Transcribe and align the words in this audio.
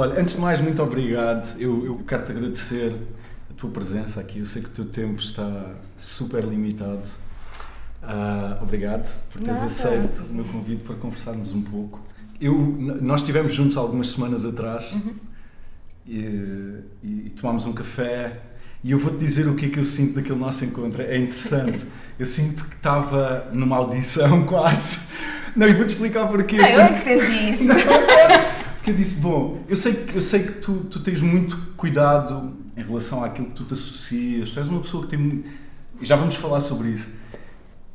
Olha, 0.00 0.20
antes 0.20 0.36
de 0.36 0.40
mais, 0.40 0.60
muito 0.60 0.80
obrigado. 0.80 1.58
Eu, 1.58 1.84
eu 1.84 1.96
quero-te 2.06 2.30
agradecer 2.30 2.94
a 3.50 3.54
tua 3.54 3.68
presença 3.68 4.20
aqui. 4.20 4.38
Eu 4.38 4.46
sei 4.46 4.62
que 4.62 4.68
o 4.68 4.70
teu 4.70 4.84
tempo 4.84 5.20
está 5.20 5.72
super 5.96 6.44
limitado. 6.44 7.02
Uh, 8.00 8.62
obrigado 8.62 9.12
por 9.32 9.40
teres 9.42 9.54
Nada. 9.58 9.66
aceito 9.66 10.22
o 10.30 10.32
meu 10.32 10.44
convite 10.44 10.84
para 10.84 10.94
conversarmos 10.94 11.52
um 11.52 11.62
pouco. 11.62 12.00
Eu, 12.40 12.56
nós 13.00 13.22
estivemos 13.22 13.52
juntos 13.52 13.76
algumas 13.76 14.10
semanas 14.10 14.46
atrás 14.46 14.96
e, 16.06 16.20
e- 17.02 17.22
e 17.26 17.30
tomámos 17.34 17.66
um 17.66 17.72
café 17.72 18.38
e 18.84 18.92
eu 18.92 19.00
vou-te 19.00 19.18
dizer 19.18 19.48
o 19.48 19.56
que 19.56 19.66
é 19.66 19.68
que 19.68 19.80
eu 19.80 19.84
sinto 19.84 20.14
daquele 20.14 20.38
nosso 20.38 20.64
encontro. 20.64 21.02
É 21.02 21.18
interessante. 21.18 21.84
Eu 22.18 22.26
sinto 22.26 22.64
que 22.64 22.74
estava 22.74 23.48
numa 23.52 23.76
audição 23.76 24.42
quase. 24.46 25.06
Não, 25.54 25.68
e 25.68 25.72
vou-te 25.72 25.90
explicar 25.90 26.26
porquê. 26.26 26.56
Não, 26.56 26.66
eu 26.68 26.80
é 26.80 26.92
que 26.94 27.00
senti 27.00 27.50
isso. 27.52 27.68
Porque 28.88 29.00
eu 29.02 29.04
disse, 29.04 29.20
bom, 29.20 29.62
eu 29.68 29.76
sei, 29.76 29.94
que- 29.94 30.16
eu 30.16 30.22
sei 30.22 30.42
que 30.44 30.52
tu, 30.60 30.84
tu 30.84 31.00
tens 31.00 31.20
muito 31.20 31.56
cuidado 31.76 32.56
em 32.76 32.82
relação 32.82 33.22
àquilo 33.22 33.48
que 33.48 33.54
tu 33.54 33.64
te 33.64 33.74
associas, 33.74 34.50
tu 34.50 34.58
és 34.58 34.68
uma 34.68 34.80
pessoa 34.80 35.04
que 35.06 35.16
tem. 35.16 35.44
já 36.00 36.16
vamos 36.16 36.36
falar 36.36 36.60
sobre 36.60 36.88
isso. 36.90 37.12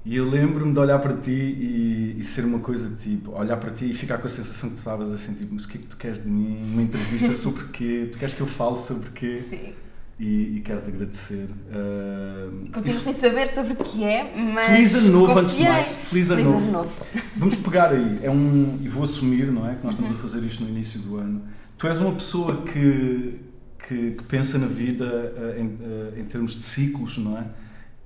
E 0.05 0.17
eu 0.17 0.29
lembro-me 0.29 0.73
de 0.73 0.79
olhar 0.79 0.99
para 0.99 1.15
ti 1.15 1.31
e, 1.31 2.15
e 2.20 2.23
ser 2.23 2.43
uma 2.43 2.59
coisa 2.59 2.89
tipo, 3.01 3.31
olhar 3.31 3.55
para 3.57 3.71
ti 3.71 3.89
e 3.89 3.93
ficar 3.93 4.17
com 4.17 4.27
a 4.27 4.29
sensação 4.29 4.70
que 4.70 4.75
tu 4.75 4.79
estavas 4.79 5.11
assim, 5.11 5.34
tipo, 5.34 5.53
mas 5.53 5.63
o 5.63 5.67
que 5.70 5.77
é 5.77 5.81
que 5.81 5.87
tu 5.87 5.95
queres 5.98 6.21
de 6.21 6.29
mim? 6.29 6.59
Uma 6.73 6.81
entrevista 6.81 7.34
sobre 7.34 7.63
quê? 7.70 8.09
Tu 8.12 8.17
queres 8.17 8.34
que 8.35 8.41
eu 8.41 8.48
fale 8.48 8.75
sobre 8.77 9.09
quê? 9.12 9.41
Sim. 9.41 9.73
E, 10.20 10.58
e 10.58 10.62
quero-te 10.62 10.90
agradecer. 10.90 11.49
Ah, 11.72 12.48
Continuo 12.73 12.99
sem 12.99 13.13
saber 13.13 13.49
sobre 13.49 13.73
o 13.73 13.76
que 13.77 14.04
é, 14.04 14.31
mas. 14.54 14.67
Feliz 14.67 14.94
ano 14.95 15.09
novo, 15.20 15.40
antes 15.40 15.55
de 15.55 15.63
mais. 15.63 15.88
Feliz 15.88 16.30
ano 16.30 16.71
novo. 16.71 16.91
Vamos 17.35 17.55
pegar 17.55 17.90
aí, 17.91 18.20
é 18.21 18.29
um, 18.29 18.77
e 18.82 18.87
vou 18.87 19.04
assumir, 19.04 19.52
não 19.52 19.68
é? 19.68 19.76
Que 19.76 19.84
nós 19.84 19.96
estamos 19.96 20.13
a 20.13 20.21
fazer 20.21 20.43
isto 20.46 20.63
no 20.63 20.70
início 20.70 20.99
do 20.99 21.18
ano. 21.18 21.41
Tu 21.77 21.87
és 21.87 21.99
uma 21.99 22.12
pessoa 22.13 22.62
que, 22.63 23.40
que, 23.87 24.12
que 24.12 24.24
pensa 24.26 24.57
na 24.60 24.68
vida 24.68 25.34
eh, 25.35 25.60
em, 25.62 25.77
eh, 25.82 26.20
em 26.21 26.26
termos 26.26 26.54
de 26.55 26.63
ciclos, 26.63 27.18
não 27.18 27.37
é? 27.37 27.46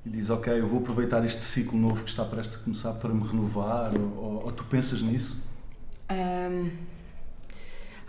E 0.06 0.09
diz, 0.09 0.30
ok, 0.30 0.52
eu 0.62 0.66
vou 0.68 0.80
aproveitar 0.80 1.24
este 1.26 1.44
ciclo 1.44 1.78
novo 1.78 2.03
que 2.06 2.09
está 2.09 2.24
prestes 2.24 2.56
a 2.56 2.59
começar 2.59 2.94
para 2.94 3.14
me 3.14 3.28
renovar, 3.28 3.92
ou, 3.94 4.02
ou- 4.24 4.42
ou 4.46 4.52
tu 4.53 4.64
pensas 4.64 5.02
nisso? 5.02 5.44
Ahm, 6.09 6.70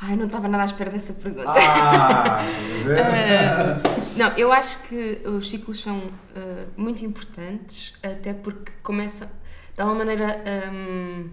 Ai, 0.00 0.16
não 0.16 0.26
estava 0.26 0.46
nada 0.46 0.62
à 0.62 0.66
espera 0.66 0.90
dessa 0.90 1.12
pergunta. 1.14 1.52
Ah! 1.56 2.38
Ah, 2.88 3.82
não, 4.16 4.28
eu 4.38 4.50
acho 4.50 4.82
que 4.84 5.20
os 5.26 5.50
ciclos 5.50 5.80
são 5.80 6.10
ah, 6.34 6.64
muito 6.76 7.04
importantes, 7.04 7.92
até 8.02 8.32
porque 8.32 8.72
começa, 8.82 9.26
de 9.74 9.80
alguma 9.82 9.98
maneira, 10.04 10.42
ahm, 10.46 11.28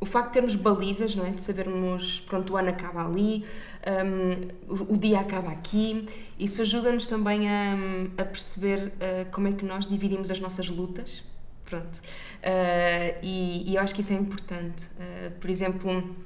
o 0.00 0.06
facto 0.06 0.28
de 0.28 0.32
termos 0.34 0.54
balizas, 0.54 1.14
não 1.14 1.26
é? 1.26 1.30
De 1.30 1.42
sabermos, 1.42 2.20
pronto, 2.20 2.54
o 2.54 2.56
ano 2.56 2.70
acaba 2.70 3.04
ali, 3.04 3.44
ahm, 3.86 4.48
o, 4.68 4.94
o 4.94 4.96
dia 4.96 5.20
acaba 5.20 5.50
aqui, 5.50 6.06
isso 6.38 6.62
ajuda-nos 6.62 7.06
também 7.08 7.46
a, 7.50 7.74
a 8.16 8.24
perceber 8.24 8.92
ah, 9.00 9.26
como 9.30 9.48
é 9.48 9.52
que 9.52 9.64
nós 9.66 9.86
dividimos 9.86 10.30
as 10.30 10.40
nossas 10.40 10.68
lutas, 10.68 11.22
pronto. 11.66 12.00
Ah, 12.42 13.18
e, 13.22 13.70
e 13.70 13.74
eu 13.76 13.82
acho 13.82 13.94
que 13.94 14.00
isso 14.00 14.12
é 14.14 14.16
importante. 14.16 14.88
Ah, 14.98 15.30
por 15.38 15.50
exemplo, 15.50 16.16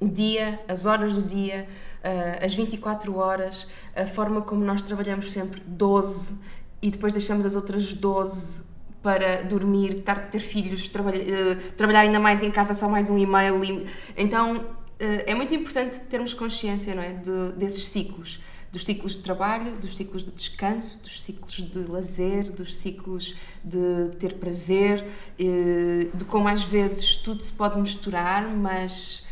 o 0.00 0.08
dia, 0.08 0.60
as 0.68 0.86
horas 0.86 1.14
do 1.16 1.22
dia, 1.22 1.66
ah, 2.04 2.44
as 2.44 2.54
24 2.54 3.16
horas, 3.16 3.66
a 3.96 4.06
forma 4.06 4.40
como 4.42 4.64
nós 4.64 4.82
trabalhamos 4.82 5.30
sempre 5.32 5.60
12 5.66 6.38
e 6.80 6.90
depois 6.90 7.12
deixamos 7.12 7.44
as 7.44 7.56
outras 7.56 7.92
12 7.92 8.62
para 9.02 9.42
dormir, 9.42 10.02
ter 10.30 10.40
filhos, 10.40 10.90
eh, 11.14 11.54
trabalhar 11.76 12.00
ainda 12.00 12.18
mais 12.20 12.42
em 12.42 12.50
casa, 12.50 12.74
só 12.74 12.88
mais 12.88 13.08
um 13.08 13.16
e-mail. 13.18 13.62
e- 13.64 13.86
Então 14.16 14.64
eh, 15.00 15.24
é 15.30 15.34
muito 15.34 15.54
importante 15.54 16.00
termos 16.02 16.34
consciência 16.34 16.94
não 16.94 17.02
é? 17.02 17.12
de, 17.14 17.52
desses 17.56 17.86
ciclos. 17.86 18.40
Dos 18.70 18.84
ciclos 18.84 19.12
de 19.16 19.22
trabalho, 19.22 19.76
dos 19.76 19.96
ciclos 19.96 20.24
de 20.24 20.30
descanso, 20.30 21.02
dos 21.02 21.22
ciclos 21.22 21.54
de 21.54 21.78
lazer, 21.90 22.52
dos 22.52 22.76
ciclos 22.76 23.34
de 23.64 24.10
ter 24.18 24.34
prazer, 24.34 25.04
de 25.38 26.24
como 26.26 26.48
às 26.48 26.62
vezes 26.62 27.16
tudo 27.16 27.42
se 27.42 27.52
pode 27.52 27.80
misturar, 27.80 28.46
mas 28.54 29.24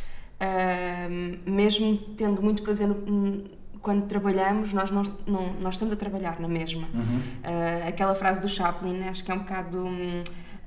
Mesmo 1.47 1.97
tendo 2.17 2.43
muito 2.43 2.63
prazer 2.63 2.89
no- 2.89 3.45
quando 3.81 4.07
trabalhamos, 4.07 4.73
nós, 4.73 4.91
não, 4.91 5.03
não- 5.27 5.53
nós 5.63 5.75
estamos 5.75 5.93
a 5.95 5.97
trabalhar 5.97 6.41
na 6.41 6.49
mesma. 6.49 6.89
Ah, 7.45 7.89
aquela 7.89 8.15
frase 8.15 8.41
do 8.41 8.49
Chaplin, 8.49 9.05
acho 9.05 9.25
que 9.25 9.31
é 9.31 9.35
um 9.35 9.39
bocado. 9.39 9.79
hum, 9.87 10.25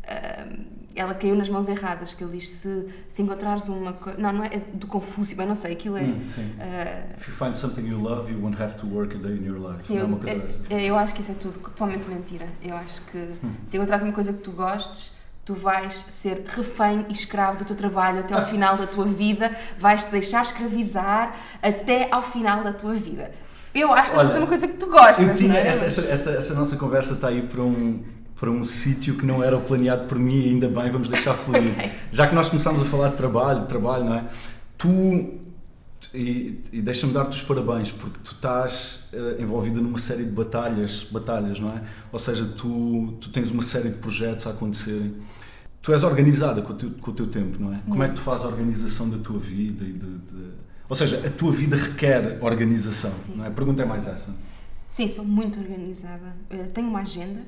ah, 0.07 0.47
ela 0.95 1.13
caiu 1.13 1.35
nas 1.35 1.47
mãos 1.49 1.67
erradas, 1.69 2.13
que 2.13 2.23
ele 2.23 2.37
diz: 2.37 2.49
se, 2.49 2.87
se 3.07 3.21
encontrares 3.21 3.67
uma 3.69 3.93
coisa. 3.93 4.17
Não, 4.19 4.33
não 4.33 4.43
é 4.43 4.49
do 4.73 4.87
Confúcio, 4.87 5.35
bem, 5.37 5.45
não 5.45 5.55
sei, 5.55 5.73
aquilo 5.73 5.97
é. 5.97 6.01
Hum, 6.01 6.19
sim. 6.29 6.55
ah, 6.59 7.15
If 7.19 7.27
you 7.27 7.33
find 7.35 7.55
something 7.55 7.85
you 7.87 7.99
love, 8.01 8.31
you 8.31 8.41
won't 8.41 8.61
have 8.61 8.75
to 8.77 8.87
work 8.87 9.15
a 9.15 9.19
day 9.19 9.37
in 9.37 9.45
your 9.45 9.59
life. 9.59 9.83
Sim, 9.83 9.97
é 9.97 10.01
eu, 10.01 10.05
uma 10.07 10.17
coisa 10.17 10.39
dessa. 10.39 10.59
eu, 10.69 10.79
eu 10.79 10.95
acho 10.97 11.13
que 11.13 11.21
isso 11.21 11.31
é 11.31 11.35
tudo 11.35 11.59
totalmente 11.59 12.07
mentira. 12.07 12.47
Eu 12.61 12.75
acho 12.75 13.01
que 13.05 13.33
se 13.65 13.77
encontrares 13.77 14.03
uma 14.03 14.13
coisa 14.13 14.33
que 14.33 14.39
tu 14.39 14.51
gostes, 14.51 15.15
tu 15.45 15.53
vais 15.53 15.93
ser 16.09 16.43
refém 16.47 17.05
e 17.09 17.13
escravo 17.13 17.57
do 17.57 17.65
teu 17.65 17.75
trabalho 17.75 18.19
até 18.19 18.33
ao 18.35 18.45
final 18.45 18.77
da 18.77 18.85
tua 18.85 19.05
vida, 19.05 19.51
vais-te 19.79 20.11
deixar 20.11 20.43
escravizar 20.43 21.33
até 21.61 22.07
ao 22.11 22.21
final 22.21 22.63
da 22.63 22.73
tua 22.73 22.93
vida. 22.93 23.31
Eu 23.73 23.93
acho 23.93 24.03
que 24.03 24.09
estás 24.09 24.25
a 24.25 24.27
fazer 24.27 24.39
uma 24.39 24.47
coisa 24.47 24.67
que 24.67 24.77
tu 24.77 24.87
gostas. 24.87 25.37
Tinha, 25.37 25.49
não 25.49 25.55
é? 25.55 25.67
esta, 25.67 25.85
esta, 25.85 26.01
esta, 26.01 26.31
esta 26.31 26.53
nossa 26.53 26.75
conversa 26.75 27.13
está 27.13 27.27
aí 27.27 27.43
para 27.43 27.61
um, 27.61 28.03
para 28.39 28.49
um 28.49 28.63
sítio 28.63 29.15
que 29.15 29.25
não 29.25 29.43
era 29.43 29.57
o 29.57 29.61
planeado 29.61 30.05
por 30.07 30.17
mim 30.17 30.39
e 30.39 30.49
ainda 30.49 30.67
bem, 30.67 30.89
vamos 30.91 31.09
deixar 31.09 31.33
fluir. 31.33 31.73
Ok. 31.77 31.91
Já 32.11 32.27
que 32.27 32.35
nós 32.35 32.49
começámos 32.49 32.81
a 32.81 32.85
falar 32.85 33.09
de 33.09 33.15
trabalho, 33.15 33.65
trabalho, 33.65 34.05
não 34.05 34.15
é? 34.15 34.25
Tu, 34.77 35.39
e, 36.13 36.61
e 36.71 36.81
deixa-me 36.81 37.13
dar-te 37.13 37.35
os 37.35 37.43
parabéns, 37.43 37.91
porque 37.91 38.19
tu 38.23 38.31
estás 38.33 39.07
eh, 39.13 39.37
envolvida 39.39 39.79
numa 39.79 39.97
série 39.97 40.23
de 40.25 40.31
batalhas, 40.31 41.03
batalhas, 41.11 41.59
não 41.59 41.69
é? 41.69 41.81
Ou 42.11 42.17
seja, 42.19 42.45
tu, 42.45 43.13
tu 43.21 43.29
tens 43.29 43.51
uma 43.51 43.61
série 43.61 43.89
de 43.89 43.95
projetos 43.97 44.47
a 44.47 44.51
acontecerem. 44.51 45.15
Tu 45.81 45.93
és 45.93 46.03
organizada 46.03 46.61
com 46.61 46.73
o 46.73 46.75
teu, 46.75 46.89
com 46.91 47.11
o 47.11 47.13
teu 47.13 47.27
tempo, 47.27 47.61
não 47.61 47.73
é? 47.73 47.79
Como 47.87 48.03
é 48.03 48.09
que 48.09 48.15
tu 48.15 48.21
fazes 48.21 48.43
a 48.45 48.47
organização 48.49 49.09
da 49.09 49.17
tua 49.17 49.39
vida 49.39 49.83
e 49.85 49.93
de, 49.93 50.17
de- 50.17 50.51
Ou 50.89 50.95
seja, 50.95 51.25
a 51.25 51.29
tua 51.29 51.51
vida 51.51 51.77
requer 51.77 52.37
organização, 52.41 53.13
não 53.35 53.45
é? 53.45 53.47
A 53.47 53.51
pergunta 53.51 53.81
é 53.81 53.85
mais 53.85 54.07
essa. 54.07 54.35
Sim, 54.89 55.07
sou 55.07 55.23
muito 55.23 55.59
organizada. 55.59 56.35
Eu 56.49 56.67
tenho 56.69 56.87
uma 56.89 57.01
agenda 57.01 57.41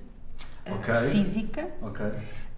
eh, 0.65 0.71
Ok. 0.73 0.93
física, 1.09 1.67
Ok? 1.81 2.05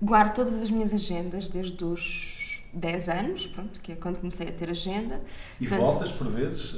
guardo 0.01 0.35
todas 0.35 0.61
as 0.61 0.69
minhas 0.69 0.93
agendas 0.93 1.49
desde 1.49 1.81
os 1.85 2.42
10 2.73 3.09
anos, 3.09 3.47
pronto, 3.47 3.79
que 3.79 3.91
é 3.91 3.95
quando 3.95 4.19
comecei 4.19 4.47
a 4.47 4.51
ter 4.51 4.69
agenda. 4.69 5.21
E 5.59 5.67
Portanto, 5.67 5.87
voltas 5.89 6.11
por 6.11 6.27
vezes? 6.29 6.75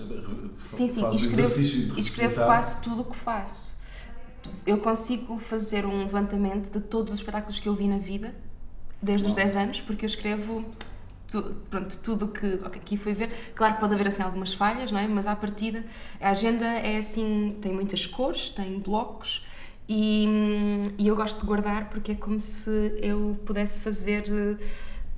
Sim, 0.66 0.88
sim, 0.88 1.10
escrevo, 1.12 2.00
escrevo 2.00 2.36
quase 2.46 2.82
tudo 2.82 3.02
o 3.02 3.06
que 3.06 3.16
faço. 3.16 3.76
Eu 4.66 4.78
consigo 4.80 5.40
fazer 5.40 5.86
um 5.86 6.00
levantamento 6.00 6.70
de 6.72 6.80
todos 6.82 7.14
os 7.14 7.20
espetáculos 7.20 7.60
que 7.60 7.68
eu 7.68 7.74
vi 7.74 7.88
na 7.88 7.98
vida, 7.98 8.36
desde 9.02 9.28
os 9.28 9.34
Uau. 9.34 9.44
10 9.44 9.56
anos, 9.56 9.82
porque 9.82 10.06
eu 10.06 10.08
escrevo 10.08 10.64
tu- 11.28 11.56
pronto, 11.70 11.98
tudo 12.00 12.26
o 12.26 12.28
que 12.28 12.46
ok, 12.64 12.80
aqui 12.82 12.98
fui 12.98 13.14
ver. 13.14 13.30
Claro 13.56 13.76
que 13.76 13.80
pode 13.80 13.94
haver 13.94 14.08
assim 14.08 14.22
algumas 14.22 14.54
falhas, 14.54 14.92
não 14.92 15.00
é? 15.00 15.08
Mas 15.08 15.26
à 15.28 15.36
partida, 15.36 15.84
a 16.22 16.30
agenda 16.30 16.66
é 16.66 16.98
assim, 16.98 17.58
tem 17.62 17.72
muitas 17.74 18.06
cores, 18.06 18.52
tem 18.52 18.78
blocos. 18.80 19.44
E, 19.88 20.26
hum, 20.28 20.92
e 20.98 21.08
eu 21.08 21.16
gosto 21.16 21.40
de 21.42 21.46
guardar 21.46 21.90
porque 21.90 22.12
é 22.14 22.16
como 22.16 22.40
se 22.42 22.70
eu 23.02 23.40
pudesse 23.46 23.82
fazer 23.82 24.24
eh, 24.30 24.58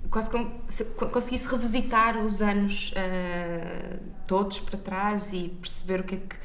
quase 0.10 0.30
como 0.30 0.52
se 0.68 0.84
conseguisse 0.86 1.48
revisitar 1.50 2.18
os 2.18 2.42
anos 2.42 2.92
eh, 2.96 4.00
todos 4.26 4.60
para 4.60 4.78
trás 4.78 5.32
e 5.34 5.50
perceber 5.62 6.02
o 6.02 6.04
que 6.04 6.16
é 6.16 6.18
que, 6.18 6.38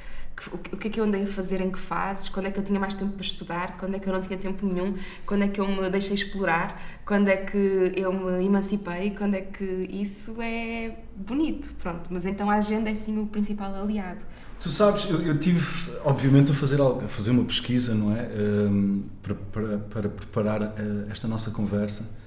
o 0.72 0.76
que- 0.78 0.88
é 0.88 0.90
que 0.90 0.98
eu 0.98 1.04
andei 1.04 1.22
a 1.22 1.26
fazer 1.26 1.60
em 1.60 1.70
que 1.70 1.78
fases, 1.78 2.28
quando 2.28 2.46
é 2.46 2.50
que 2.50 2.58
eu 2.58 2.64
tinha 2.64 2.80
mais 2.80 2.94
tempo 2.94 3.12
para 3.12 3.22
estudar, 3.24 3.76
quando 3.78 3.94
é 3.94 3.98
que 4.00 4.08
eu 4.08 4.12
não 4.12 4.20
tinha 4.20 4.36
tempo 4.36 4.66
nenhum, 4.66 4.94
quando 5.24 5.42
é 5.44 5.48
que 5.48 5.60
eu 5.60 5.68
me 5.68 5.88
deixei 5.90 6.14
explorar, 6.16 6.80
quando 7.04 7.28
é 7.28 7.36
que 7.36 7.92
eu 7.94 8.12
me 8.12 8.44
emancipei, 8.44 9.10
quando 9.12 9.34
é 9.36 9.42
que 9.42 9.64
isso 9.92 10.40
é 10.42 10.96
bonito, 11.14 11.72
pronto. 11.74 12.08
Mas 12.12 12.24
então 12.26 12.50
a 12.50 12.54
agenda 12.56 12.90
é 12.90 12.94
sim 12.94 13.20
o 13.22 13.26
principal 13.26 13.72
aliado. 13.74 14.22
Tu 14.60 14.70
sabes, 14.70 15.04
eu, 15.08 15.20
eu 15.22 15.38
tive, 15.38 15.64
obviamente, 16.04 16.50
a 16.50 16.54
fazer, 16.54 16.80
algo- 16.80 17.04
a 17.04 17.08
fazer 17.08 17.30
uma 17.30 17.44
pesquisa, 17.44 17.94
não 17.94 18.16
é? 18.16 18.22
Ehm, 18.34 19.02
para, 19.22 19.34
para, 19.34 19.78
para 19.78 20.08
preparar 20.08 20.62
eh, 20.62 21.06
esta 21.10 21.28
nossa 21.28 21.50
conversa. 21.50 22.21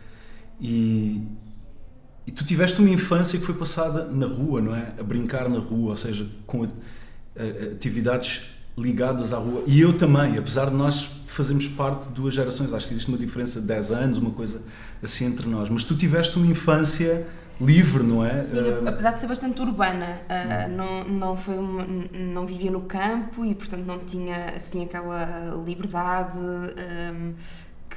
E, 0.60 1.22
e 2.25 2.31
tu 2.31 2.46
tiveste 2.46 2.80
uma 2.80 2.90
infância 2.90 3.38
que 3.40 3.46
foi 3.46 3.56
passada 3.56 4.06
na 4.06 4.25
rua, 4.25 4.62
não 4.62 4.75
é? 4.75 4.94
A 5.00 5.04
brincar 5.04 5.50
na 5.50 5.60
rua, 5.60 5.92
ou 5.92 5.96
seja, 5.98 6.28
com 6.48 6.66
atividades 7.74 8.52
ligadas 8.78 9.31
à 9.34 9.38
rua. 9.38 9.63
E 9.66 9.80
eu 9.80 9.98
também, 9.98 10.38
apesar 10.38 10.69
de 10.69 10.75
nós 10.75 11.10
fazermos 11.28 11.68
parte 11.68 12.07
de 12.07 12.13
duas 12.13 12.34
gerações, 12.34 12.74
acho 12.74 12.88
que 12.88 12.94
existe 12.94 13.10
uma 13.10 13.18
diferença 13.18 13.60
de 13.62 13.68
10 13.68 13.92
anos, 13.92 14.18
uma 14.18 14.31
coisa 14.31 14.62
assim 15.04 15.25
entre 15.25 15.48
nós. 15.48 15.69
Mas 15.69 15.84
tu 15.84 15.96
tiveste 15.96 16.38
uma 16.38 16.48
infância 16.48 17.25
livre, 17.60 18.04
não 18.04 18.25
é? 18.25 18.42
Sim, 18.42 18.58
Eh, 18.60 18.81
apesar 18.86 19.12
de 19.12 19.22
ser 19.22 19.28
bastante 19.28 19.62
urbana, 19.62 20.19
ah, 20.28 20.68
não, 20.68 21.06
não, 21.08 21.38
foi 21.38 21.58
uma- 21.58 21.86
não 22.12 22.46
vivia 22.46 22.69
no 22.69 22.81
campo 22.81 23.46
e, 23.46 23.56
portanto, 23.56 23.86
não 23.86 24.00
tinha 24.00 24.50
assim 24.56 24.84
aquela 24.84 25.54
liberdade 25.66 26.38
ahm, 26.38 27.31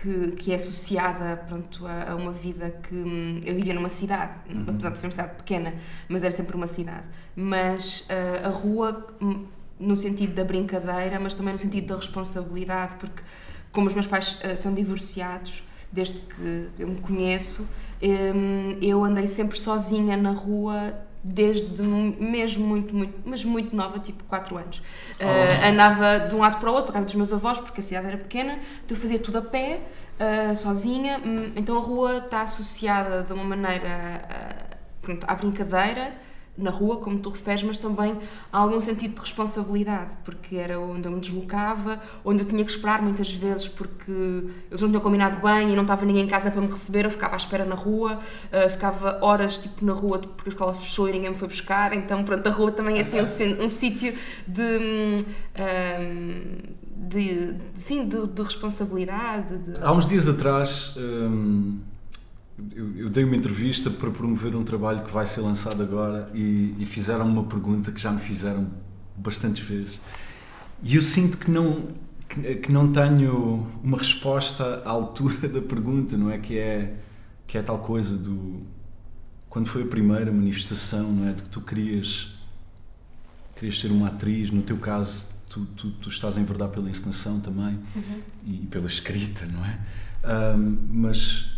que, 0.00 0.32
que 0.32 0.52
é 0.52 0.54
associada 0.54 1.36
pronto, 1.48 1.86
a, 1.86 2.12
a, 2.12 2.16
uma 2.16 2.32
vida 2.32 2.70
que 2.70 2.94
hum, 2.94 3.40
eu 3.44 3.54
vivia 3.54 3.74
numa 3.74 3.88
cidade, 3.88 4.32
uhum. 4.48 4.64
apesar 4.68 4.90
de 4.90 4.98
ser 4.98 5.06
uma 5.06 5.12
cidade 5.12 5.34
pequena, 5.36 5.74
mas 6.08 6.22
era 6.22 6.32
sempre 6.32 6.56
uma 6.56 6.66
cidade. 6.66 7.06
Mas 7.34 8.00
uh, 8.02 8.46
a 8.46 8.50
rua, 8.50 9.06
hum, 9.20 9.46
no 9.78 9.96
sentido 9.96 10.34
da 10.34 10.44
brincadeira, 10.44 11.18
mas 11.18 11.34
também 11.34 11.52
no 11.52 11.58
sentido 11.58 11.88
da 11.88 11.96
responsabilidade, 11.96 12.96
porque 12.96 13.22
como 13.72 13.88
os 13.88 13.94
meus 13.94 14.06
pais 14.06 14.40
uh, 14.44 14.56
são 14.56 14.72
divorciados, 14.72 15.62
desde 15.90 16.20
que 16.20 16.70
eu 16.78 16.86
me 16.86 17.00
conheço, 17.00 17.68
um, 18.02 18.78
eu 18.80 19.04
andei 19.04 19.26
sempre 19.26 19.58
sozinha 19.58 20.16
na 20.16 20.30
rua 20.30 20.94
desde 21.22 21.82
mesmo 21.82 22.66
muito, 22.66 22.94
muito, 22.94 23.14
mas 23.24 23.44
muito 23.44 23.74
nova, 23.74 23.98
tipo 23.98 24.24
4 24.24 24.56
anos. 24.56 24.82
Oh. 25.20 25.24
Uh, 25.24 25.66
andava 25.66 26.28
de 26.28 26.34
um 26.34 26.38
lado 26.38 26.58
para 26.58 26.70
o 26.70 26.72
outro, 26.72 26.86
para 26.86 26.94
casa 26.94 27.06
dos 27.06 27.14
meus 27.14 27.32
avós, 27.32 27.60
porque 27.60 27.80
a 27.80 27.84
cidade 27.84 28.06
era 28.06 28.16
pequena, 28.16 28.58
então 28.84 28.96
eu 28.96 28.96
fazia 28.96 29.18
tudo 29.18 29.38
a 29.38 29.42
pé, 29.42 29.80
uh, 30.18 30.56
sozinha, 30.56 31.20
hum, 31.24 31.52
então 31.56 31.76
a 31.76 31.80
rua 31.80 32.18
está 32.18 32.42
associada 32.42 33.22
de 33.22 33.32
uma 33.32 33.44
maneira 33.44 34.22
uh, 34.24 34.76
pronto, 35.02 35.24
à 35.28 35.34
brincadeira, 35.34 36.12
na 36.58 36.70
rua, 36.70 36.96
como 36.96 37.18
tu 37.18 37.30
referes, 37.30 37.62
mas 37.62 37.78
também 37.78 38.18
há 38.52 38.58
algum 38.58 38.80
sentido 38.80 39.14
de 39.14 39.20
responsabilidade, 39.20 40.16
porque 40.24 40.56
era 40.56 40.78
onde 40.78 41.06
eu 41.06 41.12
me 41.12 41.20
deslocava, 41.20 42.00
onde 42.24 42.42
eu 42.42 42.46
tinha 42.46 42.64
que 42.64 42.70
esperar 42.70 43.00
muitas 43.00 43.30
vezes 43.30 43.68
porque 43.68 44.10
eles 44.10 44.82
não 44.82 44.88
tinham 44.88 45.00
combinado 45.00 45.38
bem 45.40 45.72
e 45.72 45.76
não 45.76 45.82
estava 45.82 46.04
ninguém 46.04 46.24
em 46.24 46.28
casa 46.28 46.50
para 46.50 46.60
me 46.60 46.66
receber, 46.66 47.04
eu 47.04 47.10
ficava 47.10 47.34
à 47.34 47.36
espera 47.36 47.64
na 47.64 47.76
rua, 47.76 48.18
uh, 48.18 48.70
ficava 48.70 49.18
horas 49.22 49.58
tipo 49.58 49.84
na 49.84 49.92
rua 49.92 50.18
porque 50.18 50.50
a 50.50 50.52
escola 50.52 50.74
fechou 50.74 51.08
e 51.08 51.12
ninguém 51.12 51.30
me 51.30 51.36
foi 51.36 51.48
buscar, 51.48 51.92
então 51.94 52.24
pronto, 52.24 52.46
a 52.46 52.50
rua 52.50 52.72
também 52.72 52.98
é 52.98 53.00
assim 53.00 53.20
um, 53.20 53.64
um 53.64 53.68
sítio 53.68 54.14
de, 54.46 54.62
um, 54.62 55.16
de, 57.08 57.52
de, 57.52 57.56
sim, 57.74 58.08
de, 58.08 58.26
de 58.26 58.42
responsabilidade. 58.42 59.58
De... 59.58 59.80
Há 59.80 59.92
uns 59.92 60.06
dias 60.06 60.28
atrás. 60.28 60.94
Hum 60.96 61.78
eu, 62.74 62.96
eu, 62.96 63.10
dei 63.10 63.24
uma 63.24 63.36
entrevista 63.36 63.90
para 63.90 64.10
promover 64.10 64.56
um 64.56 64.64
trabalho 64.64 65.04
que 65.04 65.12
vai 65.12 65.26
ser 65.26 65.40
lançado 65.40 65.82
agora 65.82 66.28
e, 66.34 66.74
e 66.78 66.86
fizeram 66.86 67.26
uma 67.26 67.44
pergunta 67.44 67.92
que 67.92 68.00
já 68.00 68.10
me 68.10 68.20
fizeram 68.20 68.68
bastantes 69.16 69.66
vezes. 69.66 70.00
E 70.82 70.96
eu 70.96 71.02
sinto 71.02 71.38
que 71.38 71.50
não 71.50 71.88
que, 72.28 72.56
que, 72.56 72.72
não 72.72 72.92
tenho 72.92 73.66
uma 73.82 73.96
resposta 73.96 74.82
à 74.84 74.90
altura 74.90 75.46
da 75.48 75.62
pergunta 75.62 76.16
não 76.16 76.30
é? 76.30 76.38
Que 76.38 76.58
é 76.58 76.96
que 77.46 77.56
é 77.56 77.62
tal 77.62 77.78
coisa 77.78 78.16
do 78.16 78.62
quando 79.48 79.66
foi 79.66 79.82
a 79.82 79.86
primeira 79.86 80.30
manifestação 80.32 81.12
não 81.12 81.28
é? 81.28 81.32
De 81.32 81.42
que 81.42 81.48
tu 81.48 81.60
querias 81.60 82.34
querias 83.54 83.78
ser 83.78 83.90
uma 83.90 84.08
atriz 84.08 84.50
no 84.50 84.62
teu 84.62 84.76
caso 84.76 85.26
tu, 85.48 85.64
tu, 85.64 85.90
tu 85.92 86.08
estás 86.08 86.36
a 86.36 86.40
enverdar 86.40 86.68
pela 86.68 86.90
encenação 86.90 87.40
também 87.40 87.78
uhum. 87.96 88.20
e, 88.44 88.54
e 88.62 88.66
pela 88.66 88.86
escrita 88.86 89.46
não 89.46 89.64
é? 89.64 89.78
Um, 90.54 90.78
mas 90.90 91.57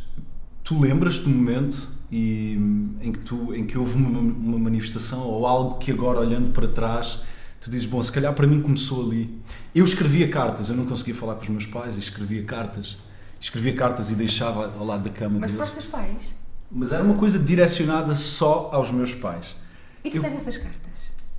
Tu 0.70 0.78
lembras 0.78 1.18
do 1.18 1.28
momento 1.28 1.88
e, 2.12 2.52
em, 3.00 3.10
que 3.10 3.18
tu, 3.18 3.52
em 3.52 3.66
que 3.66 3.76
houve 3.76 3.96
uma, 3.96 4.20
uma, 4.20 4.56
manifestação 4.56 5.22
ou 5.22 5.44
algo 5.44 5.78
que 5.80 5.90
agora, 5.90 6.20
olhando 6.20 6.52
para 6.52 6.68
trás, 6.68 7.22
tu 7.60 7.68
dizes, 7.68 7.86
bom, 7.86 8.00
se 8.00 8.12
calhar 8.12 8.32
para 8.34 8.46
mim 8.46 8.62
começou 8.62 9.04
ali. 9.04 9.36
Eu 9.74 9.84
escrevia 9.84 10.28
cartas, 10.28 10.68
eu 10.68 10.76
não 10.76 10.86
conseguia 10.86 11.12
falar 11.12 11.34
com 11.34 11.42
os 11.42 11.48
meus 11.48 11.66
pais 11.66 11.96
e 11.96 11.98
escrevia 11.98 12.44
cartas. 12.44 12.98
Escrevia 13.40 13.74
cartas 13.74 14.12
e 14.12 14.14
deixava 14.14 14.72
ao 14.78 14.86
lado 14.86 15.02
da 15.02 15.10
cama 15.10 15.40
Mas 15.40 15.50
deles. 15.50 15.56
para 15.56 15.66
os 15.66 15.72
teus 15.72 15.86
pais? 15.86 16.36
Mas 16.70 16.92
era 16.92 17.02
uma 17.02 17.16
coisa 17.16 17.36
direcionada 17.36 18.14
só 18.14 18.70
aos 18.72 18.92
meus 18.92 19.12
pais. 19.12 19.56
E 20.04 20.10
tu 20.10 20.18
eu, 20.18 20.22
tens 20.22 20.36
essas 20.36 20.56
cartas? 20.56 20.92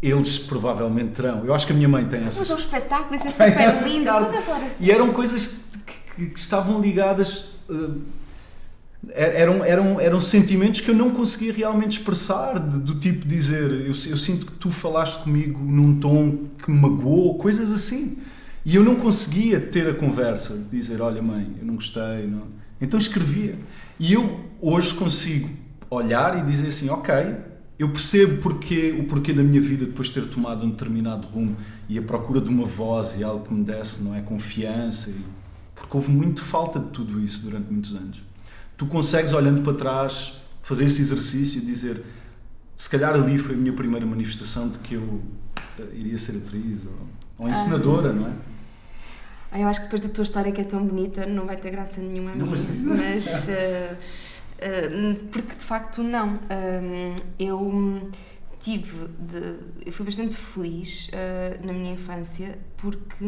Eles 0.03 0.39
provavelmente 0.39 1.11
terão. 1.11 1.45
Eu 1.45 1.55
acho 1.55 1.65
que 1.65 1.71
a 1.71 1.75
minha 1.77 1.87
mãe 1.87 2.05
tem 2.05 2.19
essas. 2.19 2.37
Mas 2.37 2.51
um 2.51 2.57
espetáculo, 2.57 3.15
isso 3.15 3.27
é 3.27 3.31
super 3.31 3.87
lindo. 3.87 4.09
E 4.81 4.91
eram 4.91 5.13
coisas 5.13 5.67
que, 5.85 6.15
que, 6.15 6.25
que 6.31 6.39
estavam 6.39 6.81
ligadas... 6.81 7.45
Uh, 7.69 8.19
eram, 9.09 9.63
eram, 9.63 9.99
eram 9.99 10.21
sentimentos 10.21 10.81
que 10.81 10.91
eu 10.91 10.95
não 10.95 11.11
conseguia 11.11 11.51
realmente 11.51 11.97
expressar, 11.99 12.59
de, 12.59 12.77
do 12.79 12.95
tipo 12.95 13.27
dizer, 13.27 13.71
eu, 13.71 13.87
eu 13.87 14.17
sinto 14.17 14.45
que 14.45 14.51
tu 14.53 14.69
falaste 14.69 15.23
comigo 15.23 15.59
num 15.59 15.99
tom 15.99 16.45
que 16.63 16.69
me 16.69 16.79
magoou, 16.79 17.37
coisas 17.37 17.71
assim. 17.71 18.17
E 18.63 18.75
eu 18.75 18.83
não 18.83 18.95
conseguia 18.95 19.59
ter 19.59 19.89
a 19.89 19.93
conversa, 19.93 20.63
dizer, 20.69 21.01
olha 21.01 21.21
mãe, 21.21 21.51
eu 21.59 21.65
não 21.65 21.75
gostei. 21.75 22.27
Não. 22.27 22.43
Então 22.79 22.99
escrevia. 22.99 23.57
E 23.99 24.13
eu 24.13 24.39
hoje 24.61 24.93
consigo 24.93 25.49
olhar 25.89 26.37
e 26.37 26.49
dizer 26.49 26.67
assim, 26.67 26.89
ok, 26.89 27.15
eu 27.79 27.89
percebo 27.89 28.39
porque, 28.39 28.91
o 28.91 29.05
porquê 29.05 29.33
da 29.33 29.41
minha 29.41 29.59
vida 29.59 29.85
depois 29.85 30.09
de 30.09 30.13
ter 30.13 30.27
tomado 30.27 30.63
um 30.63 30.69
determinado 30.69 31.27
rumo 31.27 31.57
e 31.89 31.97
a 31.97 32.01
procura 32.03 32.39
de 32.39 32.49
uma 32.49 32.67
voz 32.67 33.15
e 33.17 33.23
algo 33.23 33.45
que 33.45 33.53
me 33.53 33.63
desse, 33.63 34.03
não 34.03 34.13
é, 34.13 34.21
confiança. 34.21 35.09
E, 35.09 35.15
porque 35.73 35.97
houve 35.97 36.11
muito 36.11 36.43
falta 36.43 36.79
de 36.79 36.89
tudo 36.89 37.19
isso 37.19 37.41
durante 37.41 37.71
muitos 37.71 37.95
anos 37.95 38.30
tu 38.81 38.87
consegues, 38.87 39.31
olhando 39.31 39.61
para 39.61 39.75
trás, 39.75 40.41
fazer 40.63 40.85
esse 40.85 40.99
exercício 41.03 41.61
e 41.61 41.61
dizer 41.63 42.03
se 42.75 42.89
calhar 42.89 43.13
ali 43.13 43.37
foi 43.37 43.53
a 43.53 43.57
minha 43.57 43.73
primeira 43.73 44.07
manifestação 44.07 44.69
de 44.69 44.79
que 44.79 44.95
eu 44.95 45.21
eh, 45.77 45.83
iria 45.93 46.17
ser 46.17 46.37
atriz 46.37 46.83
ou, 46.87 47.07
ou 47.37 47.47
encenadora, 47.47 48.09
ah, 48.09 48.13
não 48.13 48.27
é? 48.27 48.33
Ah, 49.51 49.59
eu 49.59 49.67
acho 49.67 49.81
que 49.81 49.85
depois 49.85 50.01
da 50.01 50.09
tua 50.09 50.23
história 50.23 50.51
que 50.51 50.61
é 50.61 50.63
tão 50.63 50.83
bonita 50.83 51.27
não 51.27 51.45
vai 51.45 51.57
ter 51.57 51.69
graça 51.69 52.01
nenhuma 52.01 52.31
a 52.31 52.35
mim, 52.35 52.49
mas, 52.49 52.79
mas 52.79 53.47
uh, 53.49 53.93
uh, 53.93 55.25
porque 55.25 55.53
de 55.53 55.63
facto 55.63 56.01
não. 56.01 56.33
Uh, 56.33 57.15
eu 57.37 58.09
tive, 58.59 59.09
de, 59.09 59.59
eu 59.85 59.93
fui 59.93 60.07
bastante 60.07 60.35
feliz 60.35 61.07
na 61.63 61.71
minha 61.71 61.93
infância 61.93 62.57
porque 62.77 63.25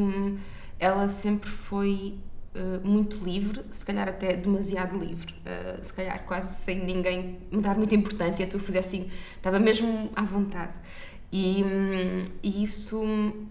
ela 0.80 1.08
sempre 1.10 1.52
foi 1.52 2.18
Uh, 2.56 2.88
muito 2.88 3.18
livre, 3.26 3.62
se 3.72 3.84
calhar 3.84 4.08
até 4.08 4.36
demasiado 4.36 4.96
livre, 4.96 5.34
uh, 5.42 5.84
se 5.84 5.92
calhar 5.92 6.24
quase 6.24 6.54
sem 6.54 6.86
ninguém 6.86 7.40
me 7.52 7.60
dar 7.62 7.76
muita 7.76 7.96
importância, 7.96 8.46
tu 8.46 8.60
fazia 8.60 8.80
assim, 8.80 9.10
estava 9.36 9.58
mesmo 9.58 10.12
à 10.16 10.22
vontade. 10.22 10.72
E, 11.32 11.64
um, 11.64 12.24
e 12.44 12.62
isso, 12.62 13.04
uh, 13.04 13.44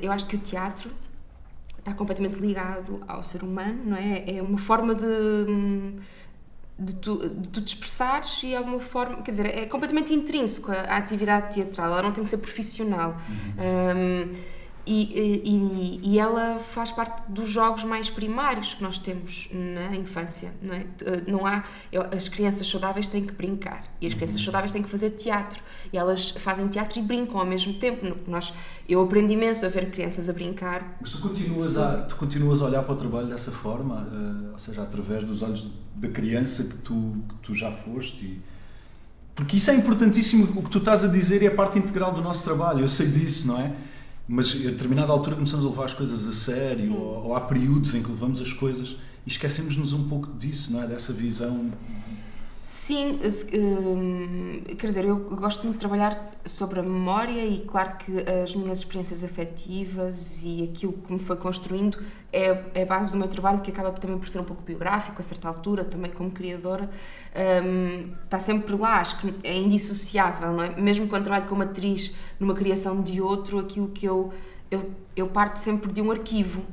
eu 0.00 0.12
acho 0.12 0.26
que 0.26 0.36
o 0.36 0.38
teatro 0.38 0.92
está 1.76 1.92
completamente 1.92 2.38
ligado 2.38 3.00
ao 3.08 3.20
ser 3.22 3.42
humano, 3.42 3.80
não 3.84 3.96
é? 3.96 4.36
É 4.36 4.42
uma 4.42 4.58
forma 4.58 4.94
de. 4.94 5.04
Hum, 5.04 5.98
de 6.78 6.94
tu, 6.96 7.28
de 7.30 7.48
tu 7.48 7.62
te 7.62 7.68
expressares 7.68 8.42
e 8.42 8.54
é 8.54 8.60
uma 8.60 8.78
forma, 8.80 9.22
quer 9.22 9.30
dizer, 9.30 9.46
é 9.46 9.64
completamente 9.64 10.12
intrínseco 10.12 10.70
à 10.70 10.98
atividade 10.98 11.54
teatral, 11.54 11.90
ela 11.90 12.02
não 12.02 12.12
tem 12.12 12.22
que 12.22 12.28
ser 12.28 12.36
profissional. 12.36 13.16
Uhum. 13.28 13.96
Um, 13.96 14.55
e, 14.86 15.40
e, 15.44 16.00
e, 16.02 16.18
ela 16.18 16.58
faz 16.58 16.92
parte 16.92 17.20
dos 17.28 17.48
jogos 17.48 17.82
mais 17.82 18.08
primários 18.08 18.74
que 18.74 18.82
nós 18.82 18.98
temos 18.98 19.48
na 19.52 19.96
infância, 19.96 20.54
não 20.62 20.74
é? 20.74 20.86
Eh, 21.04 21.22
não 21.26 21.44
há, 21.44 21.64
as 22.12 22.28
crianças 22.28 22.68
saudáveis 22.68 23.08
têm 23.08 23.24
que 23.24 23.32
brincar 23.32 23.84
e 24.00 24.06
as 24.06 24.14
crianças 24.14 24.36
uhum. 24.36 24.44
saudáveis 24.44 24.70
têm 24.70 24.84
que 24.84 24.88
fazer 24.88 25.10
teatro 25.10 25.60
e 25.92 25.98
elas 25.98 26.30
fazem 26.30 26.68
teatro 26.68 27.00
e 27.00 27.02
brincam 27.02 27.40
ao 27.40 27.46
mesmo 27.46 27.74
tempo. 27.74 28.06
Nós, 28.28 28.54
eu 28.88 29.02
aprendi 29.02 29.32
imenso 29.32 29.66
a 29.66 29.68
ver 29.68 29.90
crianças 29.90 30.30
a 30.30 30.32
brincar. 30.32 30.98
Mas 31.00 31.10
tu 31.10 31.18
continuas, 31.18 31.76
a, 31.76 32.02
tu 32.02 32.14
continuas 32.14 32.62
a 32.62 32.66
olhar 32.66 32.82
para 32.84 32.92
o 32.92 32.96
trabalho 32.96 33.26
dessa 33.26 33.50
forma, 33.50 34.02
uh, 34.02 34.52
ou 34.52 34.58
seja, 34.58 34.82
através 34.82 35.24
dos 35.24 35.42
olhos 35.42 35.68
da 35.96 36.08
criança 36.08 36.62
que 36.62 36.76
tu, 36.76 37.16
que 37.28 37.34
tu 37.42 37.54
já 37.54 37.72
foste 37.72 38.24
e, 38.24 38.40
porque 39.34 39.58
isso 39.58 39.70
é 39.70 39.74
importantíssimo, 39.74 40.44
o 40.56 40.62
que 40.62 40.70
tu 40.70 40.78
estás 40.78 41.04
a 41.04 41.08
dizer 41.08 41.42
é 41.42 41.50
parte 41.50 41.78
integral 41.78 42.12
do 42.14 42.22
nosso 42.22 42.42
trabalho, 42.42 42.80
eu 42.80 42.88
sei 42.88 43.06
disso, 43.06 43.46
não 43.48 43.60
é? 43.60 43.74
Mas 44.28 44.52
a 44.52 44.70
determinada 44.70 45.12
altura 45.12 45.36
começamos 45.36 45.64
a 45.64 45.68
levar 45.68 45.84
as 45.84 45.94
coisas 45.94 46.26
a 46.26 46.32
sério, 46.32 46.94
ou, 46.94 47.26
ou, 47.26 47.36
há 47.36 47.40
períodos 47.40 47.94
em 47.94 48.02
que 48.02 48.10
levamos 48.10 48.40
as 48.40 48.52
coisas 48.52 48.96
e 49.24 49.30
esquecemos-nos 49.30 49.92
um 49.92 50.08
pouco 50.08 50.32
disso, 50.36 50.72
não 50.72 50.82
é? 50.82 50.86
Dessa 50.86 51.12
visão 51.12 51.70
Sim, 52.68 53.20
hum, 53.54 54.60
quer 54.76 54.88
dizer, 54.88 55.04
eu 55.04 55.16
gosto 55.36 55.62
muito 55.62 55.74
de 55.74 55.78
trabalhar 55.78 56.32
sobre 56.44 56.80
a 56.80 56.82
memória 56.82 57.46
e 57.46 57.60
claro 57.60 57.96
que 57.96 58.18
as 58.42 58.56
minhas 58.56 58.80
experiências 58.80 59.22
afetivas 59.22 60.42
e 60.42 60.64
aquilo 60.64 60.94
que 60.94 61.12
me 61.12 61.18
foi 61.20 61.36
construindo 61.36 61.96
é, 62.32 62.64
é 62.74 62.82
a 62.82 62.86
base 62.86 63.12
do 63.12 63.18
meu 63.18 63.28
trabalho 63.28 63.60
que 63.60 63.70
acaba 63.70 63.92
também 63.92 64.18
por 64.18 64.28
ser 64.28 64.40
um 64.40 64.44
pouco 64.44 64.64
biográfico 64.64 65.20
a 65.20 65.22
certa 65.22 65.46
altura, 65.46 65.84
também 65.84 66.10
como 66.10 66.28
criadora, 66.32 66.90
está 68.24 68.40
sempre 68.40 68.74
lá, 68.74 68.96
acho 69.00 69.20
que 69.20 69.32
é 69.44 69.56
indissociável, 69.56 70.50
não 70.52 70.64
é? 70.64 70.70
Mesmo 70.76 71.06
quando 71.06 71.22
trabalho 71.22 71.46
como 71.46 71.62
atriz 71.62 72.16
numa 72.40 72.54
criação 72.54 73.00
de 73.00 73.20
outro, 73.20 73.60
aquilo 73.60 73.90
que 73.90 74.06
eu, 74.06 74.32
eu, 74.72 74.90
eu 75.14 75.28
parto 75.28 75.60
sempre 75.60 75.92
de 75.92 76.02
um 76.02 76.10
arquivo 76.10 76.64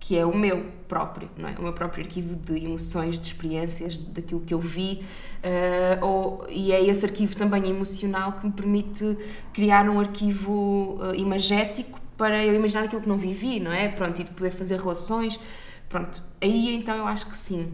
que 0.00 0.18
é 0.18 0.24
o 0.24 0.36
meu 0.36 0.64
próprio, 0.88 1.30
não 1.36 1.48
é? 1.48 1.54
O 1.56 1.62
meu 1.62 1.72
próprio 1.72 2.02
arquivo 2.02 2.34
de 2.34 2.64
emoções, 2.64 3.20
de 3.20 3.26
experiências, 3.26 3.96
daquilo 3.96 4.40
que 4.40 4.52
eu 4.52 4.58
vi, 4.58 5.04
uh, 5.44 6.04
ou, 6.04 6.46
e 6.48 6.72
é 6.72 6.82
esse 6.84 7.04
arquivo 7.04 7.36
também 7.36 7.68
emocional 7.68 8.32
que 8.32 8.46
me 8.46 8.52
permite 8.52 9.16
criar 9.52 9.88
um 9.88 9.98
arquivo 9.98 10.98
uh, 11.00 11.14
imagético 11.14 12.00
para 12.16 12.44
eu 12.44 12.54
imaginar 12.54 12.84
aquilo 12.84 13.00
que 13.00 13.08
não 13.08 13.16
vivi, 13.16 13.60
não 13.60 13.72
é? 13.72 13.88
Pronto, 13.88 14.20
e 14.20 14.24
de 14.24 14.30
poder 14.30 14.52
fazer 14.52 14.78
relações, 14.78 15.40
pronto. 15.88 16.20
Aí 16.40 16.74
então 16.74 16.94
eu 16.96 17.06
acho 17.06 17.26
que 17.26 17.36
sim. 17.36 17.72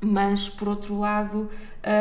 Mas 0.00 0.48
por 0.48 0.68
outro 0.68 0.98
lado, 0.98 1.50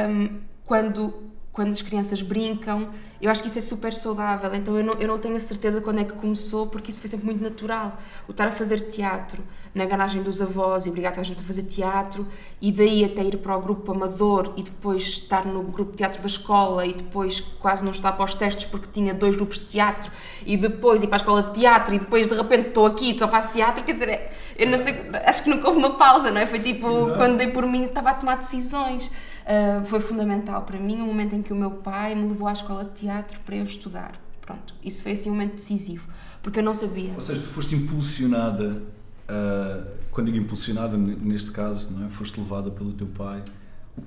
um, 0.09 0.39
quando 0.65 1.32
quando 1.53 1.69
as 1.69 1.81
crianças 1.83 2.21
brincam. 2.21 2.89
Eu 3.21 3.31
acho 3.31 3.41
que 3.41 3.47
isso 3.47 3.59
é 3.59 3.61
super 3.61 3.93
saudável, 3.93 4.53
então 4.53 4.75
eu 4.75 4.83
não, 4.83 4.93
eu 4.95 5.07
não 5.07 5.19
tenho 5.19 5.35
a 5.35 5.39
certeza 5.39 5.79
quando 5.79 6.01
é 6.01 6.03
que 6.03 6.11
começou, 6.13 6.67
porque 6.67 6.89
isso 6.89 6.99
foi 6.99 7.09
sempre 7.09 7.25
muito 7.25 7.41
natural. 7.41 7.97
O 8.27 8.31
estar 8.31 8.47
a 8.47 8.51
fazer 8.51 8.81
teatro 8.89 9.41
na 9.73 9.85
garagem 9.85 10.21
dos 10.21 10.41
avós 10.41 10.85
e 10.85 10.89
obrigar 10.89 11.17
a 11.17 11.23
gente 11.23 11.41
a 11.41 11.45
fazer 11.45 11.63
teatro, 11.63 12.27
e 12.59 12.71
daí 12.71 13.05
até 13.05 13.23
ir 13.23 13.37
para 13.37 13.55
o 13.55 13.61
grupo 13.61 13.91
amador 13.91 14.51
e 14.57 14.63
depois 14.63 15.03
estar 15.03 15.45
no 15.45 15.61
grupo 15.63 15.91
de 15.91 15.97
teatro 15.97 16.21
da 16.21 16.27
escola 16.27 16.85
e 16.85 16.93
depois 16.93 17.39
quase 17.39 17.83
não 17.83 17.91
estar 17.91 18.11
para 18.13 18.25
os 18.25 18.35
testes 18.35 18.65
porque 18.65 18.87
tinha 18.91 19.13
dois 19.13 19.35
grupos 19.35 19.59
de 19.59 19.67
teatro 19.67 20.11
e 20.45 20.57
depois 20.57 21.03
ir 21.03 21.07
para 21.07 21.17
a 21.17 21.21
escola 21.21 21.43
de 21.43 21.53
teatro 21.53 21.93
e 21.93 21.99
depois 21.99 22.27
de 22.27 22.35
repente 22.35 22.69
estou 22.69 22.85
aqui 22.85 23.15
e 23.15 23.19
só 23.19 23.27
faço 23.27 23.49
teatro, 23.53 23.83
quer 23.83 23.93
dizer, 23.93 24.09
é, 24.09 24.31
eu 24.57 24.67
não 24.67 24.77
sei, 24.77 24.95
acho 25.25 25.43
que 25.43 25.49
nunca 25.49 25.67
houve 25.67 25.79
uma 25.79 25.95
pausa, 25.97 26.31
não 26.31 26.41
é? 26.41 26.47
Foi 26.47 26.59
tipo, 26.59 26.87
Exato. 26.87 27.17
quando 27.17 27.37
dei 27.37 27.47
por 27.47 27.65
mim 27.65 27.83
estava 27.83 28.09
a 28.09 28.13
tomar 28.15 28.37
decisões. 28.37 29.09
Uh, 29.43 29.85
foi 29.85 29.99
fundamental 29.99 30.61
para 30.61 30.79
mim 30.79 31.01
o 31.01 31.05
momento 31.05 31.35
em 31.35 31.41
que 31.41 31.51
o 31.51 31.55
meu 31.55 31.71
pai 31.71 32.15
me 32.15 32.29
levou 32.29 32.47
à 32.47 32.53
escola 32.53 32.85
de 32.85 32.91
teatro 32.91 33.39
para 33.45 33.55
eu 33.57 33.63
estudar. 33.63 34.13
Pronto, 34.41 34.73
isso 34.83 35.03
foi 35.03 35.13
assim 35.13 35.29
um 35.29 35.33
momento 35.33 35.55
decisivo, 35.55 36.07
porque 36.41 36.59
eu 36.59 36.63
não 36.63 36.73
sabia. 36.73 37.11
Ou 37.15 37.21
seja, 37.21 37.41
tu 37.41 37.47
foste 37.47 37.75
impulsionada, 37.75 38.81
uh, 39.29 39.87
quando 40.11 40.31
digo 40.31 40.43
impulsionada, 40.43 40.97
neste 40.97 41.51
caso, 41.51 41.93
não 41.93 42.07
é? 42.07 42.09
foste 42.09 42.39
levada 42.39 42.71
pelo 42.71 42.93
teu 42.93 43.07
pai. 43.07 43.43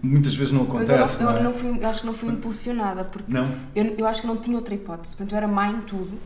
Muitas 0.02 0.34
vezes 0.34 0.52
não 0.52 0.62
acontece, 0.62 1.22
eu, 1.22 1.30
não, 1.30 1.36
é? 1.36 1.42
não 1.42 1.52
fui, 1.52 1.84
acho 1.84 2.00
que 2.00 2.06
não 2.06 2.14
fui 2.14 2.28
impulsionada, 2.30 3.04
porque 3.04 3.32
não? 3.32 3.54
Eu, 3.74 3.84
eu 3.98 4.06
acho 4.06 4.22
que 4.22 4.26
não 4.26 4.36
tinha 4.36 4.56
outra 4.56 4.74
hipótese. 4.74 5.16
Portanto, 5.16 5.32
eu 5.32 5.36
era 5.36 5.46
má 5.46 5.70
em 5.70 5.80
tudo 5.82 6.18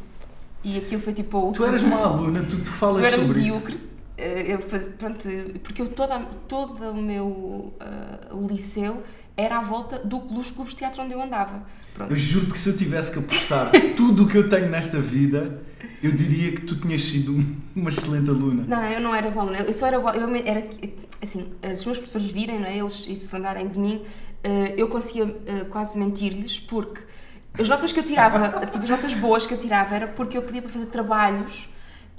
e 0.65 0.79
aquilo 0.79 1.01
foi 1.01 1.13
tipo 1.13 1.37
a 1.37 1.41
última... 1.41 1.67
Tu 1.67 1.69
eras 1.69 1.83
má 1.85 1.97
aluna, 1.97 2.43
tu, 2.43 2.57
tu 2.59 2.71
falas 2.71 3.07
sobre 3.11 3.27
medíocre. 3.27 3.75
isso. 3.75 3.90
Eh, 4.21 4.53
eu 4.55 4.61
faz, 4.61 4.85
pronto, 4.99 5.27
porque 5.63 5.81
eu 5.81 5.89
toda, 5.89 6.19
todo 6.47 6.91
o 6.91 6.95
meu 6.95 7.27
uh, 7.27 8.37
o 8.37 8.47
liceu 8.47 9.03
era 9.35 9.57
à 9.59 9.63
volta 9.63 9.99
do, 9.99 10.19
dos 10.19 10.51
clubes 10.51 10.75
de 10.75 10.81
teatro 10.81 11.03
onde 11.03 11.15
eu 11.15 11.23
andava. 11.23 11.63
Pronto. 11.95 12.13
Eu 12.13 12.17
juro 12.17 12.47
que 12.47 12.59
se 12.59 12.69
eu 12.69 12.77
tivesse 12.77 13.11
que 13.11 13.19
apostar 13.19 13.73
tudo 13.97 14.25
o 14.25 14.29
que 14.29 14.37
eu 14.37 14.47
tenho 14.47 14.69
nesta 14.69 15.01
vida, 15.01 15.63
eu 16.03 16.13
diria 16.13 16.53
que 16.53 16.61
tu 16.61 16.77
tinhas 16.77 17.03
sido 17.03 17.43
uma 17.75 17.89
excelente 17.89 18.29
aluna. 18.29 18.65
Não, 18.69 18.85
eu 18.85 19.01
não 19.01 19.15
era 19.15 19.31
boa 19.31 19.47
aluna. 19.47 19.61
Eu 19.61 19.73
só 19.73 19.87
era 19.87 19.99
boa, 19.99 20.15
eu 20.15 20.29
era 20.45 20.69
assim, 21.23 21.51
os 21.63 21.87
meus 21.87 21.99
professores 21.99 22.31
virem, 22.31 22.59
não 22.59 22.67
é, 22.67 22.77
eles 22.77 23.07
e 23.09 23.17
se 23.17 23.35
lembrarem 23.35 23.69
de 23.69 23.79
mim, 23.79 24.03
uh, 24.45 24.75
eu 24.77 24.89
conseguia 24.89 25.35
quase 25.71 25.99
mentir-lhes 25.99 26.61
porque 26.61 27.01
as 27.59 27.67
notas 27.67 27.91
que 27.91 28.01
eu 28.01 28.05
tirava, 28.05 28.67
tipo 28.69 28.85
as 28.85 28.91
notas 28.91 29.15
boas 29.15 29.47
que 29.47 29.55
eu 29.55 29.59
tirava 29.59 29.95
era 29.95 30.07
porque 30.07 30.37
eu 30.37 30.43
pedia 30.43 30.61
para 30.61 30.71
fazer 30.71 30.87
trabalhos 30.87 31.70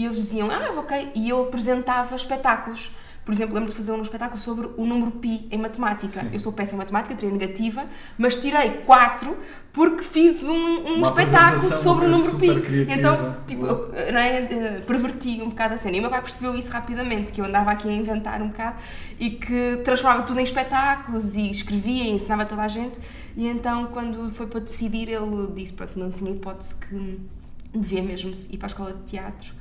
e 0.02 0.06
eles 0.06 0.18
diziam, 0.18 0.50
ah, 0.50 0.80
ok, 0.80 1.12
e 1.14 1.30
eu 1.30 1.44
apresentava 1.44 2.16
espetáculos. 2.16 2.92
Por 3.24 3.32
exemplo, 3.32 3.54
lembro 3.54 3.70
de 3.70 3.76
fazer 3.76 3.92
um 3.92 4.02
espetáculo 4.02 4.40
sobre 4.40 4.68
o 4.76 4.84
número 4.84 5.12
pi 5.12 5.48
em 5.52 5.58
matemática. 5.60 6.22
Sim. 6.22 6.30
Eu 6.34 6.40
sou 6.40 6.54
péssima 6.54 6.78
em 6.78 6.86
matemática, 6.86 7.14
tirei 7.14 7.32
negativa, 7.32 7.86
mas 8.18 8.36
tirei 8.36 8.82
4 8.84 9.38
porque 9.72 10.04
fiz 10.04 10.44
um, 10.48 10.54
um 10.54 11.02
espetáculo 11.04 11.72
sobre 11.72 12.06
o 12.06 12.10
número 12.10 12.40
pi. 12.40 12.62
Criativa. 12.62 12.92
Então, 12.92 13.38
tipo, 13.46 13.64
eu, 13.64 13.94
é, 13.94 14.38
eh, 14.38 14.84
perverti 14.88 15.40
um 15.40 15.50
bocado 15.50 15.76
a 15.76 15.78
cena. 15.78 15.98
E 15.98 16.00
o 16.00 16.02
meu 16.02 16.10
pai 16.10 16.24
percebeu 16.24 16.56
isso 16.56 16.72
rapidamente, 16.72 17.32
que 17.32 17.40
eu 17.40 17.46
andava 17.46 17.70
aqui 17.70 17.88
a 17.88 17.94
inventar 17.94 18.42
um 18.42 18.48
bocado 18.48 18.82
e 19.20 19.30
que 19.30 19.82
transformava 19.86 20.24
tudo 20.24 20.40
em 20.40 20.44
espetáculos 20.44 21.36
e 21.36 21.52
escrevia 21.52 22.06
e 22.06 22.10
ensinava 22.10 22.44
toda 22.44 22.64
a 22.64 22.68
gente. 22.68 23.00
E 23.38 23.48
então, 23.48 23.86
quando 23.94 24.32
foi 24.32 24.48
para 24.48 24.62
decidir, 24.62 25.10
ele 25.10 25.48
disse 25.54 25.74
que 25.74 26.00
não 26.00 26.10
tinha 26.10 26.32
hipótese 26.32 26.74
que 26.74 27.20
devia 27.72 28.02
mesmo 28.02 28.32
ir 28.50 28.58
para 28.58 28.66
a 28.66 28.72
escola 28.72 28.94
de 28.94 29.04
teatro 29.04 29.61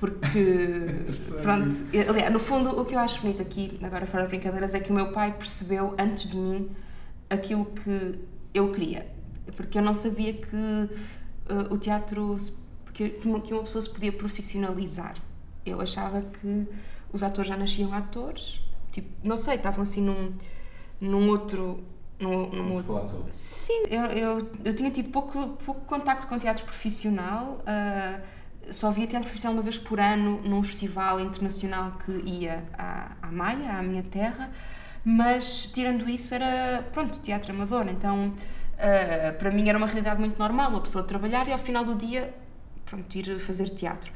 porque, 0.00 0.86
pronto, 1.42 1.68
aliás, 2.08 2.32
no 2.32 2.38
fundo, 2.38 2.80
o 2.80 2.86
que 2.86 2.94
eu 2.94 2.98
acho 2.98 3.20
bonito 3.20 3.42
aqui, 3.42 3.78
agora 3.82 4.06
fora 4.06 4.22
de 4.22 4.30
brincadeiras, 4.30 4.74
é 4.74 4.80
que 4.80 4.90
o 4.90 4.94
meu 4.94 5.12
pai 5.12 5.36
percebeu 5.36 5.94
antes 5.98 6.26
de 6.26 6.38
mim 6.38 6.70
aquilo 7.28 7.66
que 7.66 8.18
eu 8.54 8.72
queria. 8.72 9.06
Porque 9.54 9.76
eu 9.76 9.82
não 9.82 9.92
sabia 9.92 10.32
que 10.32 10.56
uh, 10.56 11.70
o 11.70 11.76
teatro, 11.76 12.34
que, 12.94 13.10
que 13.10 13.28
uma 13.28 13.40
pessoa 13.40 13.82
se 13.82 13.90
podia 13.90 14.10
profissionalizar. 14.10 15.16
Eu 15.66 15.82
achava 15.82 16.22
que 16.22 16.66
os 17.12 17.22
atores 17.22 17.50
já 17.50 17.56
nasciam 17.56 17.92
atores, 17.92 18.62
tipo, 18.90 19.10
não 19.22 19.36
sei, 19.36 19.56
estavam 19.56 19.82
assim 19.82 20.02
num, 20.02 20.32
num 20.98 21.28
outro. 21.28 21.84
Num, 22.18 22.48
num 22.50 22.72
outro... 22.74 23.26
Sim, 23.30 23.84
eu, 23.90 24.04
eu, 24.06 24.50
eu, 24.64 24.74
tinha 24.74 24.90
tido 24.90 25.10
pouco, 25.10 25.58
pouco 25.64 25.82
contacto 25.82 26.26
com 26.26 26.38
teatro 26.38 26.64
profissional. 26.64 27.58
Uh, 27.60 28.39
só 28.70 28.90
via 28.90 29.06
teatro 29.06 29.28
profissional 29.28 29.54
uma 29.54 29.62
vez 29.62 29.78
por 29.78 29.98
ano 29.98 30.40
num 30.44 30.62
festival 30.62 31.20
internacional 31.20 31.92
que 32.04 32.12
ia 32.28 32.64
à, 32.76 33.12
à 33.22 33.26
Maia, 33.32 33.72
à 33.72 33.82
minha 33.82 34.02
terra, 34.02 34.50
mas 35.04 35.68
tirando 35.68 36.08
isso 36.08 36.34
era, 36.34 36.84
pronto, 36.92 37.20
teatro 37.20 37.52
amador, 37.52 37.88
então 37.88 38.28
uh, 38.28 39.38
para 39.38 39.50
mim 39.50 39.68
era 39.68 39.78
uma 39.78 39.86
realidade 39.86 40.20
muito 40.20 40.38
normal, 40.38 40.76
a 40.76 40.80
pessoa 40.80 41.04
trabalhar 41.04 41.48
e 41.48 41.52
ao 41.52 41.58
final 41.58 41.84
do 41.84 41.94
dia, 41.94 42.34
pronto, 42.84 43.14
ir 43.16 43.38
fazer 43.38 43.68
teatro. 43.70 44.12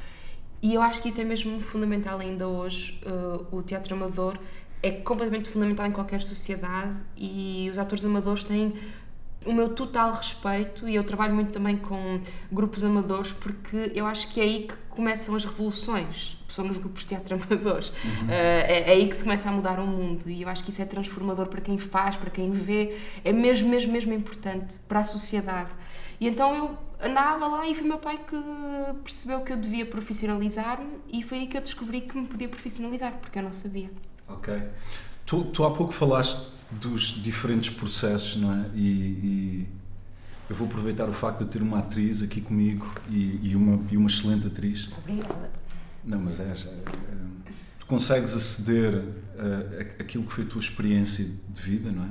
E 0.63 0.75
eu 0.75 0.83
acho 0.83 1.03
que 1.03 1.09
isso 1.09 1.21
é 1.21 1.25
mesmo 1.25 1.61
fundamental 1.61 2.19
ainda 2.19 2.47
hoje, 2.49 3.01
uh, 3.07 3.57
o 3.57 3.63
teatro 3.63 3.95
amador 3.95 4.39
é 4.83 4.91
completamente 4.91 5.49
fundamental 5.49 5.87
em 5.87 5.93
qualquer 5.93 6.21
sociedade 6.21 6.95
e 7.17 7.69
os 7.71 7.79
atores 7.79 8.05
amadores 8.05 8.45
têm 8.45 8.75
o 9.47 9.53
meu 9.53 9.69
total 9.69 10.13
respeito 10.13 10.89
e 10.89 10.95
eu 10.95 11.05
trabalho 11.05 11.35
muito 11.35 11.53
também 11.53 11.77
com 11.77 12.21
grupos 12.51 12.85
amadores 12.85 13.33
porque 13.33 13.93
eu 13.95 14.07
acho 14.07 14.29
que 14.29 14.41
é 14.41 14.45
aí 14.45 14.67
que 14.67 14.77
começam 14.91 15.35
as 15.35 15.45
revoluções. 15.45 16.39
São 16.49 16.65
nos 16.65 16.79
grupos 16.79 17.03
de 17.03 17.09
teatro 17.09 17.35
amadores. 17.43 17.89
Uhum. 17.89 18.27
uh, 18.27 18.31
é, 18.31 18.91
é, 18.91 18.93
aí 18.93 19.09
que 19.09 19.17
se 19.17 19.25
começa 19.25 19.49
a 19.49 19.53
mudar 19.53 19.81
o 19.81 19.87
mundo 19.87 20.31
e 20.31 20.43
eu 20.43 20.49
acho 20.49 20.63
que 20.63 20.71
isso 20.71 20.81
é 20.81 20.85
transformador 20.85 21.47
para 21.47 21.61
quem 21.61 21.79
faz, 21.79 22.17
para 22.17 22.31
quem 22.31 22.51
vê. 22.51 22.97
É 23.25 23.33
mesmo, 23.33 23.69
mesmo, 23.69 23.93
mesmo 23.93 24.13
importante 24.13 24.79
para 24.89 25.01
a 25.01 25.05
sociedade. 25.05 25.71
E 26.21 26.29
então 26.29 26.55
eu 26.55 26.79
andava 27.01 27.47
lá 27.49 27.69
e 27.69 27.75
foi 27.75 27.87
meu 27.87 27.99
pai 27.99 28.19
que 28.19 28.37
percebeu 29.03 29.41
que 29.41 29.53
eu 29.53 29.57
devia 29.57 29.85
profissionalizar-me 29.85 30.99
e 31.13 31.23
foi 31.23 31.39
aí 31.39 31.47
que 31.47 31.57
eu 31.57 31.61
descobri 31.61 32.03
que 32.03 32.17
me 32.17 32.27
podia 32.27 32.49
profissionalizar 32.49 33.15
porque 33.19 33.39
eu 33.39 33.43
não 33.43 33.53
sabia. 33.53 33.91
Ok. 34.29 34.55
Tu, 35.27 35.45
tu 35.45 35.65
há 35.65 35.71
pouco 35.71 35.93
falaste 35.93 36.53
dos 36.71 37.23
diferentes 37.23 37.71
processos, 37.71 38.37
não 38.37 38.53
é? 38.53 38.71
E, 38.75 38.81
e, 38.81 39.69
eu 40.51 40.57
vou 40.57 40.67
aproveitar 40.67 41.09
o 41.09 41.13
facto 41.13 41.45
de 41.45 41.51
ter 41.51 41.63
uma 41.63 41.79
atriz 41.79 42.23
aqui 42.23 42.41
comigo 42.41 42.93
e, 43.09 43.41
e 43.43 43.57
uma, 43.57 43.81
e 43.91 43.97
uma 43.97 44.09
excelente 44.09 44.47
atriz. 44.47 44.91
Obrigada. 44.99 45.51
Não, 46.05 46.21
mas 46.21 46.39
é, 46.39 46.45
é, 46.45 46.47
é 46.47 46.85
tu 47.79 47.87
consegues 47.87 48.35
aceder 48.35 49.03
a, 49.39 49.79
a, 49.79 49.81
aquilo 50.03 50.25
que 50.25 50.33
foi 50.33 50.45
a 50.45 50.47
tua 50.47 50.61
experiência 50.61 51.25
de 51.25 51.63
vida, 51.63 51.91
não 51.91 52.05
é? 52.05 52.09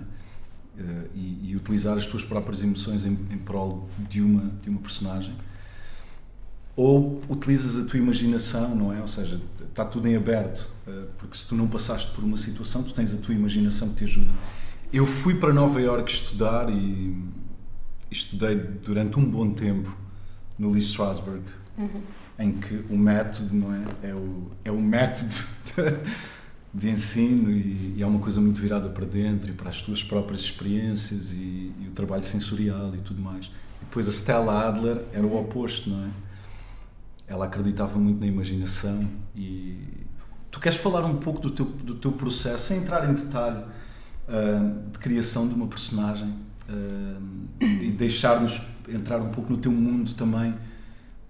Uh, 0.75 1.09
e, 1.13 1.51
e, 1.51 1.55
utilizar 1.55 1.95
as 1.95 2.07
tuas 2.07 2.25
próprias 2.25 2.63
emoções 2.63 3.05
em, 3.05 3.11
em 3.29 3.37
prol 3.37 3.87
de 4.09 4.19
uma, 4.21 4.49
de 4.63 4.71
uma 4.71 4.79
personagem 4.79 5.35
ou 6.75 7.21
utilizas 7.29 7.83
a 7.83 7.87
tua 7.87 7.99
imaginação, 7.99 8.75
não 8.75 8.91
é? 8.91 8.99
Ou 8.99 9.07
seja, 9.07 9.39
está 9.73 9.83
tudo 9.83 10.07
em 10.07 10.15
aberto, 10.15 10.69
eh, 10.87 11.05
porque 11.17 11.35
se 11.35 11.47
tu 11.47 11.55
não 11.55 11.67
passaste 11.67 12.11
por 12.11 12.23
uma 12.23 12.37
situação, 12.37 12.83
tu 12.83 12.93
tens 12.93 13.11
a 13.13 13.17
tua 13.17 13.33
imaginação 13.33 13.89
que 13.89 13.95
te 13.95 14.03
ajuda. 14.03 14.29
Eu 14.91 15.05
fui 15.05 15.35
para 15.35 15.51
Nova 15.51 15.81
Iorque 15.81 16.11
estudar 16.11 16.69
e 16.69 17.17
estudei 18.11 18.55
durante 18.55 19.19
um 19.19 19.25
bom 19.29 19.51
tempo 19.51 19.97
no 20.57 20.71
Lee 20.71 20.81
Strasberg, 20.81 21.41
uhum. 21.75 22.01
em 22.37 22.51
que 22.51 22.85
o 22.87 22.95
método, 22.95 23.55
não 23.55 23.73
é? 23.73 23.83
É 24.03 24.13
o, 24.13 24.51
é 24.63 24.71
o 24.71 24.79
método 24.79 25.33
de, 25.65 26.11
de 26.85 26.89
ensino 26.91 27.49
e, 27.49 27.95
e, 27.97 28.03
é 28.03 28.05
uma 28.05 28.19
coisa 28.19 28.39
muito 28.39 28.61
virada 28.61 28.89
para 28.89 29.05
dentro 29.05 29.49
e 29.49 29.53
para 29.53 29.69
as 29.69 29.81
tuas 29.81 30.03
próprias 30.03 30.41
experiências 30.41 31.31
e, 31.31 31.71
e 31.81 31.87
o 31.87 31.91
trabalho 31.95 32.23
sensorial 32.23 32.93
e 32.95 32.99
tudo 32.99 33.19
mais. 33.19 33.47
E 33.81 33.85
depois 33.85 34.07
a 34.07 34.11
Stella 34.11 34.67
Adler 34.67 35.01
era 35.11 35.25
o 35.25 35.35
oposto, 35.35 35.89
não 35.89 36.05
é? 36.05 36.09
Ela 37.27 37.45
acreditava 37.45 37.97
muito 37.97 38.19
na 38.19 38.27
imaginação 38.27 39.07
e 39.35 40.05
tu 40.51 40.59
queres 40.59 40.77
falar 40.77 41.03
um 41.05 41.17
pouco 41.17 41.39
do 41.39 41.49
teu, 41.49 41.65
do 41.65 41.95
teu 41.95 42.11
processo, 42.11 42.67
sem 42.67 42.77
entrar 42.77 43.09
em 43.09 43.13
detalhe 43.13 43.63
uh, 44.27 44.91
de 44.91 44.99
criação 44.99 45.47
de 45.47 45.55
uma 45.55 45.67
personagem 45.67 46.29
uh, 46.69 47.63
e 47.63 47.91
deixar-nos 47.91 48.61
entrar 48.87 49.19
um 49.19 49.29
pouco 49.29 49.51
no 49.51 49.57
teu 49.57 49.71
mundo 49.71 50.13
também 50.13 50.51
uh, 50.51 50.57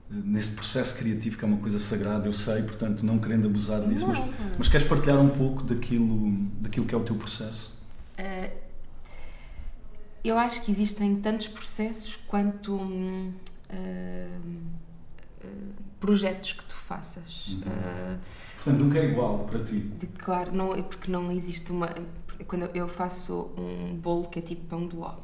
nesse 0.10 0.52
processo 0.52 0.98
criativo 0.98 1.38
que 1.38 1.46
é 1.46 1.48
uma 1.48 1.58
coisa 1.58 1.80
sagrada, 1.80 2.28
eu 2.28 2.34
sei, 2.34 2.64
portanto 2.64 3.06
não 3.06 3.18
querendo 3.20 3.48
abusar 3.48 3.82
disso, 3.88 4.08
mas, 4.08 4.20
mas 4.58 4.68
queres 4.68 4.86
partilhar 4.86 5.20
um 5.20 5.30
pouco 5.30 5.64
daquilo, 5.64 6.32
daquilo 6.60 6.86
que 6.86 6.94
é 6.94 6.98
o 6.98 7.04
teu 7.04 7.16
processo? 7.16 7.82
eu 10.24 10.38
acho 10.38 10.64
que 10.64 10.72
existem 10.72 11.18
tantos 11.18 11.50
processos 11.50 12.16
quanto 12.16 12.80
projetos 16.00 16.54
que 16.54 16.64
tu 16.66 16.76
faças. 16.76 17.48
Uhum. 17.50 17.62
Uh, 17.62 18.20
Portanto, 18.64 18.84
nunca 18.84 19.00
é 19.00 19.06
igual 19.06 19.40
para 19.40 19.64
ti. 19.64 19.80
De, 19.80 20.08
claro, 20.08 20.56
não, 20.56 20.74
é 20.74 20.82
porque 20.82 21.12
não 21.12 21.32
existe 21.32 21.72
uma. 21.72 21.94
Quando 22.48 22.70
eu 22.74 22.88
faço 22.88 23.52
um 23.58 23.96
bolo 23.96 24.28
que 24.30 24.40
é 24.40 24.42
tipo 24.42 24.66
pão 24.68 24.88
de 24.88 24.96
ló 24.96 25.16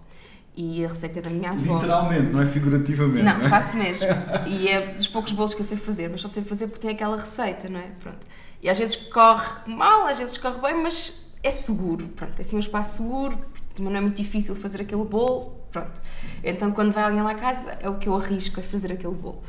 e 0.56 0.84
a 0.84 0.90
receita 0.90 1.20
é 1.20 1.22
da 1.22 1.30
minha 1.30 1.52
avó. 1.52 1.76
Literalmente, 1.76 2.32
não 2.32 2.44
é 2.44 2.46
figurativamente. 2.46 3.24
Não, 3.24 3.38
não 3.38 3.46
é? 3.46 3.50
faço 3.50 3.78
mesmo. 3.78 4.08
e 4.46 4.68
é 4.68 4.94
dos 4.94 5.08
poucos 5.08 5.32
bolos 5.32 5.54
que 5.54 5.62
eu 5.62 5.66
sei 5.66 5.78
fazer, 5.78 6.10
mas 6.10 6.20
só 6.20 6.28
sei 6.28 6.44
fazer 6.44 6.68
porque 6.68 6.82
tem 6.82 6.96
aquela 6.96 7.16
receita, 7.16 7.70
não 7.70 7.80
é? 7.80 7.88
Pronto. 8.02 8.28
E 8.62 8.70
às 8.70 8.78
vezes 8.78 8.98
corre 8.98 9.54
mal, 9.68 10.06
às 10.06 10.18
vezes 10.18 10.38
corre 10.38 10.60
bem, 10.60 10.84
mas 10.84 11.34
é 11.42 11.50
seguro. 11.50 12.08
Pronto, 12.10 12.38
é 12.38 12.42
assim 12.42 12.58
um 12.58 12.60
espaço 12.60 12.98
seguro, 12.98 13.40
não 13.80 13.96
é 13.96 14.02
muito 14.02 14.18
difícil 14.18 14.54
fazer 14.54 14.82
aquele 14.82 15.06
bolo, 15.06 15.52
pronto. 15.72 16.02
Então 16.44 16.72
quando 16.72 16.92
vai 16.92 17.06
alguém 17.06 17.22
lá 17.22 17.32
à 17.32 17.36
casa, 17.36 17.78
é 17.80 17.88
o 17.88 17.98
que 17.98 18.10
eu 18.10 18.16
arrisco, 18.16 18.60
é 18.60 18.64
fazer 18.64 18.92
aquele 18.92 19.16
bolo. 19.16 19.42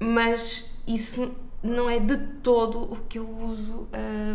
Mas 0.00 0.82
isso 0.86 1.36
não 1.62 1.88
é 1.88 1.98
de 1.98 2.16
todo 2.42 2.90
o 2.90 2.96
que 3.08 3.18
eu 3.18 3.28
uso 3.42 3.86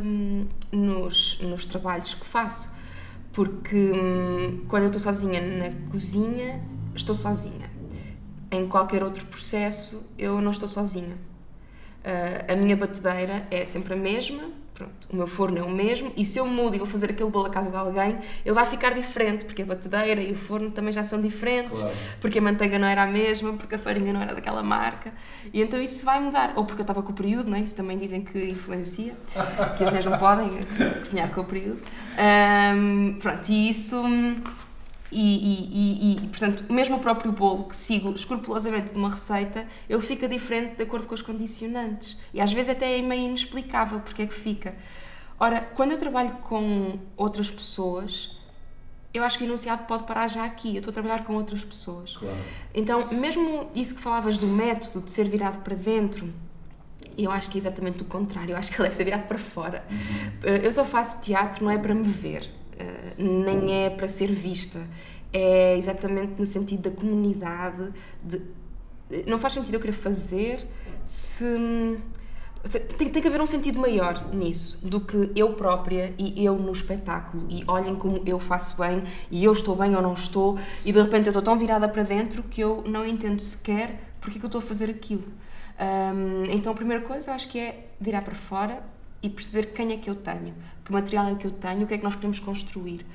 hum, 0.03 0.47
nos, 0.71 1.39
nos 1.41 1.65
trabalhos 1.65 2.13
que 2.13 2.25
faço. 2.25 2.75
Porque 3.33 3.91
hum, 3.91 4.65
quando 4.67 4.83
eu 4.83 4.87
estou 4.87 5.01
sozinha 5.01 5.41
na 5.41 5.89
cozinha, 5.89 6.63
estou 6.95 7.15
sozinha. 7.15 7.69
Em 8.51 8.67
qualquer 8.67 9.03
outro 9.03 9.25
processo, 9.25 10.07
eu 10.17 10.39
não 10.39 10.51
estou 10.51 10.69
sozinha. 10.69 11.17
Uh, 12.05 12.53
a 12.53 12.55
minha 12.55 12.77
batedeira 12.77 13.47
é 13.49 13.65
sempre 13.65 13.95
a 13.95 13.97
mesma, 13.97 14.51
Pronto, 14.75 15.07
o 15.09 15.15
meu 15.15 15.25
forno 15.25 15.57
é 15.57 15.63
o 15.63 15.69
mesmo 15.69 16.11
e 16.17 16.25
se 16.25 16.37
eu 16.37 16.45
mudo 16.45 16.75
e 16.75 16.77
vou 16.77 16.87
fazer 16.87 17.09
aquele 17.09 17.29
bolo 17.29 17.45
à 17.45 17.49
casa 17.49 17.71
de 17.71 17.77
alguém, 17.77 18.17
ele 18.43 18.53
vai 18.53 18.65
ficar 18.65 18.93
diferente, 18.93 19.45
porque 19.45 19.61
a 19.61 19.65
batedeira 19.65 20.21
e 20.21 20.33
o 20.33 20.35
forno 20.35 20.69
também 20.69 20.91
já 20.91 21.01
são 21.01 21.21
diferentes, 21.21 21.79
claro. 21.79 21.95
porque 22.19 22.39
a 22.39 22.41
manteiga 22.41 22.77
não 22.77 22.85
era 22.85 23.03
a 23.03 23.07
mesma, 23.07 23.53
porque 23.53 23.75
a 23.75 23.79
farinha 23.79 24.11
não 24.11 24.21
era 24.21 24.35
daquela 24.35 24.61
marca, 24.61 25.13
e 25.53 25.61
então 25.61 25.81
isso 25.81 26.03
vai 26.03 26.19
mudar. 26.19 26.51
Ou 26.57 26.65
porque 26.65 26.81
eu 26.81 26.83
estava 26.83 27.01
com 27.01 27.13
o 27.13 27.15
período, 27.15 27.49
não 27.49 27.57
é? 27.57 27.61
isso 27.61 27.73
também 27.73 27.97
dizem 27.97 28.21
que 28.21 28.37
influencia, 28.49 29.15
que 29.77 29.83
as 29.85 29.89
mulheres 29.89 30.05
não 30.05 30.17
podem 30.17 30.49
cozinhar 30.99 31.29
com 31.29 31.39
o 31.39 31.45
período. 31.45 31.79
Um, 32.75 33.17
pronto, 33.21 33.49
e 33.49 33.69
isso 33.69 33.95
e, 35.17 36.17
e, 36.17 36.25
e, 36.25 36.27
portanto, 36.27 36.65
mesmo 36.69 36.97
o 36.97 36.99
próprio 36.99 37.31
bolo 37.31 37.63
que 37.63 37.75
sigo 37.75 38.11
escrupulosamente 38.11 38.91
de 38.91 38.97
uma 38.97 39.09
receita, 39.09 39.65
ele 39.89 40.01
fica 40.01 40.27
diferente 40.27 40.75
de 40.75 40.83
acordo 40.83 41.07
com 41.07 41.15
os 41.15 41.21
condicionantes. 41.21 42.17
E 42.33 42.41
às 42.41 42.51
vezes 42.51 42.71
até 42.71 42.99
é 42.99 43.01
meio 43.01 43.23
inexplicável 43.23 44.01
porque 44.01 44.23
é 44.23 44.27
que 44.27 44.33
fica. 44.33 44.75
Ora, 45.39 45.61
quando 45.73 45.93
eu 45.93 45.97
trabalho 45.97 46.33
com 46.41 46.99
outras 47.15 47.49
pessoas, 47.49 48.37
eu 49.13 49.23
acho 49.23 49.37
que 49.37 49.45
o 49.45 49.47
enunciado 49.47 49.85
pode 49.85 50.03
parar 50.03 50.27
já 50.27 50.43
aqui. 50.43 50.71
Eu 50.75 50.79
estou 50.79 50.91
a 50.91 50.93
trabalhar 50.93 51.23
com 51.23 51.33
outras 51.33 51.63
pessoas. 51.63 52.17
Claro. 52.17 52.35
Então, 52.73 53.07
mesmo 53.13 53.71
isso 53.73 53.95
que 53.95 54.01
falavas 54.01 54.37
do 54.37 54.47
método 54.47 54.99
de 54.99 55.11
ser 55.11 55.29
virado 55.29 55.59
para 55.59 55.75
dentro, 55.75 56.33
eu 57.17 57.31
acho 57.31 57.49
que 57.49 57.57
é 57.57 57.61
exatamente 57.61 58.01
o 58.01 58.05
contrário. 58.05 58.51
Eu 58.51 58.57
acho 58.57 58.69
que 58.69 58.75
ele 58.75 58.83
deve 58.89 58.95
ser 58.97 59.05
virado 59.05 59.27
para 59.27 59.37
fora. 59.37 59.85
Uhum. 59.89 60.55
Eu 60.61 60.71
só 60.73 60.83
faço 60.83 61.21
teatro, 61.21 61.63
não 61.63 61.71
é 61.71 61.77
para 61.77 61.95
me 61.95 62.03
ver 62.03 62.53
eh, 62.77 63.13
nem 63.17 63.85
é 63.85 63.89
para 63.89 64.07
ser 64.07 64.31
vista. 64.31 64.79
É 65.31 65.77
exatamente 65.77 66.39
no 66.39 66.47
sentido 66.47 66.89
da 66.89 66.91
comunidade. 66.91 67.91
De, 68.23 68.41
não 69.27 69.37
faz 69.37 69.53
sentido 69.53 69.75
eu 69.75 69.79
querer 69.79 69.93
fazer 69.93 70.65
se. 71.05 71.45
Tem, 72.97 73.09
tem 73.09 73.21
que 73.21 73.27
haver 73.27 73.39
um 73.39 73.45
sentido 73.45 73.79
maior 73.79 74.33
nisso 74.33 74.87
do 74.87 74.99
que 74.99 75.31
eu 75.35 75.53
própria 75.53 76.15
e 76.17 76.43
eu 76.43 76.57
no 76.57 76.71
espetáculo. 76.71 77.45
E 77.49 77.63
olhem 77.67 77.95
como 77.95 78.23
eu 78.25 78.39
faço 78.39 78.81
bem 78.81 79.03
e 79.29 79.43
eu 79.43 79.51
estou 79.51 79.75
bem 79.75 79.95
ou 79.95 80.01
não 80.01 80.13
estou, 80.13 80.57
e 80.83 80.91
de 80.91 80.99
repente 80.99 81.27
eu 81.27 81.29
estou 81.29 81.43
tão 81.43 81.55
virada 81.55 81.87
para 81.87 82.01
dentro 82.01 82.41
que 82.41 82.61
eu 82.61 82.83
não 82.87 83.05
entendo 83.05 83.39
sequer 83.39 83.99
porque 84.19 84.37
é 84.37 84.39
que 84.39 84.45
eu 84.45 84.47
estou 84.47 84.59
a 84.59 84.63
fazer 84.63 84.89
aquilo. 84.89 85.25
Um, 85.77 86.45
então 86.45 86.73
a 86.73 86.75
primeira 86.75 87.03
coisa 87.03 87.33
acho 87.33 87.49
que 87.49 87.59
é 87.59 87.89
virar 87.99 88.23
para 88.23 88.33
fora 88.33 88.81
e 89.25 89.29
perceber 89.29 89.73
quem 89.73 89.91
é 89.91 89.97
que 89.97 90.07
eu 90.07 90.15
tenho, 90.15 90.53
que 90.83 90.91
material 90.91 91.27
é 91.27 91.35
que 91.35 91.47
eu 91.47 91.51
tenho, 91.51 91.83
o 91.83 91.87
que 91.87 91.95
é 91.95 91.97
que 91.97 92.03
nós 92.03 92.15
queremos 92.15 92.39
construir. 92.39 93.05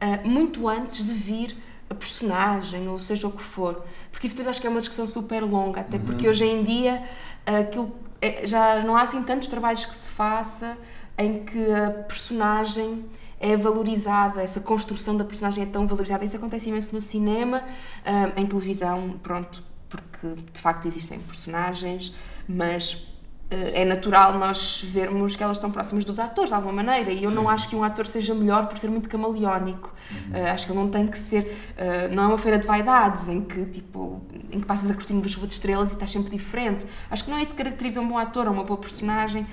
Uh, 0.00 0.26
muito 0.26 0.66
antes 0.66 1.04
de 1.04 1.12
vir 1.12 1.54
a 1.90 1.94
personagem, 1.94 2.88
ou 2.88 2.98
seja 2.98 3.28
o 3.28 3.32
que 3.32 3.42
for. 3.42 3.84
Porque 4.10 4.26
isso 4.26 4.34
depois 4.34 4.48
acho 4.48 4.60
que 4.60 4.66
é 4.66 4.70
uma 4.70 4.80
discussão 4.80 5.06
super 5.06 5.42
longa, 5.42 5.82
até 5.82 5.98
porque 5.98 6.24
uhum. 6.24 6.30
hoje 6.30 6.44
em 6.46 6.62
dia 6.62 7.02
aquilo, 7.44 7.92
é, 8.22 8.46
já 8.46 8.82
não 8.82 8.96
há 8.96 9.02
assim 9.02 9.22
tantos 9.22 9.48
trabalhos 9.48 9.84
que 9.84 9.94
se 9.94 10.08
faça 10.08 10.78
em 11.18 11.44
que 11.44 11.70
a 11.70 11.90
personagem 11.90 13.04
é 13.38 13.56
valorizada, 13.56 14.42
essa 14.42 14.60
construção 14.60 15.16
da 15.16 15.24
personagem 15.24 15.64
é 15.64 15.66
tão 15.66 15.86
valorizada. 15.86 16.24
Isso 16.24 16.36
acontece 16.36 16.70
imenso 16.70 16.94
no 16.94 17.02
cinema, 17.02 17.58
uh, 17.58 18.40
em 18.40 18.46
televisão, 18.46 19.18
pronto, 19.22 19.62
porque 19.90 20.34
de 20.52 20.60
facto 20.60 20.86
existem 20.86 21.18
personagens, 21.20 22.14
mas 22.48 23.10
é 23.50 23.84
natural 23.84 24.38
nós 24.38 24.80
vermos 24.86 25.34
que 25.34 25.42
elas 25.42 25.56
estão 25.56 25.72
próximas 25.72 26.04
dos 26.04 26.20
atores 26.20 26.50
de 26.50 26.54
alguma 26.54 26.72
maneira 26.72 27.10
e 27.10 27.24
eu 27.24 27.30
Sim. 27.30 27.36
não 27.36 27.48
acho 27.48 27.68
que 27.68 27.74
um 27.74 27.82
ator 27.82 28.06
seja 28.06 28.32
melhor 28.32 28.68
por 28.68 28.78
ser 28.78 28.88
muito 28.88 29.08
camaleónico 29.08 29.92
uhum. 30.10 30.40
uh, 30.40 30.46
acho 30.52 30.66
que 30.66 30.72
ele 30.72 30.78
não 30.78 30.88
tem 30.88 31.06
que 31.08 31.18
ser 31.18 31.74
uh, 31.76 32.14
não 32.14 32.22
é 32.22 32.26
uma 32.28 32.38
feira 32.38 32.58
de 32.58 32.66
vaidades 32.66 33.28
em 33.28 33.42
que 33.42 33.64
tipo 33.66 34.22
em 34.52 34.60
que 34.60 34.66
passas 34.66 34.88
a 34.88 34.94
cortina 34.94 35.20
do 35.20 35.28
chuva 35.28 35.48
de 35.48 35.54
estrelas 35.54 35.90
e 35.90 35.94
estás 35.94 36.12
sempre 36.12 36.30
diferente 36.30 36.86
acho 37.10 37.24
que 37.24 37.30
não 37.30 37.38
é 37.38 37.42
isso 37.42 37.52
que 37.52 37.62
caracteriza 37.62 38.00
um 38.00 38.08
bom 38.08 38.18
ator 38.18 38.46
ou 38.46 38.52
uma 38.52 38.62
boa 38.62 38.78
personagem 38.78 39.44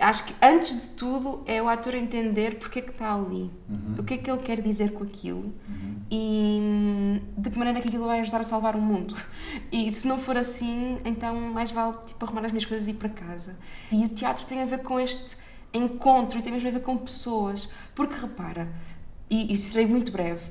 acho 0.00 0.24
que 0.24 0.34
antes 0.42 0.80
de 0.80 0.88
tudo 0.90 1.42
é 1.46 1.62
o 1.62 1.68
ator 1.68 1.94
entender 1.94 2.58
porque 2.58 2.78
é 2.80 2.82
que 2.82 2.90
está 2.90 3.14
ali, 3.14 3.50
uhum. 3.68 3.96
o 3.98 4.04
que 4.04 4.14
é 4.14 4.18
que 4.18 4.30
ele 4.30 4.42
quer 4.42 4.60
dizer 4.60 4.92
com 4.92 5.04
aquilo 5.04 5.52
uhum. 5.68 5.96
e 6.10 6.58
hum, 6.60 7.20
de 7.36 7.50
que 7.50 7.58
maneira 7.58 7.78
é 7.78 7.82
que 7.82 7.88
aquilo 7.88 8.06
vai 8.06 8.20
ajudar 8.20 8.40
a 8.40 8.44
salvar 8.44 8.76
o 8.76 8.80
mundo. 8.80 9.14
E 9.70 9.90
se 9.92 10.06
não 10.06 10.18
for 10.18 10.36
assim, 10.36 10.98
então 11.04 11.34
mais 11.34 11.70
vale 11.70 11.96
tipo, 12.06 12.24
arrumar 12.24 12.46
as 12.46 12.52
minhas 12.52 12.64
coisas 12.64 12.88
e 12.88 12.90
ir 12.92 12.94
para 12.94 13.08
casa. 13.08 13.58
E 13.90 14.04
o 14.04 14.08
teatro 14.08 14.46
tem 14.46 14.62
a 14.62 14.66
ver 14.66 14.82
com 14.82 14.98
este 14.98 15.36
encontro 15.72 16.38
e 16.38 16.42
tem 16.42 16.52
mesmo 16.52 16.68
a 16.68 16.72
ver 16.72 16.80
com 16.80 16.96
pessoas, 16.96 17.68
porque 17.94 18.14
repara, 18.20 18.68
e, 19.30 19.52
e 19.52 19.56
serei 19.56 19.86
muito 19.86 20.12
breve, 20.12 20.50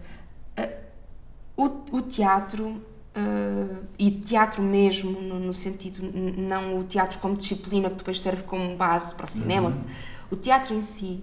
uh, 0.58 0.78
o, 1.56 1.98
o 1.98 2.02
teatro 2.02 2.82
Uh, 3.14 3.86
e 4.00 4.10
teatro 4.10 4.64
mesmo, 4.64 5.20
no, 5.20 5.38
no, 5.38 5.54
sentido, 5.54 6.00
não 6.02 6.78
o 6.78 6.84
teatro 6.86 7.20
como 7.20 7.36
disciplina 7.36 7.90
que 7.90 7.98
depois 7.98 8.22
serve 8.22 8.44
como 8.44 8.76
base 8.78 9.14
para 9.14 9.26
o 9.26 9.30
cinema, 9.30 9.70
uhum. 9.70 9.84
o 10.32 10.36
teatro 10.38 10.74
em 10.74 10.80
si, 10.80 11.22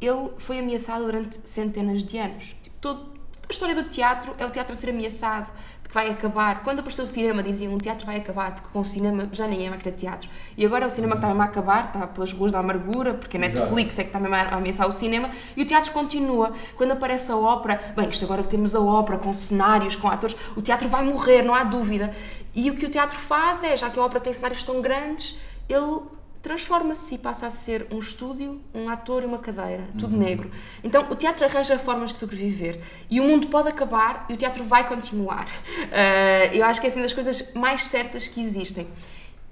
ele 0.00 0.32
foi 0.36 0.58
ameaçado 0.58 1.04
durante 1.04 1.38
centenas 1.48 2.04
de 2.04 2.18
anos. 2.18 2.54
Tipo, 2.62 2.76
todo, 2.78 3.18
a 3.48 3.52
história 3.52 3.74
do 3.74 3.88
teatro 3.88 4.34
é 4.38 4.44
o 4.44 4.50
teatro 4.50 4.74
a 4.74 4.76
ser 4.76 4.90
ameaçado, 4.90 5.50
que 5.88 5.94
vai 5.94 6.10
acabar. 6.10 6.62
Quando 6.62 6.80
apareceu 6.80 7.04
o 7.04 7.08
cinema, 7.08 7.42
diziam 7.42 7.74
o 7.74 7.78
teatro 7.78 8.04
vai 8.04 8.18
acabar, 8.18 8.54
porque 8.54 8.68
com 8.70 8.80
o 8.80 8.84
cinema 8.84 9.26
já 9.32 9.48
ninguém 9.48 9.70
vai 9.70 9.78
querer 9.78 9.96
teatro. 9.96 10.28
E 10.56 10.64
agora 10.66 10.84
é 10.84 10.86
o 10.86 10.90
cinema 10.90 11.12
que 11.12 11.18
está 11.18 11.28
mesmo 11.28 11.42
a 11.42 11.46
acabar, 11.46 11.86
está 11.86 12.06
pelas 12.06 12.30
ruas 12.30 12.52
da 12.52 12.58
amargura, 12.58 13.14
porque 13.14 13.38
a 13.38 13.40
Netflix 13.40 13.94
Exato. 13.94 14.00
é 14.00 14.04
que 14.04 14.08
está 14.10 14.20
mesmo 14.20 14.34
a 14.34 14.56
ameaçar 14.56 14.86
o 14.86 14.92
cinema, 14.92 15.30
e 15.56 15.62
o 15.62 15.66
teatro 15.66 15.90
continua. 15.92 16.52
Quando 16.76 16.92
aparece 16.92 17.32
a 17.32 17.36
ópera, 17.36 17.80
bem, 17.96 18.10
isto 18.10 18.24
agora 18.26 18.42
que 18.42 18.50
temos 18.50 18.74
a 18.74 18.80
ópera, 18.80 19.16
com 19.18 19.32
cenários, 19.32 19.96
com 19.96 20.08
atores, 20.08 20.36
o 20.54 20.60
teatro 20.60 20.88
vai 20.88 21.02
morrer, 21.02 21.42
não 21.42 21.54
há 21.54 21.64
dúvida. 21.64 22.14
E 22.54 22.70
o 22.70 22.76
que 22.76 22.84
o 22.84 22.90
teatro 22.90 23.18
faz 23.18 23.64
é, 23.64 23.76
já 23.76 23.88
que 23.88 23.98
a 23.98 24.02
ópera 24.02 24.20
tem 24.20 24.32
cenários 24.32 24.62
tão 24.62 24.82
grandes, 24.82 25.38
ele 25.68 26.02
transforma-se 26.42 27.14
e 27.14 27.18
passa 27.18 27.46
a 27.46 27.50
ser 27.50 27.86
um 27.90 27.98
estúdio, 27.98 28.60
um 28.74 28.88
ator 28.88 29.22
e 29.22 29.26
uma 29.26 29.38
cadeira, 29.38 29.88
tudo 29.98 30.14
uhum. 30.14 30.22
negro. 30.22 30.50
Então 30.82 31.10
o 31.10 31.16
teatro 31.16 31.44
arranja 31.44 31.78
formas 31.78 32.12
de 32.12 32.18
sobreviver 32.18 32.80
e 33.10 33.20
o 33.20 33.24
mundo 33.24 33.48
pode 33.48 33.68
acabar 33.68 34.26
e 34.28 34.34
o 34.34 34.36
teatro 34.36 34.62
vai 34.64 34.88
continuar. 34.88 35.46
Uh, 35.46 36.52
eu 36.54 36.64
acho 36.64 36.80
que 36.80 36.86
é 36.86 36.90
assim 36.90 37.02
das 37.02 37.12
coisas 37.12 37.52
mais 37.54 37.86
certas 37.86 38.28
que 38.28 38.40
existem. 38.42 38.86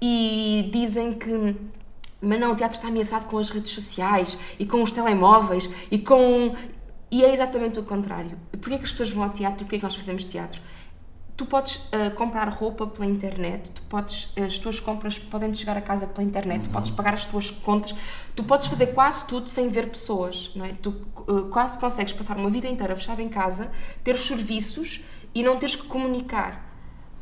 E 0.01 0.69
dizem 0.71 1.13
que 1.13 1.55
mas 2.19 2.39
não, 2.39 2.51
o 2.51 2.55
teatro 2.55 2.77
está 2.77 2.87
ameaçado 2.87 3.27
com 3.27 3.37
as 3.37 3.49
redes 3.49 3.71
sociais 3.71 4.37
e 4.59 4.65
com 4.65 4.81
os 4.81 4.91
telemóveis 4.91 5.69
e 5.91 5.99
com. 5.99 6.55
E 7.09 7.23
é 7.23 7.31
exatamente 7.31 7.79
o 7.79 7.83
contrário. 7.83 8.37
Porquê 8.51 8.75
é 8.75 8.77
que 8.79 8.85
as 8.85 8.91
pessoas 8.91 9.11
vão 9.11 9.23
ao 9.23 9.29
teatro 9.29 9.61
e 9.61 9.63
porquê 9.63 9.75
é 9.75 9.79
que 9.79 9.85
nós 9.85 9.95
fazemos 9.95 10.25
teatro? 10.25 10.59
Tu 11.37 11.45
podes 11.45 11.75
uh, 11.75 12.13
comprar 12.15 12.49
roupa 12.49 12.87
pela 12.87 13.05
internet, 13.05 13.69
tu 13.69 13.81
podes, 13.83 14.33
as 14.35 14.57
tuas 14.57 14.79
compras 14.79 15.19
podem 15.19 15.53
chegar 15.53 15.77
a 15.77 15.81
casa 15.81 16.07
pela 16.07 16.27
internet, 16.27 16.63
tu 16.63 16.69
podes 16.71 16.89
pagar 16.89 17.13
as 17.13 17.25
tuas 17.25 17.51
contas, 17.51 17.93
tu 18.35 18.43
podes 18.43 18.65
fazer 18.65 18.87
quase 18.87 19.27
tudo 19.27 19.47
sem 19.47 19.69
ver 19.69 19.87
pessoas, 19.89 20.51
não 20.55 20.65
é? 20.65 20.73
Tu 20.73 20.89
uh, 20.89 21.43
quase 21.49 21.79
consegues 21.79 22.11
passar 22.11 22.37
uma 22.37 22.49
vida 22.49 22.67
inteira 22.67 22.95
fechada 22.95 23.21
em 23.21 23.29
casa, 23.29 23.71
ter 24.03 24.15
os 24.15 24.25
serviços 24.25 25.01
e 25.33 25.43
não 25.43 25.57
teres 25.57 25.75
que 25.75 25.85
comunicar. 25.85 26.65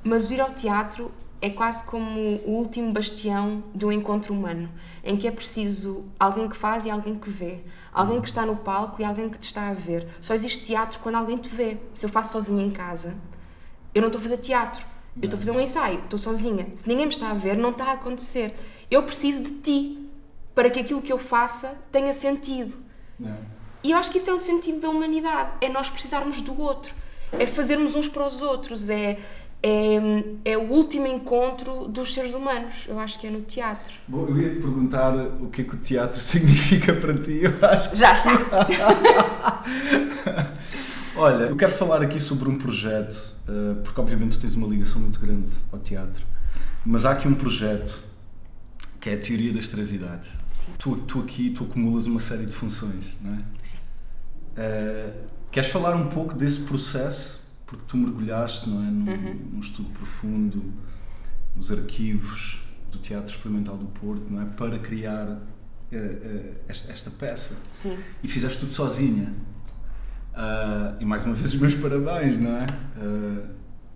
Mas 0.02 0.32
ir 0.32 0.40
ao 0.40 0.52
teatro 0.52 1.12
é 1.42 1.50
quase 1.50 1.84
como 1.84 2.38
o 2.46 2.52
último 2.52 2.94
bastião 2.94 3.64
do 3.74 3.92
encontro 3.92 4.34
humano, 4.34 4.70
em 5.04 5.18
que 5.18 5.28
é 5.28 5.32
preciso 5.32 6.06
alguém 6.18 6.48
que 6.48 6.56
faz 6.56 6.86
e 6.86 6.90
alguém 6.90 7.16
que 7.16 7.30
vê, 7.30 7.64
alguém 7.92 8.22
que 8.22 8.30
está 8.30 8.46
no 8.46 8.56
palco 8.56 9.02
e 9.02 9.04
alguém 9.04 9.28
que 9.28 9.38
te 9.38 9.44
está 9.44 9.68
a 9.68 9.74
ver. 9.74 10.08
Só 10.22 10.34
existe 10.34 10.64
teatro 10.64 11.00
quando 11.02 11.16
alguém 11.16 11.38
te 11.38 11.50
vê. 11.50 11.78
Se 11.94 12.06
eu 12.06 12.10
faço 12.10 12.32
sozinha 12.32 12.66
em 12.66 12.72
casa, 12.72 13.18
eu 13.96 14.02
não 14.02 14.10
estou 14.10 14.20
a 14.20 14.24
fazer 14.24 14.38
teatro, 14.38 14.84
eu 15.16 15.24
estou 15.24 15.38
a 15.38 15.40
fazer 15.40 15.52
um 15.52 15.62
ensaio, 15.62 16.00
estou 16.00 16.20
sozinha. 16.20 16.68
Se 16.76 16.86
ninguém 16.86 17.06
me 17.06 17.14
está 17.14 17.32
a 17.32 17.34
ver, 17.34 17.58
não 17.58 17.70
está 17.70 17.86
a 17.86 17.94
acontecer. 17.94 18.54
Eu 18.92 19.02
preciso 19.04 19.44
de 19.46 19.52
ti 19.62 20.10
para 20.54 20.70
que 20.70 20.82
aquilo 20.82 21.02
que 21.02 21.14
eu 21.14 21.18
faça 21.18 21.78
tenha 21.94 22.12
sentido. 22.12 22.78
Não. 23.18 23.38
E 23.82 23.92
eu 23.92 23.98
acho 23.98 24.12
que 24.12 24.18
isso 24.18 24.30
é 24.30 24.34
o 24.34 24.40
sentido 24.40 24.82
da 24.82 24.90
humanidade: 24.90 25.52
é 25.62 25.70
nós 25.70 25.90
precisarmos 25.90 26.42
do 26.42 26.60
outro, 26.60 26.94
é 27.32 27.48
fazermos 27.48 27.96
uns 27.96 28.10
para 28.10 28.26
os 28.28 28.42
outros, 28.42 28.90
é, 28.90 29.18
é, 29.64 29.96
é, 30.44 30.58
o 30.58 30.70
último 30.72 31.08
encontro 31.08 31.88
dos 31.88 32.14
seres 32.14 32.34
humanos. 32.34 32.86
Eu 32.90 33.00
acho 33.00 33.18
que 33.18 33.28
é 33.28 33.30
no 33.30 33.42
teatro. 33.42 33.94
Bom, 34.08 34.28
eu 34.28 34.38
ia 34.38 34.50
te 34.50 34.60
perguntar 34.60 35.16
o 35.16 35.50
que 35.50 35.62
é 35.62 35.64
que 35.64 35.76
o 35.76 35.78
teatro 35.78 36.20
significa 36.22 36.94
para 36.94 37.14
ti. 37.14 37.40
Eu 37.44 37.54
acho 37.62 37.96
Já 37.96 38.12
está. 38.12 39.64
Olha, 41.18 41.46
eu 41.46 41.56
quero 41.56 41.72
falar 41.72 42.02
aqui 42.02 42.20
sobre 42.20 42.50
um 42.50 42.58
projeto, 42.58 43.16
uh, 43.48 43.82
porque 43.84 44.02
obviamente 44.02 44.38
tu 44.38 44.42
tens 44.42 44.54
uma 44.56 44.68
ligação 44.68 45.00
muito 45.00 45.18
grande 45.18 45.56
ao 45.72 45.80
teatro, 45.80 46.26
mas 46.86 47.06
há 47.06 47.12
aqui 47.12 47.26
um 47.26 47.34
projeto 47.34 48.02
que 49.00 49.10
é 49.10 49.14
a 49.14 49.20
teoria 49.20 49.54
das 49.54 49.70
três 49.70 49.94
idades. 49.94 50.30
Tu, 50.78 50.94
tu 51.08 51.22
aqui 51.22 51.52
tu 51.52 51.64
acumulas 51.64 52.06
uma 52.06 52.20
série 52.20 52.46
de 52.46 52.52
funções, 52.52 53.18
não 53.22 53.34
é? 53.34 53.38
Sim. 53.64 53.78
Uh, 54.58 55.28
queres 55.52 55.70
falar 55.70 55.96
um 55.96 56.10
pouco 56.10 56.34
desse 56.34 56.62
processo? 56.62 57.46
Porque 57.66 57.84
tu 57.88 57.96
mergulhaste 57.96 58.70
não 58.70 58.86
é, 58.86 58.92
num, 58.92 59.12
uhum. 59.12 59.50
num 59.54 59.60
estudo 59.60 59.90
profundo, 59.92 60.74
nos 61.56 61.72
arquivos 61.72 62.60
do 62.92 62.98
Teatro 62.98 63.32
Experimental 63.32 63.78
do 63.78 63.86
Porto, 63.86 64.26
não 64.30 64.42
é, 64.42 64.46
para 64.46 64.78
criar 64.80 65.28
uh, 65.28 65.36
uh, 65.36 66.56
esta, 66.68 66.92
esta, 66.92 67.10
peça. 67.10 67.56
Sim. 67.74 67.98
E 68.22 68.28
fizeste 68.28 68.60
tudo 68.60 68.74
sozinha. 68.74 69.34
E 71.00 71.06
mais 71.06 71.24
uma 71.24 71.34
vez 71.34 71.54
os 71.54 71.60
meus 71.60 71.76
parabéns, 71.76 72.38
não 72.38 72.58
é? 72.58 72.66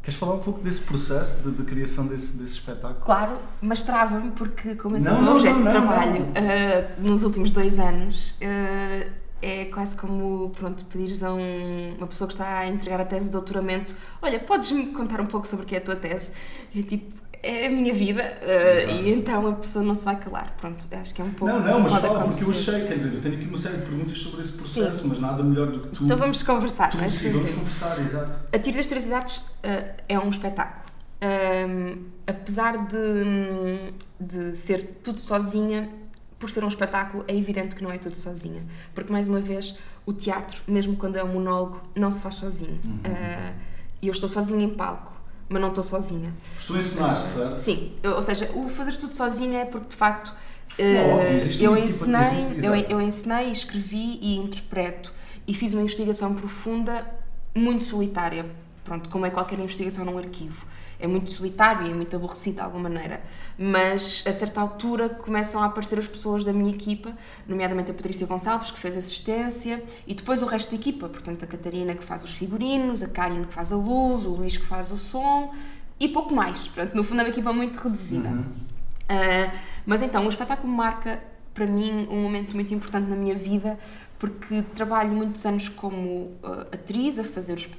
Queres 0.01 0.17
falar 0.17 0.35
um 0.35 0.39
pouco 0.39 0.61
desse 0.61 0.81
processo 0.81 1.43
de, 1.43 1.57
de 1.57 1.63
criação 1.63 2.07
desse, 2.07 2.37
desse 2.37 2.53
espetáculo? 2.53 3.01
Claro, 3.03 3.37
mas 3.61 3.83
trava-me 3.83 4.31
porque, 4.31 4.73
como 4.75 4.95
é 4.95 4.99
o 4.99 5.21
meu 5.21 5.33
objeto 5.33 5.59
não, 5.59 5.65
de 5.65 5.69
trabalho 5.69 6.23
uh, 6.23 7.01
nos 7.01 7.23
últimos 7.23 7.51
dois 7.51 7.77
anos, 7.77 8.31
uh, 8.31 9.11
é 9.41 9.65
quase 9.65 9.95
como 9.97 10.51
pronto, 10.57 10.85
pedires 10.85 11.21
a 11.21 11.33
um, 11.33 11.95
uma 11.97 12.07
pessoa 12.07 12.27
que 12.27 12.33
está 12.33 12.59
a 12.59 12.67
entregar 12.67 13.01
a 13.01 13.05
tese 13.05 13.25
de 13.25 13.31
doutoramento: 13.31 13.93
Olha, 14.21 14.39
podes-me 14.39 14.87
contar 14.87 15.19
um 15.19 15.25
pouco 15.25 15.45
sobre 15.45 15.65
o 15.65 15.67
que 15.67 15.75
é 15.75 15.79
a 15.79 15.81
tua 15.81 15.97
tese? 15.97 16.31
E 16.73 16.79
é 16.79 16.83
tipo, 16.83 17.18
é 17.41 17.67
a 17.67 17.69
minha 17.69 17.93
vida 17.93 18.21
uh, 18.21 18.91
e 18.91 19.11
então 19.11 19.47
a 19.47 19.53
pessoa 19.53 19.83
não 19.83 19.95
se 19.95 20.03
vai 20.03 20.17
calar. 20.19 20.53
Pronto, 20.57 20.85
acho 20.91 21.13
que 21.13 21.21
é 21.21 21.25
um 21.25 21.31
pouco. 21.31 21.53
Não, 21.53 21.63
não, 21.63 21.79
mas 21.79 21.93
fala, 21.93 22.23
porque 22.23 22.43
eu 22.43 22.51
achei, 22.51 22.85
quer 22.85 22.97
dizer, 22.97 23.13
eu 23.13 23.21
tenho 23.21 23.35
aqui 23.35 23.45
uma 23.45 23.57
série 23.57 23.77
de 23.77 23.85
perguntas 23.85 24.17
sobre 24.17 24.41
esse 24.41 24.51
processo, 24.51 25.01
Sim. 25.03 25.07
mas 25.07 25.19
nada 25.19 25.43
melhor 25.43 25.67
do 25.71 25.79
que 25.79 25.95
tu. 25.95 26.03
Então 26.03 26.17
vamos 26.17 26.43
conversar. 26.43 26.91
Tu, 26.91 27.09
sim, 27.09 27.31
vamos 27.31 27.51
conversar, 27.51 27.99
exato. 27.99 28.37
A 28.51 28.59
Tiro 28.59 28.77
das 28.77 28.87
Três 28.87 29.05
Idades 29.05 29.37
uh, 29.37 29.91
é 30.07 30.19
um 30.19 30.29
espetáculo. 30.29 30.89
Um, 31.21 32.05
apesar 32.27 32.87
de, 32.87 33.93
de 34.19 34.55
ser 34.55 34.99
tudo 35.03 35.19
sozinha, 35.19 35.89
por 36.37 36.49
ser 36.49 36.63
um 36.63 36.67
espetáculo, 36.69 37.23
é 37.27 37.35
evidente 37.35 37.75
que 37.75 37.83
não 37.83 37.91
é 37.91 37.97
tudo 37.97 38.15
sozinha. 38.15 38.61
Porque, 38.93 39.11
mais 39.11 39.27
uma 39.27 39.41
vez, 39.41 39.77
o 40.05 40.13
teatro, 40.13 40.61
mesmo 40.67 40.95
quando 40.95 41.17
é 41.17 41.23
um 41.23 41.33
monólogo, 41.33 41.81
não 41.95 42.11
se 42.11 42.21
faz 42.21 42.35
sozinho. 42.35 42.79
Uhum. 42.85 42.95
Uh, 42.97 43.53
e 44.01 44.07
eu 44.07 44.11
estou 44.13 44.29
sozinha 44.29 44.63
em 44.63 44.69
palco 44.69 45.18
mas 45.49 45.61
não 45.61 45.69
estou 45.69 45.83
sozinha. 45.83 46.33
Tu 46.65 46.77
ensinaste, 46.77 47.29
certo? 47.29 47.59
Sim, 47.59 47.91
eu, 48.03 48.13
ou 48.13 48.21
seja, 48.21 48.49
o 48.53 48.69
fazer 48.69 48.95
tudo 48.97 49.13
sozinha 49.13 49.61
é 49.61 49.65
porque 49.65 49.89
de 49.89 49.95
facto 49.95 50.33
não, 50.77 51.17
uh, 51.17 51.61
eu 51.61 51.75
ensinei, 51.75 52.57
eu, 52.61 52.75
eu 52.75 53.01
ensinei, 53.01 53.51
escrevi 53.51 54.19
e 54.21 54.37
interpreto 54.37 55.11
e 55.47 55.53
fiz 55.53 55.73
uma 55.73 55.81
investigação 55.81 56.35
profunda, 56.35 57.05
muito 57.53 57.83
solitária, 57.83 58.45
pronto, 58.85 59.09
como 59.09 59.25
é 59.25 59.29
qualquer 59.29 59.59
investigação 59.59 60.05
num 60.05 60.17
arquivo 60.17 60.65
é 60.99 61.07
muito 61.07 61.31
solitário 61.31 61.87
e 61.87 61.91
é 61.91 61.93
muito 61.93 62.15
aborrecido 62.15 62.55
de 62.55 62.61
alguma 62.61 62.89
maneira. 62.89 63.21
Mas 63.57 64.23
a 64.27 64.33
certa 64.33 64.59
altura 64.59 65.09
começam 65.09 65.61
a 65.61 65.65
aparecer 65.65 65.97
as 65.97 66.07
pessoas 66.07 66.43
da 66.43 66.51
minha 66.51 66.73
equipa, 66.73 67.13
nomeadamente 67.47 67.91
a 67.91 67.93
Patrícia 67.93 68.27
Gonçalves, 68.27 68.71
que 68.71 68.79
fez 68.79 68.97
assistência, 68.97 69.83
e 70.05 70.13
depois 70.13 70.41
o 70.41 70.45
resto 70.45 70.71
da 70.71 70.75
equipa, 70.75 71.07
portanto 71.07 71.43
a 71.43 71.47
Catarina 71.47 71.95
que 71.95 72.03
faz 72.03 72.23
os 72.23 72.33
figurinos, 72.33 73.01
a 73.01 73.07
Karine 73.07 73.45
que 73.45 73.53
faz 73.53 73.71
a 73.71 73.77
luz, 73.77 74.25
o 74.25 74.31
Luís 74.31 74.57
que 74.57 74.65
faz 74.65 74.91
o 74.91 74.97
som 74.97 75.53
e 75.99 76.07
pouco 76.07 76.33
mais. 76.33 76.67
Portanto, 76.67 76.93
no 76.95 77.03
fundo 77.03 77.21
é 77.21 77.23
uma 77.23 77.29
equipa 77.29 77.53
muito 77.53 77.77
reduzida. 77.77 78.29
Uhum. 78.29 78.41
Uh, 78.41 79.51
mas 79.85 80.01
então, 80.01 80.25
o 80.25 80.29
espetáculo 80.29 80.71
marca 80.71 81.23
para 81.53 81.65
mim 81.65 82.07
um 82.09 82.21
momento 82.21 82.53
muito 82.53 82.73
importante 82.73 83.09
na 83.09 83.15
minha 83.15 83.35
vida 83.35 83.77
porque 84.19 84.61
trabalho 84.75 85.11
muitos 85.11 85.45
anos 85.45 85.69
como 85.69 86.31
uh, 86.43 86.67
atriz 86.71 87.17
a 87.17 87.23
fazer 87.23 87.55
os 87.55 87.69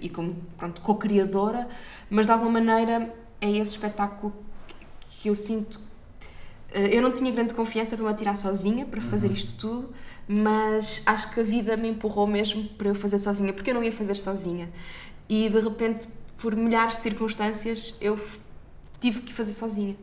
e, 0.00 0.08
como 0.08 0.36
co-criadora, 0.82 1.68
mas 2.10 2.26
de 2.26 2.32
alguma 2.32 2.60
maneira 2.60 3.14
é 3.40 3.50
esse 3.50 3.72
espetáculo 3.72 4.32
que 5.08 5.28
eu 5.28 5.34
sinto. 5.34 5.80
Eh, 6.72 6.96
eu 6.96 7.02
não 7.02 7.12
tinha 7.12 7.30
grande 7.30 7.54
confiança 7.54 7.96
para 7.96 8.04
me 8.04 8.10
atirar 8.10 8.36
sozinha 8.36 8.84
para 8.84 9.00
fazer 9.00 9.28
uhum. 9.28 9.34
isto 9.34 9.58
tudo, 9.58 9.94
mas 10.26 11.02
acho 11.06 11.32
que 11.32 11.40
a 11.40 11.42
vida 11.42 11.76
me 11.76 11.88
empurrou 11.88 12.26
mesmo 12.26 12.64
para 12.70 12.88
eu 12.88 12.94
fazer 12.94 13.18
sozinha, 13.18 13.52
porque 13.52 13.70
eu 13.70 13.74
não 13.74 13.82
ia 13.82 13.92
fazer 13.92 14.16
sozinha. 14.16 14.70
E 15.28 15.48
de 15.48 15.60
repente, 15.60 16.08
por 16.36 16.54
milhares 16.54 16.94
de 16.94 17.00
circunstâncias, 17.00 17.96
eu 18.00 18.18
tive 19.00 19.20
que 19.20 19.32
fazer 19.32 19.52
sozinha. 19.52 19.96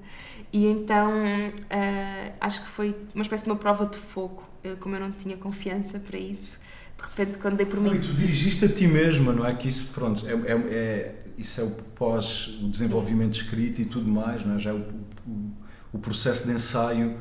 E 0.54 0.66
então 0.66 1.12
uh, 1.12 2.34
acho 2.40 2.62
que 2.62 2.68
foi 2.68 2.96
uma 3.16 3.22
espécie 3.22 3.46
de 3.46 3.50
uma 3.50 3.58
prova 3.58 3.86
de 3.86 3.98
fogo. 3.98 4.44
Eu, 4.64 4.78
como 4.78 4.96
eu 4.96 5.00
não 5.00 5.12
tinha 5.12 5.38
confiança 5.38 6.00
para 6.00 6.18
isso, 6.18 6.60
de 7.02 7.08
repente, 7.08 7.38
quando 7.40 7.58
dei 7.58 7.66
por 7.66 7.80
mim. 7.80 7.94
E 7.96 8.00
tu 8.00 8.14
dirigiste 8.14 8.66
a 8.66 8.70
ti 8.70 8.88
mesma, 8.88 9.34
não 9.34 9.46
é? 9.46 9.54
Que 9.54 9.68
isso, 9.68 9.92
pronto, 9.94 10.26
é, 10.28 10.34
é, 10.34 10.54
é 10.54 11.16
isso 11.38 11.60
é 11.60 11.64
o 11.64 11.72
pós 11.96 12.60
o 12.62 12.70
desenvolvimento 12.70 13.34
escrito 13.34 13.82
e 13.82 13.86
tudo 13.86 14.10
mais, 14.10 14.46
não 14.46 14.56
é? 14.56 14.60
Já 14.60 14.72
é 14.72 14.74
o, 14.74 14.86
o, 15.28 15.52
o 15.94 16.00
processo 16.00 16.48
de 16.48 16.54
ensaio. 16.54 17.18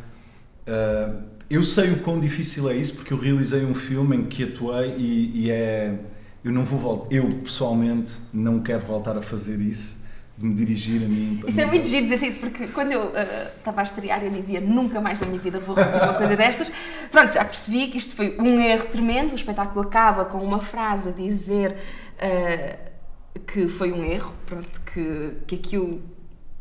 Uh, 0.67 1.23
eu 1.49 1.63
sei 1.63 1.93
o 1.93 2.01
quão 2.01 2.21
difícil 2.21 2.71
é 2.71 2.77
isso 2.77 2.95
porque 2.95 3.13
eu 3.13 3.19
realizei 3.19 3.65
um 3.65 3.75
filme 3.75 4.17
em 4.17 4.25
que 4.25 4.45
atuei 4.45 4.95
e, 4.97 5.47
e 5.47 5.51
é. 5.51 5.99
Eu 6.43 6.53
não 6.53 6.65
vou 6.65 6.79
voltar. 6.79 7.15
Eu 7.15 7.29
pessoalmente 7.29 8.15
não 8.33 8.61
quero 8.61 8.85
voltar 8.87 9.17
a 9.17 9.21
fazer 9.21 9.61
isso 9.61 10.00
de 10.41 10.47
me 10.47 10.55
dirigir 10.55 11.05
a 11.05 11.09
mim. 11.09 11.43
Isso 11.47 11.61
é 11.61 11.67
muito 11.67 11.87
giro 11.87 12.07
dizer 12.07 12.27
isso, 12.27 12.41
porque 12.41 12.67
quando 12.69 12.93
eu 12.93 13.09
uh, 13.09 13.13
estava 13.59 13.83
a 13.83 13.85
estrear 13.85 14.25
eu 14.25 14.31
dizia 14.31 14.61
nunca 14.61 14.99
mais 14.99 15.21
na 15.21 15.27
minha 15.27 15.39
vida 15.39 15.61
vou 15.61 15.77
repetir 15.77 16.03
uma 16.03 16.15
coisa 16.15 16.35
destas. 16.35 16.73
Pronto, 17.11 17.35
já 17.35 17.45
percebi 17.45 17.89
que 17.89 17.99
isto 17.99 18.17
foi 18.17 18.39
um 18.41 18.59
erro 18.59 18.87
tremendo, 18.87 19.33
o 19.33 19.37
espetáculo 19.37 19.83
acaba 19.83 20.25
com 20.25 20.39
uma 20.39 20.59
frase 20.59 21.11
a 21.11 21.13
dizer 21.13 21.77
uh, 22.17 23.41
que 23.47 23.69
foi 23.69 23.93
um 23.93 24.03
erro, 24.03 24.33
pronto, 24.47 24.81
que, 24.81 25.37
que 25.47 25.55
aquilo 25.57 26.01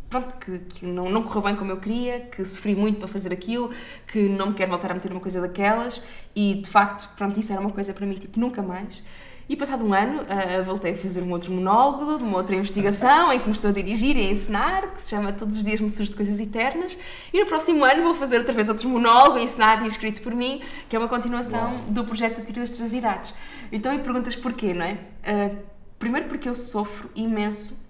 pronto, 0.09 0.35
que, 0.35 0.59
que 0.59 0.85
não, 0.85 1.09
não 1.09 1.23
correu 1.23 1.43
bem 1.43 1.55
como 1.55 1.71
eu 1.71 1.77
queria, 1.77 2.19
que 2.19 2.43
sofri 2.43 2.75
muito 2.75 2.99
para 2.99 3.07
fazer 3.07 3.31
aquilo, 3.31 3.69
que 4.07 4.27
não 4.27 4.47
me 4.47 4.53
quero 4.55 4.71
voltar 4.71 4.91
a 4.91 4.93
meter 4.93 5.11
uma 5.11 5.21
coisa 5.21 5.39
daquelas 5.39 6.01
e 6.35 6.55
de 6.55 6.69
facto, 6.69 7.09
pronto, 7.15 7.39
isso 7.39 7.53
era 7.53 7.61
uma 7.61 7.71
coisa 7.71 7.93
para 7.93 8.05
mim, 8.05 8.15
tipo, 8.15 8.37
nunca 8.39 8.61
mais. 8.61 9.03
E 9.49 9.55
passado 9.55 9.83
um 9.83 9.91
ano, 9.95 10.21
uh, 10.21 10.63
voltei 10.63 10.93
a 10.93 10.95
fazer 10.95 11.23
um 11.23 11.31
outro 11.31 11.51
monólogo, 11.51 12.19
de 12.19 12.23
uma 12.23 12.37
outra 12.37 12.55
investigação, 12.55 13.33
em 13.33 13.39
que 13.39 13.47
me 13.47 13.51
estou 13.51 13.71
a 13.71 13.73
dirigir 13.73 14.15
e 14.15 14.27
a 14.27 14.29
ensinar, 14.29 14.93
que 14.93 15.01
se 15.01 15.09
chama 15.09 15.33
Todos 15.33 15.57
os 15.57 15.63
Dias 15.63 15.81
Me 15.81 15.89
Surge 15.89 16.11
de 16.11 16.17
Coisas 16.17 16.39
Eternas. 16.39 16.95
E 17.33 17.39
no 17.39 17.47
próximo 17.47 17.83
ano 17.83 18.03
vou 18.03 18.13
fazer 18.13 18.37
outra 18.37 18.53
vez 18.53 18.69
outro 18.69 18.87
monólogo, 18.87 19.39
ensinado 19.39 19.85
e 19.85 19.87
escrito 19.87 20.21
por 20.21 20.35
mim, 20.35 20.61
que 20.87 20.95
é 20.95 20.99
uma 20.99 21.07
continuação 21.07 21.71
Uau. 21.71 21.81
do 21.87 22.05
projeto 22.05 22.37
da 22.37 22.43
Tiro 22.43 22.59
das 22.59 22.69
Três 22.69 22.93
Idades. 22.93 23.33
Então, 23.71 23.91
e 23.91 23.97
perguntas 23.97 24.35
porquê, 24.35 24.71
não 24.71 24.85
é? 24.85 24.93
Uh, 24.93 25.57
primeiro 25.97 26.27
porque 26.27 26.47
eu 26.47 26.53
sofro 26.53 27.09
imenso 27.15 27.83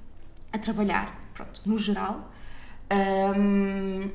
a 0.53 0.57
trabalhar, 0.57 1.13
pronto, 1.33 1.59
no 1.65 1.77
geral. 1.77 2.31
Um, 3.37 4.09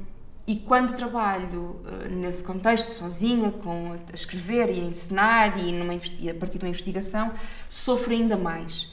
e 0.46 0.56
quando 0.56 0.94
trabalho 0.94 1.80
uh, 1.86 2.08
nesse 2.10 2.44
contexto, 2.44 2.92
sozinha, 2.94 3.50
com, 3.50 3.92
a 3.92 4.14
escrever 4.14 4.68
e 4.68 4.80
a 4.80 4.84
ensinar 4.84 5.58
e, 5.58 5.72
numa, 5.72 5.94
e 6.18 6.28
a 6.28 6.34
partir 6.34 6.58
de 6.58 6.64
uma 6.64 6.68
investigação, 6.68 7.32
sofro 7.66 8.12
ainda 8.12 8.36
mais. 8.36 8.92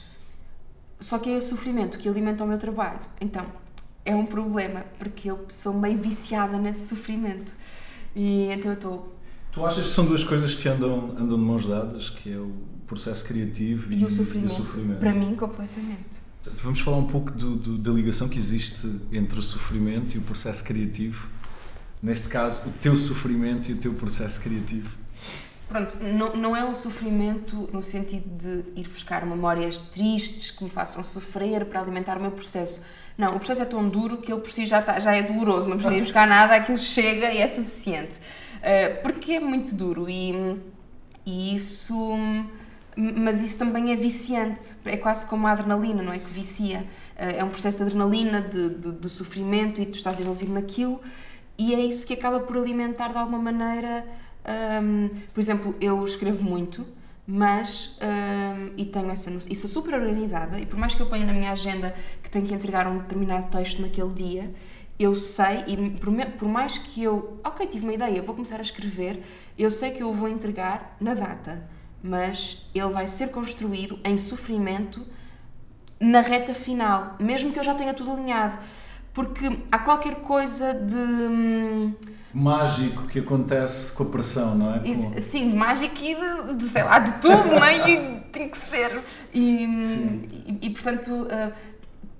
Só 0.98 1.18
que 1.18 1.30
é 1.30 1.36
o 1.36 1.40
sofrimento 1.42 1.98
que 1.98 2.08
alimenta 2.08 2.42
o 2.42 2.46
meu 2.46 2.58
trabalho. 2.58 3.00
Então, 3.20 3.44
é 4.04 4.14
um 4.14 4.24
problema, 4.24 4.84
porque 4.98 5.30
eu 5.30 5.44
sou 5.48 5.74
meio 5.74 5.98
viciada 5.98 6.56
nesse 6.56 6.88
sofrimento. 6.88 7.52
E 8.16 8.44
então 8.50 8.70
eu 8.70 8.76
estou. 8.76 9.18
Tu 9.52 9.66
achas 9.66 9.86
que 9.88 9.92
são 9.92 10.06
duas 10.06 10.24
coisas 10.24 10.54
que 10.54 10.66
andam, 10.66 11.10
andam 11.18 11.38
de 11.38 11.44
mãos 11.44 11.66
dadas, 11.66 12.08
que 12.08 12.32
é 12.32 12.38
o 12.38 12.52
processo 12.86 13.24
criativo 13.26 13.92
e, 13.92 14.00
e, 14.00 14.04
o, 14.06 14.08
sofrimento, 14.08 14.52
e 14.52 14.54
o 14.54 14.64
sofrimento? 14.64 14.98
Para 15.00 15.12
mim, 15.12 15.34
completamente. 15.34 16.22
Vamos 16.62 16.80
falar 16.80 16.96
um 16.96 17.06
pouco 17.06 17.30
do, 17.30 17.56
do, 17.56 17.78
da 17.78 17.92
ligação 17.92 18.28
que 18.28 18.38
existe 18.38 18.90
entre 19.12 19.38
o 19.38 19.42
sofrimento 19.42 20.14
e 20.14 20.18
o 20.18 20.22
processo 20.22 20.64
criativo 20.64 21.28
neste 22.02 22.28
caso, 22.28 22.68
o 22.68 22.72
teu 22.72 22.96
sofrimento 22.96 23.70
e 23.70 23.74
o 23.74 23.76
teu 23.76 23.94
processo 23.94 24.40
criativo? 24.40 24.90
Pronto, 25.68 25.96
não, 26.02 26.36
não 26.36 26.56
é 26.56 26.62
um 26.62 26.74
sofrimento 26.74 27.70
no 27.72 27.82
sentido 27.82 28.28
de 28.36 28.78
ir 28.78 28.88
buscar 28.88 29.24
memórias 29.24 29.80
tristes 29.80 30.50
que 30.50 30.62
me 30.64 30.68
façam 30.68 31.02
sofrer 31.02 31.64
para 31.64 31.80
alimentar 31.80 32.18
o 32.18 32.20
meu 32.20 32.32
processo. 32.32 32.84
Não, 33.16 33.36
o 33.36 33.38
processo 33.38 33.62
é 33.62 33.64
tão 33.64 33.88
duro 33.88 34.18
que 34.18 34.30
ele 34.30 34.42
por 34.42 34.50
si 34.50 34.66
já, 34.66 34.80
está, 34.80 35.00
já 35.00 35.14
é 35.14 35.22
doloroso, 35.22 35.70
não 35.70 35.76
precisa 35.76 35.96
ir 35.96 36.02
buscar 36.02 36.26
nada, 36.26 36.56
aquilo 36.56 36.76
chega 36.76 37.32
e 37.32 37.38
é 37.38 37.46
suficiente. 37.46 38.18
Uh, 38.18 39.02
porque 39.02 39.32
é 39.32 39.40
muito 39.40 39.74
duro 39.74 40.10
e, 40.10 40.60
e 41.24 41.54
isso. 41.54 42.18
Mas 42.94 43.40
isso 43.40 43.58
também 43.58 43.90
é 43.90 43.96
viciante, 43.96 44.74
é 44.84 44.98
quase 44.98 45.24
como 45.24 45.46
a 45.46 45.52
adrenalina, 45.52 46.02
não 46.02 46.12
é? 46.12 46.18
Que 46.18 46.30
vicia. 46.30 46.80
Uh, 47.16 47.38
é 47.38 47.44
um 47.44 47.48
processo 47.48 47.78
de 47.78 47.84
adrenalina, 47.84 48.42
de, 48.42 48.68
de, 48.68 48.92
de 48.92 49.08
sofrimento 49.08 49.80
e 49.80 49.86
tu 49.86 49.94
estás 49.94 50.20
envolvido 50.20 50.52
naquilo 50.52 51.00
e 51.58 51.74
é 51.74 51.80
isso 51.80 52.06
que 52.06 52.14
acaba 52.14 52.40
por 52.40 52.56
alimentar 52.56 53.08
de 53.08 53.18
alguma 53.18 53.38
maneira. 53.38 54.06
Um, 54.82 55.08
por 55.32 55.40
exemplo, 55.40 55.74
eu 55.80 56.04
escrevo 56.04 56.42
muito, 56.42 56.86
mas. 57.26 57.98
Um, 58.00 58.72
e 58.76 58.84
tenho 58.84 59.10
essa 59.10 59.30
noção. 59.30 59.50
E 59.50 59.54
sou 59.54 59.68
super 59.68 59.94
organizada, 59.94 60.58
e 60.58 60.66
por 60.66 60.78
mais 60.78 60.94
que 60.94 61.02
eu 61.02 61.06
ponha 61.06 61.24
na 61.24 61.32
minha 61.32 61.52
agenda 61.52 61.94
que 62.22 62.30
tenho 62.30 62.46
que 62.46 62.54
entregar 62.54 62.86
um 62.86 62.98
determinado 62.98 63.50
texto 63.50 63.80
naquele 63.80 64.12
dia, 64.12 64.52
eu 64.98 65.14
sei, 65.14 65.64
e 65.66 65.90
por, 65.90 66.48
mais 66.48 66.78
que 66.78 67.02
eu. 67.02 67.40
Ok, 67.44 67.66
tive 67.66 67.84
uma 67.84 67.94
ideia, 67.94 68.22
vou 68.22 68.34
começar 68.34 68.58
a 68.58 68.62
escrever, 68.62 69.22
eu 69.58 69.70
sei 69.70 69.90
que 69.90 70.02
eu 70.02 70.10
o 70.10 70.14
vou 70.14 70.28
entregar 70.28 70.96
na 71.00 71.14
data, 71.14 71.68
mas 72.02 72.68
ele 72.74 72.88
vai 72.88 73.06
ser 73.06 73.30
construído 73.30 73.98
em 74.04 74.16
sofrimento 74.18 75.04
na 76.00 76.20
reta 76.20 76.52
final, 76.52 77.16
mesmo 77.20 77.52
que 77.52 77.58
eu 77.58 77.64
já 77.64 77.74
tenha 77.74 77.94
tudo 77.94 78.12
alinhado 78.12 78.58
porque 79.12 79.58
há 79.70 79.78
qualquer 79.78 80.16
coisa 80.16 80.74
de. 80.74 81.94
mágico 82.32 83.06
que 83.08 83.18
acontece 83.18 83.92
com 83.92 84.04
a 84.04 84.06
pressão, 84.06 84.54
não 84.54 84.74
é? 84.74 84.88
Isso, 84.88 85.20
sim, 85.20 85.54
mágico 85.54 85.96
e 86.00 86.14
de, 86.14 86.54
de, 86.54 86.64
sei 86.64 86.82
lá, 86.82 86.98
de 86.98 87.20
tudo, 87.20 87.48
não 87.48 87.64
é? 87.64 87.90
E 87.90 88.20
tem 88.32 88.48
que 88.48 88.56
ser. 88.56 89.02
E, 89.34 89.64
e, 90.46 90.58
e, 90.62 90.70
portanto, 90.70 91.10
uh, 91.10 91.52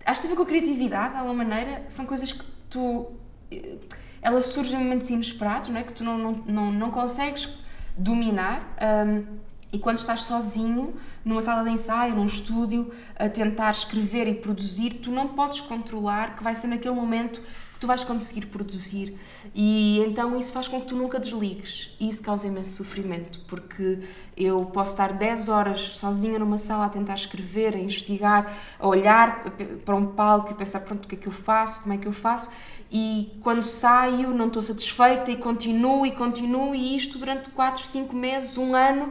acho 0.05 0.21
que 0.21 0.27
tem 0.29 0.33
a 0.33 0.35
ver 0.35 0.37
com 0.37 0.43
a 0.43 0.47
criatividade, 0.47 1.15
de 1.15 1.19
alguma 1.19 1.45
maneira, 1.45 1.85
são 1.89 2.05
coisas 2.05 2.33
que 2.33 2.45
tu. 2.69 3.13
Eh, 3.51 3.77
elas 4.21 4.47
surgem 4.47 4.79
em 4.79 4.85
momentos 4.85 5.11
inesperados, 5.11 5.71
não 5.71 5.81
é? 5.81 5.83
Que 5.83 5.93
tu 5.93 6.05
não, 6.05 6.17
não, 6.17 6.33
não, 6.47 6.73
não 6.73 6.91
consegues 6.91 7.49
dominar. 7.97 8.77
Um, 9.07 9.52
e 9.73 9.79
quando 9.79 9.99
estás 9.99 10.25
sozinho, 10.25 10.95
numa 11.25 11.41
sala 11.41 11.65
de 11.65 11.71
ensaio, 11.71 12.15
num 12.15 12.27
estúdio, 12.27 12.93
a 13.17 13.29
tentar 13.29 13.71
escrever 13.71 14.29
e 14.29 14.35
produzir, 14.35 14.91
tu 15.03 15.11
não 15.11 15.29
podes 15.29 15.61
controlar 15.61 16.37
que 16.37 16.45
vai 16.45 16.55
ser 16.55 16.67
naquele 16.67 16.95
momento 16.95 17.41
que 17.41 17.81
tu 17.81 17.87
vais 17.87 18.05
conseguir 18.05 18.47
produzir. 18.47 19.19
E 19.55 19.99
então 20.07 20.39
isso 20.39 20.53
faz 20.53 20.69
com 20.69 20.79
que 20.79 20.89
tu 20.89 20.95
nunca 20.95 21.19
desligues. 21.19 21.97
E 21.99 22.07
isso 22.07 22.23
causa 22.23 22.47
imenso 22.47 22.75
sofrimento, 22.75 23.41
porque 23.49 24.01
eu 24.37 24.67
posso 24.67 24.93
estar 24.93 25.15
10 25.15 25.49
horas 25.49 25.81
sozinha 25.81 26.39
numa 26.39 26.59
sala 26.59 26.85
a 26.85 26.89
tentar 26.91 27.15
escrever, 27.15 27.75
a 27.75 27.79
investigar, 27.79 28.55
a 28.79 28.87
olhar 28.87 29.43
para 29.87 29.97
um 29.97 30.09
palco 30.09 30.53
e 30.53 30.55
pensar: 30.55 30.81
pronto, 30.81 31.07
o 31.07 31.09
que 31.09 31.15
é 31.15 31.19
que 31.19 31.29
eu 31.29 31.33
faço, 31.33 31.83
como 31.83 31.95
é 31.95 31.97
que 31.97 32.07
eu 32.07 32.13
faço 32.13 32.51
e 32.95 33.39
quando 33.41 33.65
saio 33.65 34.35
não 34.35 34.49
estou 34.49 34.61
satisfeita 34.61 35.31
e 35.31 35.37
continuo 35.39 36.05
e 36.05 36.11
continuo 36.13 36.75
e 36.75 36.95
isto 36.95 37.19
durante 37.19 37.49
4, 37.49 37.83
5 37.83 38.15
meses, 38.15 38.59
um 38.59 38.77
ano 38.77 39.11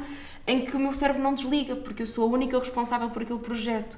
em 0.52 0.66
que 0.66 0.76
o 0.76 0.80
meu 0.80 0.94
cérebro 0.94 1.22
não 1.22 1.34
desliga, 1.34 1.76
porque 1.78 2.02
eu 2.02 2.08
sou 2.08 2.26
a 2.26 2.34
única 2.34 2.60
responsável 2.60 3.10
por 3.10 3.22
aquele 3.22 3.40
projeto. 3.40 3.98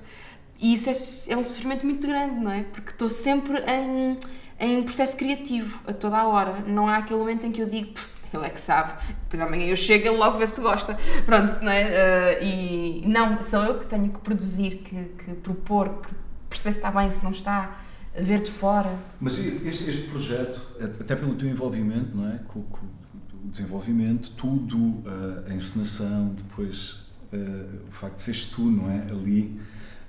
E 0.60 0.74
isso 0.74 0.90
é, 1.30 1.34
é 1.34 1.38
um 1.38 1.44
sofrimento 1.44 1.84
muito 1.84 2.08
grande, 2.08 2.40
não 2.40 2.52
é? 2.52 2.64
Porque 2.64 2.92
estou 2.92 3.10
sempre 3.10 3.60
em, 3.68 4.20
em 4.60 4.84
processo 4.84 5.18
criativo, 5.18 5.82
a 5.88 5.94
toda 5.94 6.18
a 6.18 6.28
hora. 6.28 6.60
Não 6.68 6.88
há 6.88 6.98
aquele 6.98 7.20
momento 7.20 7.46
em 7.48 7.52
que 7.52 7.62
eu 7.62 7.68
digo, 7.68 7.94
ele 8.32 8.46
é 8.46 8.50
que 8.50 8.62
sabe, 8.62 8.94
depois 9.24 9.42
amanhã 9.42 9.66
eu 9.66 9.76
chego 9.76 10.08
ele 10.08 10.18
logo 10.18 10.38
vê 10.38 10.46
se 10.46 10.62
gosta. 10.62 10.98
Pronto, 11.26 11.60
não 11.62 11.72
é? 11.72 12.40
Uh, 12.40 12.44
e 12.44 13.04
não, 13.08 13.42
sou 13.42 13.64
eu 13.64 13.80
que 13.80 13.88
tenho 13.88 14.10
que 14.10 14.20
produzir, 14.20 14.76
que, 14.78 14.96
que 15.26 15.34
propor, 15.36 16.02
que 16.02 16.14
perceber 16.50 16.74
se 16.74 16.80
está 16.80 16.92
bem, 16.92 17.10
se 17.10 17.24
não 17.24 17.32
está, 17.32 17.80
ver 18.16 18.42
de 18.42 18.52
fora. 18.52 18.96
Mas 19.20 19.40
este, 19.40 19.90
este 19.90 20.08
projeto, 20.08 20.62
até 20.80 21.16
pelo 21.16 21.34
teu 21.34 21.50
envolvimento, 21.50 22.16
não 22.16 22.30
é? 22.30 22.40
Com, 22.48 22.62
com 22.62 23.03
o 23.44 23.48
desenvolvimento, 23.50 24.32
tudo, 24.32 24.78
uh, 24.78 25.44
a 25.50 25.54
encenação, 25.54 26.34
depois 26.36 27.00
uh, 27.34 27.88
o 27.88 27.92
facto 27.92 28.18
de 28.18 28.24
seres 28.24 28.46
tu, 28.46 28.62
não 28.62 28.90
é? 28.90 29.06
Ali. 29.12 29.60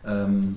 Um, 0.05 0.55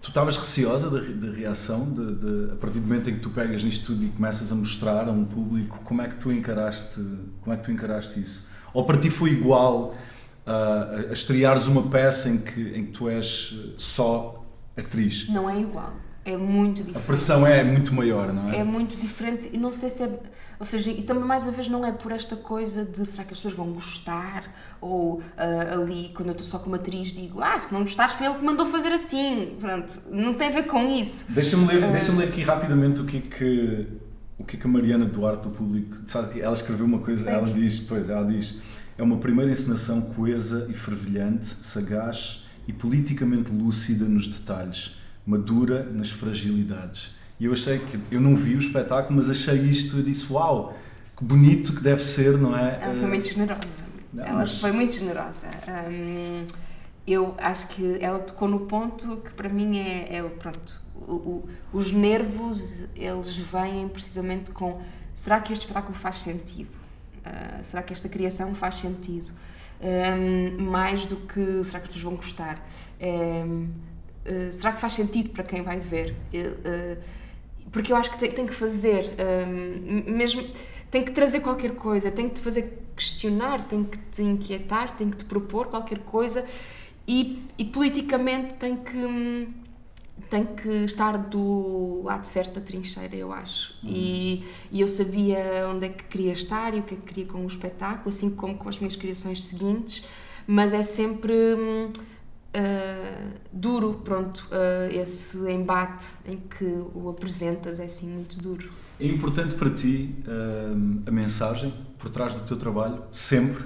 tu 0.00 0.08
estavas 0.08 0.36
receosa 0.36 0.90
da, 0.90 0.98
da 0.98 1.32
reação, 1.32 1.88
de, 1.88 2.14
de, 2.16 2.52
a 2.52 2.56
partir 2.56 2.80
do 2.80 2.86
momento 2.86 3.08
em 3.08 3.14
que 3.14 3.20
tu 3.20 3.30
pegas 3.30 3.62
nisto 3.62 3.86
tudo 3.86 4.04
e 4.04 4.08
começas 4.08 4.50
a 4.50 4.54
mostrar 4.54 5.08
a 5.08 5.12
um 5.12 5.24
público, 5.24 5.80
como 5.84 6.02
é 6.02 6.08
que 6.08 6.16
tu 6.16 6.32
encaraste, 6.32 7.00
como 7.40 7.54
é 7.54 7.56
que 7.56 7.64
tu 7.64 7.70
encaraste 7.70 8.20
isso? 8.20 8.48
Ou 8.74 8.84
para 8.84 8.98
ti 8.98 9.10
foi 9.10 9.30
igual 9.30 9.94
uh, 10.46 11.10
a 11.10 11.12
estreares 11.12 11.66
uma 11.66 11.88
peça 11.88 12.28
em 12.28 12.38
que, 12.38 12.60
em 12.74 12.86
que 12.86 12.92
tu 12.92 13.08
és 13.08 13.54
só 13.76 14.44
atriz? 14.76 15.28
Não 15.28 15.48
é 15.48 15.60
igual. 15.60 15.94
É 16.24 16.36
muito 16.36 16.78
diferente. 16.78 16.98
A 16.98 17.00
pressão 17.00 17.46
é 17.46 17.64
muito 17.64 17.92
maior, 17.92 18.32
não 18.32 18.48
é? 18.48 18.58
É 18.58 18.64
muito 18.64 18.96
diferente 18.96 19.50
e 19.52 19.58
não 19.58 19.72
sei 19.72 19.90
se 19.90 20.04
é. 20.04 20.20
Ou 20.62 20.66
seja, 20.66 20.92
e 20.92 21.02
também 21.02 21.24
mais 21.24 21.42
uma 21.42 21.50
vez 21.50 21.66
não 21.66 21.84
é 21.84 21.90
por 21.90 22.12
esta 22.12 22.36
coisa 22.36 22.84
de 22.84 23.04
será 23.04 23.24
que 23.24 23.32
as 23.32 23.38
pessoas 23.40 23.54
vão 23.54 23.72
gostar? 23.72 24.44
Ou 24.80 25.14
uh, 25.14 25.22
ali, 25.72 26.12
quando 26.14 26.28
eu 26.28 26.32
estou 26.34 26.46
só 26.46 26.60
como 26.60 26.76
atriz, 26.76 27.08
digo, 27.08 27.42
ah, 27.42 27.58
se 27.58 27.74
não 27.74 27.82
gostares, 27.82 28.14
foi 28.14 28.28
ele 28.28 28.36
que 28.36 28.44
mandou 28.44 28.64
fazer 28.66 28.92
assim. 28.92 29.56
Pronto, 29.58 29.92
não 30.12 30.34
tem 30.34 30.50
a 30.50 30.50
ver 30.52 30.68
com 30.68 30.86
isso. 30.86 31.32
Deixa-me 31.32 31.66
ler, 31.66 31.82
uh, 31.82 31.90
deixa 31.90 32.12
ler 32.12 32.28
aqui 32.28 32.42
rapidamente 32.42 33.00
o 33.00 33.04
que 33.04 33.16
é 33.16 33.20
que. 33.22 33.88
O 34.38 34.44
que, 34.44 34.56
é 34.56 34.60
que 34.60 34.64
a 34.64 34.70
Mariana 34.70 35.04
Duarte 35.04 35.48
do 35.48 35.50
público, 35.50 35.96
sabe 36.06 36.32
que 36.32 36.40
ela 36.40 36.54
escreveu 36.54 36.86
uma 36.86 37.00
coisa, 37.00 37.28
ela 37.28 37.50
diz, 37.52 37.80
pois, 37.80 38.08
ela 38.08 38.24
diz, 38.24 38.54
é 38.96 39.02
uma 39.02 39.16
primeira 39.16 39.50
encenação 39.50 40.00
coesa 40.00 40.68
e 40.70 40.74
fervilhante, 40.74 41.56
sagaz 41.60 42.44
e 42.68 42.72
politicamente 42.72 43.50
lúcida 43.50 44.04
nos 44.04 44.28
detalhes 44.28 44.96
madura 45.26 45.84
nas 45.84 46.10
fragilidades. 46.10 47.10
E 47.38 47.46
eu 47.46 47.52
achei 47.52 47.78
que, 47.78 47.98
eu 48.10 48.20
não 48.20 48.36
vi 48.36 48.54
o 48.54 48.58
espetáculo, 48.58 49.16
mas 49.16 49.28
achei 49.28 49.58
isto 49.62 49.98
e 49.98 50.02
disse: 50.02 50.32
Uau, 50.32 50.76
que 51.16 51.24
bonito 51.24 51.74
que 51.74 51.82
deve 51.82 52.02
ser, 52.02 52.38
não 52.38 52.56
é? 52.56 52.78
Ela 52.80 52.94
foi 52.94 53.08
muito 53.08 53.26
generosa. 53.26 53.92
Não, 54.12 54.24
ela 54.24 54.38
mas... 54.38 54.58
foi 54.58 54.72
muito 54.72 54.92
generosa. 54.92 55.48
Hum, 55.90 56.46
eu 57.06 57.34
acho 57.38 57.68
que 57.68 57.98
ela 58.00 58.20
tocou 58.20 58.46
no 58.46 58.60
ponto 58.60 59.16
que 59.18 59.32
para 59.32 59.48
mim 59.48 59.78
é, 59.78 60.16
é 60.16 60.22
pronto, 60.22 60.80
o, 60.94 61.12
o, 61.12 61.48
os 61.72 61.90
nervos 61.90 62.86
eles 62.94 63.36
vêm 63.36 63.88
precisamente 63.88 64.52
com 64.52 64.80
será 65.12 65.40
que 65.40 65.52
este 65.52 65.66
espetáculo 65.66 65.94
faz 65.94 66.16
sentido? 66.16 66.70
Uh, 67.18 67.64
será 67.64 67.82
que 67.82 67.92
esta 67.92 68.08
criação 68.08 68.54
faz 68.54 68.76
sentido? 68.76 69.32
Um, 69.80 70.62
mais 70.62 71.06
do 71.06 71.16
que 71.16 71.64
será 71.64 71.80
que 71.80 71.88
pessoas 71.88 72.04
vão 72.04 72.14
gostar? 72.14 72.64
Um, 73.00 73.68
eh, 74.24 74.52
será 74.52 74.72
que 74.72 74.80
faz 74.80 74.92
sentido 74.92 75.30
para 75.30 75.42
quem 75.42 75.62
vai 75.62 75.80
ver? 75.80 76.14
Uh, 76.32 77.02
porque 77.72 77.90
eu 77.90 77.96
acho 77.96 78.10
que 78.10 78.18
tem, 78.18 78.30
tem 78.30 78.46
que 78.46 78.54
fazer, 78.54 79.14
mesmo, 80.06 80.46
tem 80.90 81.02
que 81.02 81.10
trazer 81.10 81.40
qualquer 81.40 81.74
coisa, 81.74 82.10
tem 82.10 82.28
que 82.28 82.34
te 82.34 82.40
fazer 82.42 82.78
questionar, 82.94 83.66
tem 83.66 83.82
que 83.82 83.98
te 83.98 84.22
inquietar, 84.22 84.94
tem 84.96 85.08
que 85.08 85.16
te 85.16 85.24
propor 85.24 85.68
qualquer 85.68 86.00
coisa 86.00 86.46
e, 87.08 87.42
e 87.58 87.64
politicamente 87.64 88.54
tem 88.54 88.76
que 88.76 89.52
tem 90.28 90.46
que 90.46 90.68
estar 90.84 91.16
do 91.16 92.02
lado 92.04 92.26
certo 92.26 92.54
da 92.54 92.60
trincheira, 92.60 93.16
eu 93.16 93.32
acho. 93.32 93.74
E, 93.82 94.44
e, 94.70 94.80
eu 94.80 94.88
sabia 94.88 95.68
onde 95.68 95.86
é 95.86 95.88
que 95.88 96.04
queria 96.04 96.32
estar 96.32 96.74
e 96.74 96.80
o 96.80 96.82
que 96.82 96.94
é 96.94 96.96
que 96.96 97.02
queria 97.02 97.26
com 97.26 97.44
o 97.44 97.46
espetáculo, 97.46 98.08
assim 98.08 98.30
como 98.30 98.56
com 98.56 98.68
as 98.68 98.78
minhas 98.78 98.94
criações 98.94 99.42
seguintes, 99.42 100.04
mas 100.46 100.72
é 100.72 100.82
sempre. 100.82 101.32
Hum, 101.54 101.92
uh, 102.56 103.32
duro, 103.52 104.00
pronto, 104.04 104.48
uh, 104.50 104.92
esse 104.92 105.38
embate 105.50 106.12
em 106.26 106.38
que 106.38 106.64
o 106.64 107.08
apresentas 107.08 107.80
é 107.80 107.84
assim 107.84 108.08
muito 108.08 108.38
duro. 108.38 108.70
É 109.00 109.06
importante 109.06 109.54
para 109.54 109.70
ti 109.70 110.14
uh, 110.26 111.02
a 111.06 111.10
mensagem 111.10 111.74
por 111.98 112.10
trás 112.10 112.34
do 112.34 112.40
teu 112.40 112.56
trabalho, 112.56 113.02
sempre? 113.10 113.64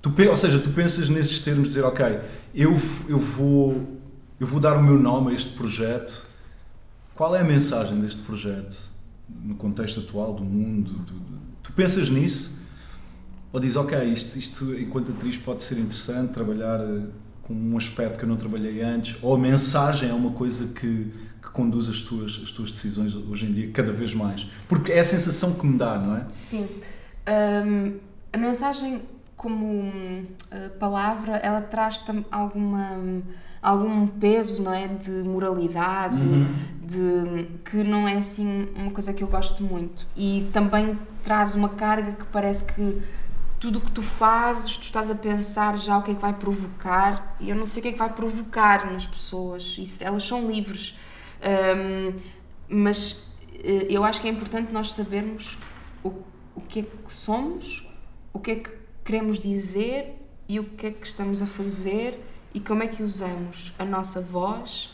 Tu, 0.00 0.12
ou 0.28 0.36
seja, 0.36 0.58
tu 0.58 0.70
pensas 0.70 1.08
nesses 1.08 1.40
termos, 1.40 1.68
dizer, 1.68 1.84
ok, 1.84 2.20
eu, 2.54 2.72
eu, 3.08 3.18
vou, 3.18 4.00
eu 4.40 4.46
vou 4.46 4.58
dar 4.58 4.76
o 4.76 4.82
meu 4.82 4.98
nome 4.98 5.30
a 5.30 5.34
este 5.34 5.52
projeto. 5.56 6.26
Qual 7.14 7.36
é 7.36 7.40
a 7.40 7.44
mensagem 7.44 8.00
deste 8.00 8.20
projeto 8.22 8.78
no 9.28 9.54
contexto 9.54 10.00
atual 10.00 10.34
do 10.34 10.44
mundo? 10.44 10.92
Do, 10.92 11.14
do, 11.14 11.38
tu 11.62 11.72
pensas 11.72 12.08
nisso? 12.08 12.60
Ou 13.52 13.60
dizes, 13.60 13.76
ok, 13.76 14.02
isto, 14.04 14.38
isto 14.38 14.74
enquanto 14.74 15.12
atriz 15.12 15.38
pode 15.38 15.62
ser 15.62 15.78
interessante, 15.78 16.32
trabalhar 16.32 16.80
um 17.52 17.76
aspecto 17.76 18.18
que 18.18 18.24
eu 18.24 18.28
não 18.28 18.36
trabalhei 18.36 18.82
antes, 18.82 19.16
ou 19.22 19.34
a 19.34 19.38
mensagem 19.38 20.08
é 20.08 20.12
uma 20.12 20.32
coisa 20.32 20.68
que, 20.68 21.12
que 21.42 21.50
conduz 21.52 21.88
as 21.88 22.00
tuas, 22.00 22.40
as 22.42 22.50
tuas 22.50 22.72
decisões 22.72 23.14
hoje 23.14 23.46
em 23.46 23.52
dia 23.52 23.70
cada 23.70 23.92
vez 23.92 24.14
mais. 24.14 24.46
Porque 24.68 24.92
é 24.92 25.00
a 25.00 25.04
sensação 25.04 25.54
que 25.54 25.66
me 25.66 25.76
dá, 25.76 25.98
não 25.98 26.16
é? 26.16 26.26
Sim. 26.34 26.68
Um, 27.28 27.98
a 28.32 28.38
mensagem 28.38 29.02
como 29.36 29.80
uh, 29.80 30.70
palavra, 30.78 31.36
ela 31.36 31.60
traz 31.60 32.02
alguma 32.30 33.22
algum 33.62 34.08
peso, 34.08 34.60
não 34.62 34.74
é, 34.74 34.88
de 34.88 35.10
moralidade, 35.22 36.16
uhum. 36.16 36.46
de 36.84 37.46
que 37.64 37.84
não 37.84 38.08
é 38.08 38.14
assim 38.14 38.66
uma 38.74 38.90
coisa 38.90 39.14
que 39.14 39.22
eu 39.22 39.28
gosto 39.28 39.62
muito. 39.62 40.04
E 40.16 40.48
também 40.52 40.98
traz 41.22 41.54
uma 41.54 41.68
carga 41.68 42.12
que 42.12 42.24
parece 42.26 42.64
que 42.64 43.00
tudo 43.62 43.78
o 43.78 43.80
que 43.80 43.92
tu 43.92 44.02
fazes, 44.02 44.76
tu 44.76 44.82
estás 44.82 45.08
a 45.08 45.14
pensar 45.14 45.78
já 45.78 45.96
o 45.96 46.02
que 46.02 46.10
é 46.10 46.14
que 46.14 46.20
vai 46.20 46.32
provocar, 46.32 47.36
e 47.38 47.48
eu 47.48 47.54
não 47.54 47.64
sei 47.64 47.78
o 47.78 47.82
que 47.84 47.88
é 47.90 47.92
que 47.92 47.98
vai 47.98 48.12
provocar 48.12 48.90
nas 48.90 49.06
pessoas, 49.06 49.76
isso, 49.78 50.02
elas 50.02 50.26
são 50.26 50.50
livres. 50.50 50.98
Um, 51.78 52.12
mas 52.68 53.28
eh, 53.62 53.86
eu 53.88 54.02
acho 54.02 54.20
que 54.20 54.26
é 54.26 54.30
importante 54.32 54.72
nós 54.72 54.92
sabermos 54.92 55.58
o, 56.02 56.08
o 56.56 56.60
que 56.60 56.80
é 56.80 56.82
que 56.82 57.14
somos, 57.14 57.88
o 58.32 58.40
que 58.40 58.50
é 58.50 58.56
que 58.56 58.70
queremos 59.04 59.38
dizer 59.38 60.20
e 60.48 60.58
o 60.58 60.64
que 60.64 60.86
é 60.86 60.90
que 60.90 61.06
estamos 61.06 61.40
a 61.40 61.46
fazer 61.46 62.18
e 62.52 62.58
como 62.58 62.82
é 62.82 62.88
que 62.88 63.00
usamos 63.00 63.74
a 63.78 63.84
nossa 63.84 64.20
voz 64.20 64.90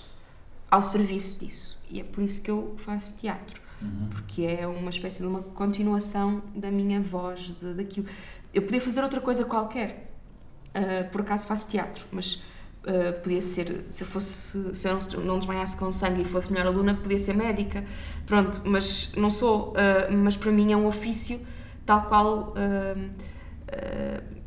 ao 0.70 0.82
serviço 0.82 1.40
disso. 1.40 1.78
E 1.90 2.00
é 2.00 2.04
por 2.04 2.22
isso 2.22 2.42
que 2.42 2.50
eu 2.50 2.74
faço 2.76 3.16
teatro, 3.16 3.62
uhum. 3.80 4.08
porque 4.10 4.42
é 4.42 4.66
uma 4.66 4.90
espécie 4.90 5.22
de 5.22 5.26
uma 5.26 5.42
continuação 5.42 6.42
da 6.54 6.70
minha 6.70 7.00
voz, 7.00 7.54
de, 7.54 7.72
daquilo. 7.72 8.06
Eu 8.58 8.62
podia 8.62 8.80
fazer 8.80 9.02
outra 9.02 9.20
coisa 9.20 9.44
qualquer. 9.44 10.12
Uh, 10.68 11.08
por 11.10 11.20
acaso 11.20 11.46
faço 11.46 11.68
teatro, 11.68 12.04
mas 12.10 12.42
uh, 12.82 13.20
podia 13.22 13.40
ser, 13.40 13.84
se 13.88 14.02
eu 14.02 14.08
fosse, 14.08 14.74
se 14.74 14.88
eu 14.88 14.98
não, 15.16 15.24
não 15.24 15.38
desmaiasse 15.38 15.76
com 15.76 15.92
sangue 15.92 16.22
e 16.22 16.24
fosse 16.24 16.52
melhor 16.52 16.66
aluna, 16.66 16.94
podia 16.94 17.18
ser 17.20 17.34
médica. 17.34 17.84
Pronto, 18.26 18.60
mas 18.64 19.12
não 19.16 19.30
sou, 19.30 19.70
uh, 19.70 20.12
mas 20.12 20.36
para 20.36 20.50
mim 20.50 20.72
é 20.72 20.76
um 20.76 20.88
ofício 20.88 21.40
tal 21.86 22.02
qual, 22.06 22.52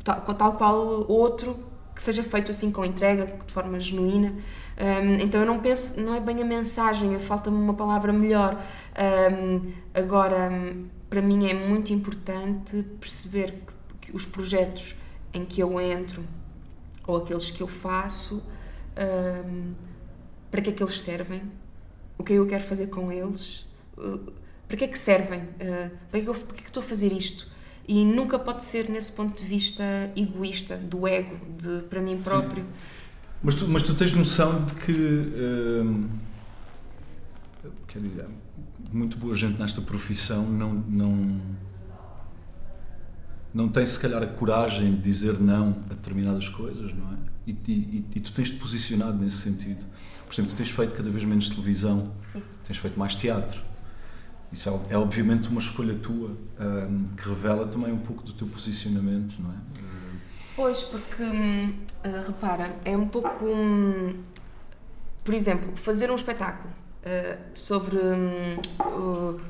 tal, 0.04 0.34
tal 0.34 0.52
qual 0.52 1.10
outro 1.10 1.58
que 1.94 2.02
seja 2.02 2.22
feito 2.22 2.50
assim 2.50 2.70
com 2.70 2.84
entrega, 2.84 3.26
de 3.26 3.52
forma 3.52 3.80
genuína. 3.80 4.34
Um, 4.78 5.14
então 5.20 5.40
eu 5.40 5.46
não 5.46 5.58
penso, 5.58 6.00
não 6.00 6.14
é 6.14 6.20
bem 6.20 6.40
a 6.40 6.44
mensagem, 6.44 7.18
falta-me 7.18 7.56
uma 7.56 7.74
palavra 7.74 8.12
melhor. 8.12 8.60
Um, 9.32 9.72
agora, 9.92 10.50
para 11.10 11.20
mim 11.20 11.48
é 11.48 11.54
muito 11.54 11.92
importante 11.92 12.82
perceber 13.00 13.50
que, 13.50 13.58
que, 13.66 13.71
os 14.12 14.26
projetos 14.26 14.94
em 15.32 15.44
que 15.44 15.60
eu 15.60 15.80
entro 15.80 16.24
ou 17.06 17.16
aqueles 17.16 17.50
que 17.50 17.62
eu 17.62 17.68
faço, 17.68 18.42
um, 19.46 19.72
para 20.50 20.60
que 20.60 20.70
é 20.70 20.72
que 20.72 20.82
eles 20.82 21.00
servem, 21.00 21.42
o 22.18 22.22
que 22.22 22.32
é 22.32 22.36
que 22.36 22.40
eu 22.40 22.46
quero 22.46 22.62
fazer 22.62 22.88
com 22.88 23.10
eles, 23.10 23.66
uh, 23.96 24.32
para 24.68 24.76
que 24.76 24.84
é 24.84 24.88
que 24.88 24.98
servem, 24.98 25.42
uh, 25.42 25.90
para, 26.10 26.12
que 26.12 26.16
é 26.18 26.20
que 26.20 26.28
eu, 26.28 26.34
para 26.34 26.54
que 26.54 26.60
é 26.60 26.62
que 26.62 26.70
estou 26.70 26.82
a 26.82 26.86
fazer 26.86 27.12
isto. 27.12 27.50
E 27.88 28.04
nunca 28.04 28.38
pode 28.38 28.62
ser 28.62 28.88
nesse 28.88 29.10
ponto 29.12 29.42
de 29.42 29.48
vista 29.48 29.82
egoísta, 30.14 30.76
do 30.76 31.06
ego, 31.08 31.36
de 31.58 31.82
para 31.88 32.00
mim 32.00 32.18
próprio. 32.18 32.64
Mas 33.42 33.56
tu, 33.56 33.66
mas 33.66 33.82
tu 33.82 33.94
tens 33.94 34.12
noção 34.14 34.64
de 34.64 34.74
que. 34.74 34.92
Uh, 34.92 36.08
quer 37.88 37.98
dizer, 38.00 38.26
muito 38.92 39.16
boa 39.16 39.34
gente 39.34 39.58
nesta 39.58 39.80
profissão 39.80 40.44
não, 40.44 40.72
não, 40.72 41.40
não 43.54 43.68
tem 43.68 43.84
se 43.84 43.98
calhar 43.98 44.22
a 44.22 44.26
coragem 44.26 44.94
de 44.94 45.00
dizer 45.00 45.38
não 45.38 45.76
a 45.90 45.94
determinadas 45.94 46.48
coisas, 46.48 46.92
não 46.94 47.12
é? 47.12 47.16
E, 47.46 47.52
e, 47.68 48.06
e 48.14 48.20
tu 48.20 48.32
tens 48.32 48.50
te 48.50 48.56
posicionado 48.56 49.18
nesse 49.18 49.38
sentido. 49.38 49.84
Por 50.26 50.32
exemplo, 50.32 50.52
tu 50.52 50.56
tens 50.56 50.70
feito 50.70 50.94
cada 50.94 51.10
vez 51.10 51.24
menos 51.24 51.48
televisão, 51.48 52.12
Sim. 52.32 52.42
tens 52.64 52.78
feito 52.78 52.98
mais 52.98 53.14
teatro. 53.14 53.60
Isso 54.52 54.68
é, 54.68 54.94
é 54.94 54.96
obviamente 54.96 55.48
uma 55.48 55.60
escolha 55.60 55.94
tua 55.94 56.36
um, 56.60 57.08
que 57.16 57.28
revela 57.28 57.66
também 57.66 57.92
um 57.92 57.98
pouco 57.98 58.22
do 58.22 58.32
teu 58.32 58.46
posicionamento, 58.46 59.38
não 59.40 59.50
é? 59.50 59.56
Pois, 60.54 60.82
porque 60.82 61.22
uh, 61.22 62.26
repara, 62.26 62.76
é 62.84 62.96
um 62.96 63.08
pouco. 63.08 63.44
Um, 63.46 64.20
por 65.24 65.34
exemplo, 65.34 65.74
fazer 65.76 66.10
um 66.10 66.14
espetáculo 66.14 66.72
sobre 67.52 67.96
um, 67.96 68.56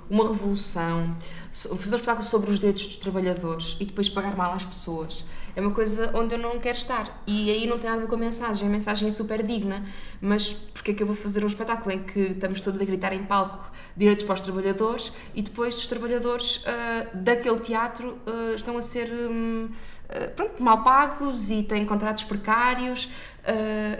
uma 0.08 0.26
revolução, 0.26 1.14
fazer 1.52 1.74
um 1.74 1.96
espetáculo 1.96 2.24
sobre 2.24 2.50
os 2.50 2.58
direitos 2.58 2.86
dos 2.86 2.96
trabalhadores 2.96 3.76
e 3.78 3.84
depois 3.84 4.08
pagar 4.08 4.36
mal 4.36 4.52
às 4.52 4.64
pessoas. 4.64 5.24
É 5.54 5.60
uma 5.60 5.72
coisa 5.72 6.10
onde 6.14 6.34
eu 6.34 6.38
não 6.38 6.58
quero 6.58 6.78
estar. 6.78 7.22
E 7.26 7.50
aí 7.50 7.66
não 7.66 7.78
tem 7.78 7.90
nada 7.90 8.02
a 8.02 8.04
ver 8.04 8.08
com 8.08 8.14
a 8.14 8.18
mensagem. 8.18 8.66
A 8.66 8.70
mensagem 8.70 9.08
é 9.08 9.10
super 9.10 9.42
digna, 9.42 9.84
mas 10.20 10.52
porquê 10.52 10.92
é 10.92 10.94
que 10.94 11.02
eu 11.02 11.06
vou 11.06 11.14
fazer 11.14 11.44
um 11.44 11.46
espetáculo 11.46 11.92
em 11.94 12.02
que 12.02 12.20
estamos 12.20 12.60
todos 12.60 12.80
a 12.80 12.84
gritar 12.84 13.12
em 13.12 13.24
palco 13.24 13.70
direitos 13.94 14.24
para 14.24 14.34
os 14.34 14.42
trabalhadores 14.42 15.12
e 15.34 15.42
depois 15.42 15.76
os 15.76 15.86
trabalhadores 15.86 16.56
uh, 16.56 17.16
daquele 17.16 17.60
teatro 17.60 18.18
uh, 18.26 18.54
estão 18.54 18.78
a 18.78 18.82
ser 18.82 19.12
um, 19.12 19.66
uh, 19.66 20.30
pronto, 20.34 20.62
mal 20.62 20.82
pagos 20.82 21.50
e 21.50 21.62
têm 21.62 21.84
contratos 21.84 22.24
precários? 22.24 23.08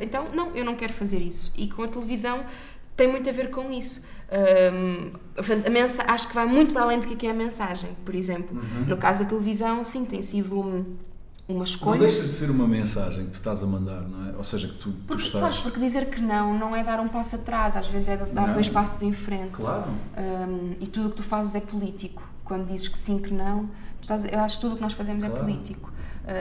então, 0.01 0.29
não, 0.33 0.55
eu 0.55 0.65
não 0.65 0.77
quero 0.77 0.93
fazer 0.93 1.19
isso. 1.19 1.53
E 1.57 1.67
com 1.67 1.83
a 1.83 1.89
televisão 1.89 2.47
tem 2.97 3.09
muito 3.09 3.29
a 3.29 3.33
ver 3.33 3.51
com 3.51 3.71
isso. 3.71 4.03
Um, 4.33 5.13
portanto, 5.35 5.67
a 5.67 5.71
mensa 5.71 6.05
acho 6.09 6.29
que 6.29 6.35
vai 6.35 6.47
muito 6.47 6.73
para 6.73 6.83
além 6.85 6.99
do 6.99 7.07
que 7.07 7.27
é 7.27 7.31
a 7.31 7.35
mensagem, 7.35 7.95
por 8.05 8.15
exemplo. 8.15 8.57
Uhum. 8.57 8.87
No 8.87 8.97
caso 8.97 9.25
da 9.25 9.29
televisão, 9.29 9.85
sim, 9.85 10.05
tem 10.07 10.23
sido 10.23 10.59
um, 10.59 10.97
uma 11.47 11.65
escolha. 11.65 12.01
Não 12.01 12.07
deixa 12.07 12.23
de 12.23 12.33
ser 12.33 12.51
uma 12.51 12.67
mensagem 12.67 13.27
que 13.27 13.33
tu 13.33 13.35
estás 13.35 13.63
a 13.63 13.67
mandar, 13.67 14.01
não 14.03 14.31
é? 14.31 14.37
Ou 14.37 14.45
seja, 14.45 14.69
que 14.69 14.75
tu, 14.75 14.93
porque, 15.07 15.23
tu 15.23 15.27
estás. 15.27 15.45
Sabes, 15.45 15.59
porque 15.59 15.79
dizer 15.79 16.07
que 16.07 16.21
não 16.21 16.59
não 16.59 16.75
é 16.75 16.83
dar 16.83 16.99
um 17.01 17.09
passo 17.09 17.37
atrás, 17.37 17.77
às 17.77 17.89
vezes 17.89 18.09
é 18.09 18.17
dar 18.17 18.47
não. 18.47 18.55
dois 18.55 18.69
passos 18.69 19.03
em 19.03 19.13
frente. 19.13 19.53
Claro. 19.53 19.91
Um, 20.17 20.77
e 20.81 20.87
tudo 20.87 21.09
o 21.09 21.11
que 21.11 21.17
tu 21.17 21.23
fazes 21.23 21.55
é 21.55 21.61
político. 21.61 22.23
Quando 22.43 22.67
dizes 22.67 22.89
que 22.89 22.99
sim, 22.99 23.19
que 23.19 23.33
não, 23.33 23.69
estás, 24.01 24.25
eu 24.25 24.41
acho 24.41 24.57
que 24.57 24.63
tudo 24.63 24.73
o 24.73 24.77
que 24.77 24.83
nós 24.83 24.95
fazemos 24.95 25.23
é 25.23 25.29
claro. 25.29 25.43
é 25.43 25.47
político. 25.47 25.93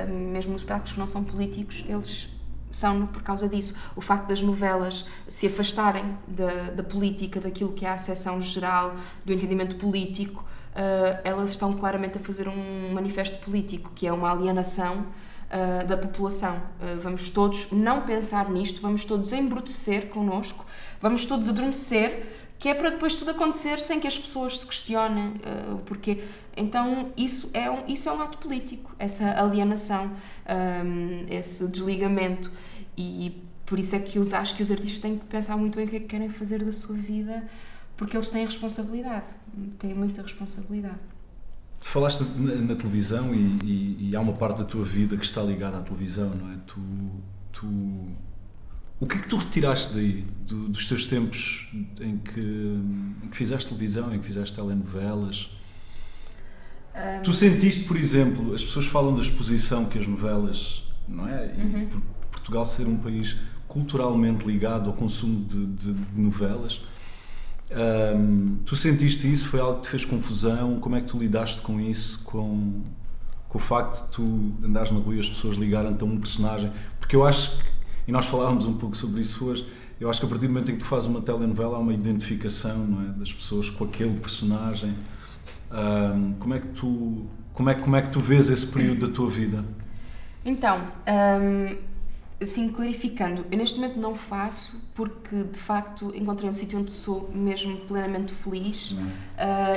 Um, 0.10 0.32
mesmo 0.32 0.56
os 0.56 0.64
práticos 0.64 0.94
que 0.94 1.00
não 1.00 1.08
são 1.08 1.24
políticos, 1.24 1.84
eles 1.88 2.30
são 2.72 3.06
por 3.08 3.22
causa 3.22 3.48
disso. 3.48 3.78
O 3.96 4.02
facto 4.02 4.28
das 4.28 4.42
novelas 4.42 5.06
se 5.28 5.48
afastarem 5.48 6.18
da, 6.28 6.72
da 6.72 6.84
política, 6.84 7.40
daquilo 7.40 7.74
que 7.74 7.86
é 7.86 7.90
a 7.90 7.94
acessão 7.94 8.42
geral, 8.42 8.96
do 9.26 9.34
entendimento 9.34 9.76
político, 9.76 10.44
uh, 10.72 11.20
elas 11.24 11.52
estão 11.52 11.74
claramente 11.74 12.18
a 12.18 12.22
fazer 12.22 12.48
um 12.48 12.94
manifesto 12.94 13.38
político, 13.40 13.92
que 13.96 14.08
é 14.08 14.14
uma 14.14 14.32
alienação 14.32 15.06
uh, 15.52 15.88
da 15.88 15.98
população. 15.98 16.56
Uh, 16.56 17.00
vamos 17.02 17.30
todos 17.30 17.72
não 17.72 18.02
pensar 18.02 18.50
nisto, 18.50 18.82
vamos 18.82 19.06
todos 19.06 19.32
embrutecer 19.34 20.08
connosco, 20.10 20.66
vamos 21.02 21.26
todos 21.26 21.50
adormecer, 21.50 22.28
que 22.62 22.70
é 22.70 22.76
para 22.76 22.92
depois 22.92 23.16
tudo 23.16 23.32
acontecer 23.32 23.80
sem 23.82 24.00
que 24.00 24.08
as 24.08 24.16
pessoas 24.16 24.60
se 24.60 24.68
questionem 24.68 25.30
uh, 25.30 25.74
o 25.74 25.78
porquê. 25.80 26.24
Então, 26.56 27.12
isso 27.18 27.50
é, 27.56 27.72
um, 27.72 27.88
isso 27.88 28.08
é 28.08 28.12
um 28.12 28.22
ato 28.22 28.38
político, 28.38 28.96
essa 29.00 29.32
alienação, 29.32 30.12
um, 30.86 31.26
esse 31.28 31.68
desligamento. 31.68 32.52
E 32.96 33.42
por 33.66 33.80
isso 33.80 33.96
é 33.96 34.00
que 34.00 34.20
eu 34.20 34.24
acho 34.34 34.56
que 34.56 34.62
os 34.62 34.70
artistas 34.70 35.00
têm 35.00 35.18
que 35.18 35.26
pensar 35.26 35.58
muito 35.58 35.76
bem 35.76 35.88
o 35.88 35.90
que 35.90 35.96
é 35.96 36.00
que 36.02 36.06
querem 36.06 36.30
fazer 36.30 36.64
da 36.64 36.72
sua 36.72 36.96
vida, 36.96 37.50
porque 37.98 38.16
eles 38.16 38.30
têm 38.30 38.46
responsabilidade, 38.46 39.26
têm 39.80 39.96
muita 39.96 40.22
responsabilidade. 40.22 41.00
Falaste 41.80 42.24
na, 42.38 42.54
na 42.58 42.76
televisão 42.76 43.34
e, 43.34 43.58
e, 43.64 44.10
e, 44.12 44.16
há 44.16 44.22
uma 44.22 44.34
parte 44.34 44.60
da 44.60 44.66
tua 44.66 44.86
vida 44.86 45.18
que 45.18 45.26
está 45.26 45.42
ligada 45.42 45.80
à 45.80 45.82
televisão, 45.82 46.30
não 46.30 46.52
é? 46.52 46.58
Tu, 46.68 46.80
tu, 47.52 47.68
o 49.02 49.08
que 49.08 49.18
é 49.18 49.20
que 49.20 49.28
tu 49.28 49.36
retiraste 49.36 49.94
daí, 49.96 50.24
do, 50.48 50.70
dos 50.70 50.86
teus 50.86 51.06
tempos 51.08 51.68
em 52.00 52.18
que, 52.20 52.40
em 52.40 53.28
que 53.30 53.36
fizeste 53.36 53.68
televisão, 53.68 54.14
em 54.14 54.20
que 54.20 54.26
fizeste 54.28 54.56
telenovelas? 54.56 55.50
Um... 56.96 57.24
Tu 57.24 57.34
sentiste, 57.34 57.86
por 57.86 57.98
exemplo, 57.98 58.54
as 58.54 58.64
pessoas 58.64 58.86
falam 58.86 59.16
da 59.16 59.22
exposição 59.22 59.86
que 59.86 59.98
as 59.98 60.06
novelas, 60.06 60.84
não 61.08 61.28
é? 61.28 61.52
E 61.58 61.62
uhum. 61.62 61.90
por 61.90 62.02
Portugal 62.32 62.64
ser 62.64 62.88
um 62.88 62.96
país 62.96 63.38
culturalmente 63.68 64.46
ligado 64.46 64.90
ao 64.90 64.96
consumo 64.96 65.46
de, 65.46 65.66
de, 65.66 65.94
de 65.94 66.22
novelas. 66.22 66.82
Um, 67.72 68.58
tu 68.66 68.76
sentiste 68.76 69.32
isso? 69.32 69.48
Foi 69.48 69.60
algo 69.60 69.78
que 69.78 69.88
te 69.88 69.90
fez 69.90 70.06
confusão? 70.06 70.80
Como 70.80 70.96
é 70.96 71.02
que 71.02 71.08
tu 71.08 71.18
lidaste 71.18 71.62
com 71.62 71.80
isso? 71.80 72.20
Com, 72.24 72.84
com 73.50 73.58
o 73.58 73.62
facto 73.62 74.06
de 74.06 74.12
tu 74.12 74.54
andares 74.64 74.92
na 74.92 75.00
rua 75.00 75.16
e 75.16 75.20
as 75.20 75.30
pessoas 75.30 75.56
ligarem-te 75.56 76.04
a 76.04 76.06
um 76.06 76.20
personagem? 76.20 76.72
Porque 77.00 77.16
eu 77.16 77.26
acho 77.26 77.58
que, 77.58 77.64
e 78.08 78.12
nós 78.12 78.26
falávamos 78.26 78.66
um 78.66 78.74
pouco 78.74 78.96
sobre 78.96 79.22
isso 79.22 79.46
hoje, 79.46 79.68
eu 80.00 80.10
acho 80.10 80.20
que 80.20 80.26
a 80.26 80.30
partir 80.30 80.48
do 80.48 80.54
momento 80.54 80.72
em 80.72 80.76
que 80.76 80.80
tu 80.80 80.86
fazes 80.86 81.08
uma 81.08 81.22
telenovela 81.22 81.78
há 81.78 81.80
uma 81.80 81.94
identificação 81.94 83.06
é, 83.08 83.20
das 83.20 83.32
pessoas 83.32 83.70
com 83.70 83.84
aquele 83.84 84.20
personagem. 84.20 84.96
Um, 85.72 86.34
como 86.40 86.54
é 86.54 86.60
que 86.60 86.68
tu 86.68 87.28
como 87.54 87.70
é, 87.70 87.76
como 87.76 87.96
é 87.96 88.02
que 88.02 88.10
tu 88.10 88.20
vês 88.20 88.50
esse 88.50 88.66
período 88.66 89.08
da 89.08 89.14
tua 89.14 89.30
vida? 89.30 89.64
Então, 90.44 90.82
um, 91.08 91.78
assim, 92.42 92.70
clarificando, 92.70 93.46
eu 93.52 93.58
neste 93.58 93.80
momento 93.80 94.00
não 94.00 94.16
faço 94.16 94.82
porque 94.96 95.44
de 95.44 95.60
facto 95.60 96.12
encontrei 96.16 96.50
um 96.50 96.54
sítio 96.54 96.80
onde 96.80 96.92
sou 96.92 97.30
mesmo 97.34 97.78
plenamente 97.82 98.34
feliz 98.34 98.92
uh, 98.92 98.98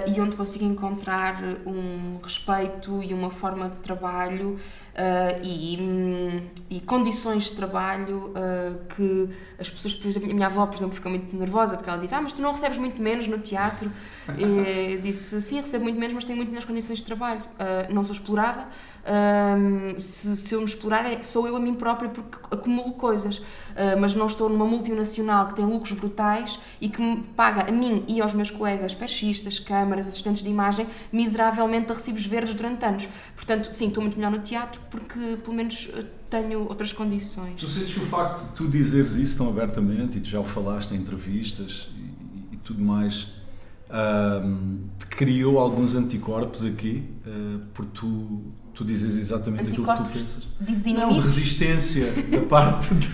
e 0.07 0.21
onde 0.21 0.35
consigo 0.37 0.65
encontrar 0.65 1.43
um 1.67 2.19
respeito 2.23 3.03
e 3.03 3.13
uma 3.13 3.31
forma 3.31 3.69
de 3.69 3.77
trabalho 3.77 4.55
uh, 4.95 5.41
e, 5.43 6.49
e, 6.71 6.81
condições 6.81 7.45
de 7.45 7.55
trabalho 7.55 8.33
uh, 8.33 8.85
que 8.95 9.29
as 9.59 9.71
pessoas, 9.71 9.95
por 9.95 10.09
exemplo, 10.09 10.31
a 10.31 10.35
minha 10.35 10.47
avó, 10.47 10.67
por 10.67 10.77
exemplo, 10.77 10.95
fica 10.95 11.09
muito 11.09 11.37
nervosa 11.37 11.77
porque 11.77 11.91
ela 11.91 12.01
diz: 12.01 12.13
Ah, 12.13 12.21
mas 12.21 12.33
tu 12.33 12.41
não 12.41 12.53
recebes 12.53 12.79
muito 12.79 13.01
menos 13.01 13.29
no 13.29 13.39
teatro. 13.39 13.91
e 14.37 14.95
eu 14.95 15.01
disse: 15.01 15.41
Sim, 15.43 15.61
recebo 15.61 15.85
muito 15.85 15.99
menos, 15.99 16.15
mas 16.15 16.25
tenho 16.25 16.37
muito 16.37 16.49
melhores 16.49 16.67
condições 16.67 16.99
de 16.99 17.05
trabalho. 17.05 17.43
não 17.91 18.03
sou 18.03 18.15
explorada. 18.15 18.69
Se, 19.99 20.37
se 20.37 20.55
eu 20.55 20.61
me 20.61 20.67
explorar, 20.67 21.05
é, 21.05 21.23
sou 21.23 21.47
eu 21.47 21.57
a 21.57 21.61
mim 21.61 21.75
própria 21.75 22.09
porque 22.09 22.39
acumulo 22.51 22.93
coisas, 22.95 23.43
mas 23.99 24.15
não 24.15 24.27
estou 24.27 24.49
numa 24.49 24.65
multinacional 24.65 25.25
nacional 25.25 25.49
que 25.49 25.55
tem 25.55 25.65
lucros 25.65 25.93
brutais 25.93 26.59
e 26.81 26.89
que 26.89 27.01
me 27.01 27.23
paga 27.37 27.69
a 27.69 27.73
mim 27.73 28.05
e 28.09 28.21
aos 28.21 28.35
meus 28.35 28.51
colegas 28.51 28.95
perchistas, 28.95 29.59
câmaras, 29.59 30.09
assistentes 30.09 30.43
de 30.43 30.49
imagem, 30.49 30.87
miseravelmente 31.13 31.93
a 31.93 31.95
recibos 31.95 32.27
verdes 32.27 32.55
durante 32.55 32.85
anos. 32.85 33.09
Portanto, 33.37 33.73
sim, 33.73 33.89
estou 33.89 34.03
muito 34.03 34.17
melhor 34.17 34.33
no 34.33 34.39
teatro 34.39 34.81
porque 34.91 35.39
pelo 35.43 35.55
menos 35.55 35.91
eh, 35.95 36.05
tenho 36.31 36.61
outras 36.69 36.93
condições. 36.93 37.61
Tu 37.61 37.69
sentes 37.69 37.95
que 37.95 38.01
o 38.01 38.07
facto 38.07 38.49
de 38.49 38.57
tu 38.57 38.69
dizeres 38.69 39.15
isso 39.15 39.39
tão 39.39 39.49
abertamente 39.49 40.19
e 40.19 40.21
tu 40.21 40.29
já 40.29 40.41
o 40.41 40.45
falaste 40.45 40.93
em 40.93 40.97
entrevistas 40.97 41.89
e, 41.97 42.55
e 42.55 42.57
tudo 42.59 42.83
mais 42.83 43.33
um, 43.91 44.81
te 44.99 45.07
criou 45.07 45.59
alguns 45.59 45.95
anticorpos 45.95 46.65
aqui 46.65 47.05
uh, 47.27 47.61
por 47.73 47.85
tu 47.87 48.41
tu 48.75 48.85
dizes 48.85 49.17
exatamente 49.17 49.69
aquilo 49.69 49.87
que 49.87 49.97
tu 49.97 50.05
pensas. 50.05 50.43
Não, 50.93 51.21
resistência 51.21 52.13
da 52.31 52.41
parte 52.43 52.95
de, 52.95 53.09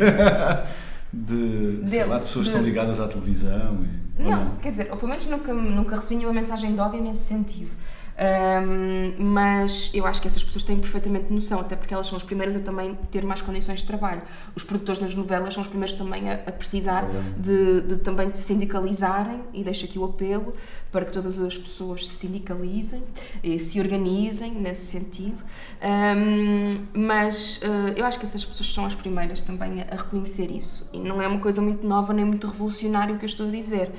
de, 1.12 1.76
Deles, 1.82 2.08
lá, 2.08 2.18
de 2.18 2.24
pessoas 2.24 2.46
que 2.46 2.52
estão 2.52 2.62
ligadas 2.62 2.98
à 2.98 3.06
televisão? 3.06 3.84
E, 4.18 4.22
não, 4.22 4.30
não, 4.30 4.56
quer 4.56 4.70
dizer, 4.70 4.90
ou 4.90 4.96
pelo 4.96 5.08
menos 5.08 5.26
nunca, 5.26 5.52
nunca 5.52 5.96
recebi 5.96 6.16
nenhuma 6.16 6.34
mensagem 6.34 6.74
de 6.74 6.80
ódio 6.80 7.02
nesse 7.02 7.24
sentido. 7.24 7.70
Um, 8.18 9.24
mas 9.24 9.90
eu 9.94 10.06
acho 10.06 10.20
que 10.20 10.26
essas 10.26 10.44
pessoas 10.44 10.62
têm 10.62 10.78
perfeitamente 10.78 11.32
noção, 11.32 11.60
até 11.60 11.74
porque 11.74 11.94
elas 11.94 12.06
são 12.06 12.16
as 12.16 12.22
primeiras 12.22 12.54
a 12.56 12.60
também 12.60 12.94
ter 13.10 13.24
mais 13.24 13.40
condições 13.40 13.80
de 13.80 13.86
trabalho. 13.86 14.22
Os 14.54 14.62
produtores 14.62 15.00
nas 15.00 15.14
novelas 15.14 15.54
são 15.54 15.62
os 15.62 15.68
primeiros 15.68 15.94
também 15.94 16.30
a, 16.30 16.34
a 16.34 16.52
precisar 16.52 17.06
de, 17.38 17.80
de, 17.82 17.98
também 17.98 18.30
de 18.30 18.38
sindicalizarem, 18.38 19.42
e 19.54 19.64
deixo 19.64 19.86
aqui 19.86 19.98
o 19.98 20.04
apelo 20.04 20.52
para 20.92 21.04
que 21.04 21.12
todas 21.12 21.40
as 21.40 21.56
pessoas 21.56 22.06
se 22.06 22.14
sindicalizem 22.14 23.02
e 23.42 23.58
se 23.58 23.80
organizem 23.80 24.52
nesse 24.52 24.86
sentido. 24.86 25.42
Um, 25.82 26.86
mas 27.06 27.58
uh, 27.58 27.94
eu 27.96 28.04
acho 28.04 28.18
que 28.18 28.26
essas 28.26 28.44
pessoas 28.44 28.72
são 28.72 28.84
as 28.84 28.94
primeiras 28.94 29.42
também 29.42 29.80
a, 29.82 29.86
a 29.92 29.96
reconhecer 29.96 30.50
isso. 30.50 30.90
E 30.92 30.98
não 30.98 31.22
é 31.22 31.28
uma 31.28 31.40
coisa 31.40 31.62
muito 31.62 31.86
nova 31.86 32.12
nem 32.12 32.24
muito 32.24 32.46
revolucionária 32.46 33.14
o 33.14 33.18
que 33.18 33.24
eu 33.24 33.28
estou 33.28 33.48
a 33.48 33.50
dizer. 33.50 33.90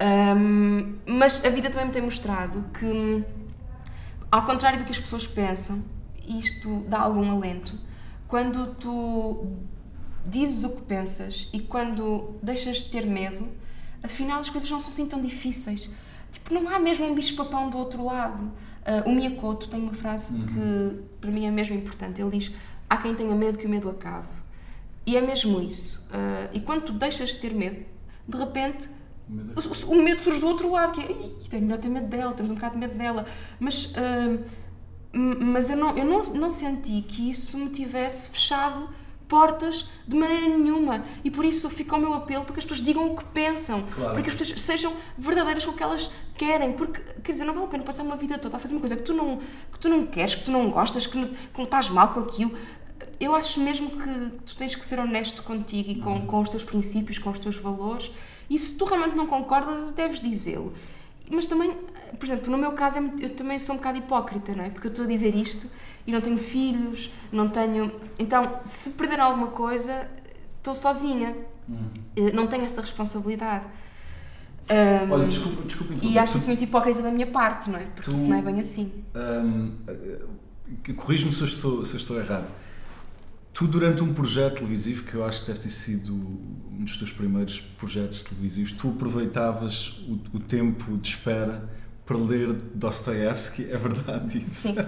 Um, 0.00 0.94
mas 1.06 1.44
a 1.44 1.48
vida 1.48 1.70
também 1.70 1.86
me 1.86 1.92
tem 1.92 2.02
mostrado 2.02 2.64
que 2.78 3.24
ao 4.34 4.44
contrário 4.44 4.80
do 4.80 4.84
que 4.84 4.90
as 4.90 4.98
pessoas 4.98 5.28
pensam, 5.28 5.84
isto 6.26 6.80
dá 6.88 6.98
algum 6.98 7.30
alento. 7.30 7.78
Quando 8.26 8.74
tu 8.74 9.46
dizes 10.26 10.64
o 10.64 10.74
que 10.74 10.82
pensas 10.82 11.48
e 11.52 11.60
quando 11.60 12.34
deixas 12.42 12.78
de 12.78 12.86
ter 12.86 13.06
medo, 13.06 13.46
afinal 14.02 14.40
as 14.40 14.50
coisas 14.50 14.68
não 14.68 14.80
são 14.80 14.88
assim 14.88 15.06
tão 15.06 15.20
difíceis. 15.20 15.88
Tipo, 16.32 16.52
não 16.52 16.68
há 16.68 16.80
mesmo 16.80 17.06
um 17.06 17.14
bicho-papão 17.14 17.70
do 17.70 17.78
outro 17.78 18.04
lado. 18.04 18.42
Uh, 19.06 19.08
o 19.08 19.14
Miyakoto 19.14 19.68
tem 19.68 19.80
uma 19.80 19.94
frase 19.94 20.34
uhum. 20.34 20.46
que 20.48 21.02
para 21.20 21.30
mim 21.30 21.46
é 21.46 21.50
mesmo 21.52 21.76
importante. 21.76 22.20
Ele 22.20 22.36
diz: 22.36 22.52
Há 22.90 22.96
quem 22.96 23.14
tenha 23.14 23.36
medo 23.36 23.56
que 23.56 23.66
o 23.66 23.70
medo 23.70 23.88
acabe. 23.88 24.26
E 25.06 25.16
é 25.16 25.20
mesmo 25.20 25.60
isso. 25.60 26.08
Uh, 26.10 26.50
e 26.52 26.58
quando 26.58 26.86
tu 26.86 26.92
deixas 26.92 27.30
de 27.30 27.36
ter 27.36 27.54
medo, 27.54 27.86
de 28.26 28.36
repente 28.36 28.88
o, 29.28 29.92
o, 29.92 30.02
medo 30.02 30.20
surge 30.20 30.40
do 30.40 30.46
outro 30.46 30.70
lado, 30.70 30.92
que 30.92 31.00
é, 31.00 31.56
é 31.56 31.60
melhor 31.60 31.78
ter 31.78 31.88
medo 31.88 32.06
dela, 32.06 32.32
temos 32.32 32.50
um 32.50 32.54
bocado 32.54 32.74
de 32.74 32.80
medo 32.80 32.96
dela. 32.96 33.24
Mas, 33.58 33.86
uh, 33.86 34.44
mas 35.12 35.70
eu, 35.70 35.76
não, 35.76 35.96
eu 35.96 36.04
não, 36.04 36.22
não 36.34 36.50
senti 36.50 37.02
que 37.02 37.30
isso 37.30 37.56
me 37.56 37.70
tivesse 37.70 38.28
fechado 38.28 38.88
portas 39.28 39.88
de 40.06 40.16
maneira 40.16 40.46
nenhuma. 40.46 41.04
E 41.24 41.30
por 41.30 41.44
isso 41.44 41.68
fica 41.70 41.96
o 41.96 41.98
meu 41.98 42.14
apelo 42.14 42.44
para 42.44 42.52
que 42.52 42.58
as 42.58 42.64
pessoas 42.64 42.82
digam 42.82 43.12
o 43.12 43.16
que 43.16 43.24
pensam, 43.26 43.82
claro. 43.82 44.12
para 44.12 44.22
que 44.22 44.30
as 44.30 44.36
pessoas 44.36 44.60
sejam 44.60 44.92
verdadeiras 45.16 45.64
com 45.64 45.72
o 45.72 45.74
que 45.74 45.82
elas 45.82 46.10
querem. 46.36 46.72
Porque, 46.72 47.00
quer 47.22 47.32
dizer, 47.32 47.44
não 47.44 47.54
vale 47.54 47.66
a 47.66 47.68
pena 47.68 47.84
passar 47.84 48.02
uma 48.02 48.16
vida 48.16 48.38
toda 48.38 48.56
a 48.56 48.60
fazer 48.60 48.74
uma 48.74 48.80
coisa 48.80 48.96
que 48.96 49.02
tu 49.02 49.14
não, 49.14 49.38
que 49.72 49.78
tu 49.78 49.88
não 49.88 50.06
queres, 50.06 50.34
que 50.34 50.44
tu 50.44 50.50
não 50.50 50.70
gostas, 50.70 51.06
que, 51.06 51.16
não, 51.16 51.28
que 51.28 51.62
estás 51.62 51.88
mal 51.88 52.12
com 52.12 52.20
aquilo. 52.20 52.52
Eu 53.18 53.34
acho 53.34 53.60
mesmo 53.60 53.90
que 53.90 54.30
tu 54.44 54.56
tens 54.56 54.74
que 54.74 54.84
ser 54.84 54.98
honesto 54.98 55.42
contigo 55.42 55.90
e 55.90 55.94
com, 55.96 56.10
uhum. 56.10 56.26
com 56.26 56.40
os 56.40 56.48
teus 56.48 56.64
princípios, 56.64 57.18
com 57.18 57.30
os 57.30 57.38
teus 57.38 57.56
valores. 57.56 58.10
E 58.54 58.58
se 58.58 58.74
tu 58.74 58.84
realmente 58.84 59.16
não 59.16 59.26
concordas, 59.26 59.90
deves 59.90 60.20
dizê-lo. 60.20 60.72
Mas 61.28 61.48
também, 61.48 61.76
por 62.20 62.24
exemplo, 62.24 62.52
no 62.52 62.56
meu 62.56 62.70
caso, 62.70 62.98
é 62.98 63.10
eu 63.20 63.30
também 63.30 63.58
sou 63.58 63.74
um 63.74 63.78
bocado 63.78 63.98
hipócrita, 63.98 64.54
não 64.54 64.62
é? 64.62 64.70
Porque 64.70 64.86
eu 64.86 64.90
estou 64.90 65.04
a 65.04 65.08
dizer 65.08 65.34
isto 65.34 65.68
e 66.06 66.12
não 66.12 66.20
tenho 66.20 66.38
filhos, 66.38 67.10
não 67.32 67.48
tenho. 67.48 67.90
Então, 68.16 68.60
se 68.62 68.90
perder 68.90 69.18
alguma 69.18 69.48
coisa, 69.48 70.08
estou 70.56 70.72
sozinha. 70.72 71.34
Hum. 71.68 71.88
Eh, 72.14 72.30
não 72.30 72.46
tenho 72.46 72.62
essa 72.62 72.80
responsabilidade. 72.80 73.64
Um, 74.70 75.10
Olha, 75.10 75.26
desculpa, 75.26 75.62
desculpa 75.62 75.94
E 76.00 76.16
acho 76.16 76.38
isso 76.38 76.46
muito 76.46 76.62
hipócrita 76.62 77.02
da 77.02 77.10
minha 77.10 77.26
parte, 77.26 77.68
não 77.68 77.78
é? 77.78 77.82
Porque 77.86 78.08
tu, 78.08 78.14
isso 78.14 78.28
não 78.28 78.36
é 78.36 78.42
bem 78.42 78.60
assim. 78.60 78.92
Um, 79.16 79.72
eh, 79.88 80.92
Corrijo-me 80.92 81.32
se, 81.32 81.44
se 81.48 81.66
eu 81.66 81.82
estou 81.82 82.20
errado. 82.20 82.46
Tu, 83.54 83.68
durante 83.68 84.02
um 84.02 84.12
projeto 84.12 84.56
televisivo, 84.56 85.04
que 85.04 85.14
eu 85.14 85.24
acho 85.24 85.42
que 85.42 85.46
deve 85.46 85.60
ter 85.60 85.68
sido 85.68 86.12
um 86.12 86.82
dos 86.82 86.96
teus 86.96 87.12
primeiros 87.12 87.60
projetos 87.60 88.24
televisivos, 88.24 88.72
tu 88.72 88.90
aproveitavas 88.90 90.00
o, 90.08 90.18
o 90.36 90.40
tempo 90.40 90.96
de 90.98 91.10
espera 91.10 91.70
para 92.04 92.16
ler 92.18 92.52
Dostoevsky, 92.52 93.70
é 93.70 93.76
verdade 93.76 94.42
isso? 94.42 94.68
Sim. 94.68 94.74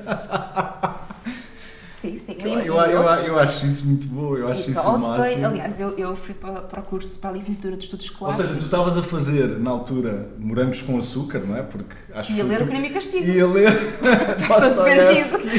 sim, 2.10 2.18
sim. 2.18 2.36
Eu, 2.38 2.60
eu, 2.60 2.74
eu, 2.74 3.02
eu, 3.02 3.38
acho 3.38 3.66
isso 3.66 3.86
muito 3.86 4.06
bom, 4.06 4.36
eu 4.36 4.48
acho 4.48 4.70
isso 4.70 4.80
o 4.80 4.98
máximo. 4.98 5.46
Aliás, 5.46 5.80
eu, 5.80 5.90
eu 5.98 6.16
fui 6.16 6.34
para, 6.34 6.60
para 6.60 6.80
o 6.80 6.82
curso, 6.82 7.18
para 7.20 7.30
a 7.30 7.32
licenciatura 7.34 7.76
de 7.76 7.84
Estudos 7.84 8.10
Clássicos. 8.10 8.38
Ou 8.38 8.46
seja, 8.46 8.60
tu 8.60 8.64
estavas 8.64 8.98
a 8.98 9.02
fazer, 9.02 9.58
na 9.58 9.70
altura, 9.70 10.28
morangos 10.38 10.82
com 10.82 10.96
açúcar, 10.98 11.40
não 11.40 11.56
é? 11.56 11.62
Porque 11.62 11.94
acho 12.14 12.32
Ia 12.32 12.44
ler 12.44 12.62
o 12.62 12.66
Crime 12.66 12.88
e 12.88 12.90
Castigo. 12.92 13.26
Ia 13.26 13.46
ler... 13.46 13.72
Faz 14.46 14.62
todo 14.62 14.84
sentido. 14.84 15.50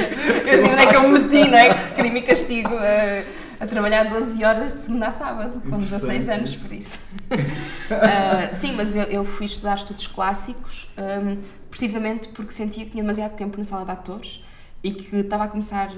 Eu 0.48 0.64
digo, 0.64 0.74
onde 0.74 0.82
é 0.82 0.88
que 0.88 0.96
eu 0.96 1.10
me 1.10 1.20
meti, 1.20 1.50
não 1.50 1.58
é? 1.58 1.74
Crime 1.94 2.20
e 2.20 2.24
Castigo... 2.24 2.74
Uh 2.76 3.48
a 3.60 3.66
trabalhar 3.66 4.04
12 4.04 4.44
horas 4.44 4.74
de 4.74 4.84
segunda 4.84 5.08
a 5.08 5.12
sábado, 5.12 5.62
com 5.62 5.80
16 5.80 6.30
anos, 6.30 6.56
por 6.56 6.72
isso. 6.72 7.00
uh, 7.32 8.54
sim, 8.54 8.74
mas 8.74 8.96
eu, 8.96 9.04
eu, 9.06 9.26
fui 9.26 9.48
estudar 9.48 9.78
estudos 9.78 10.08
clássicos 10.08 10.88
um, 10.98 11.38
precisamente 11.70 12.28
porque 12.30 12.52
sentia 12.52 12.86
que 12.86 12.92
tinha 12.92 13.04
demasiado 13.04 13.36
tempo 13.36 13.58
na 13.58 13.66
sala 13.66 13.84
de 13.84 13.92
atores 13.92 14.44
e 14.84 14.92
que 14.92 15.18
estava 15.18 15.46
a 15.46 15.48
começar. 15.48 15.90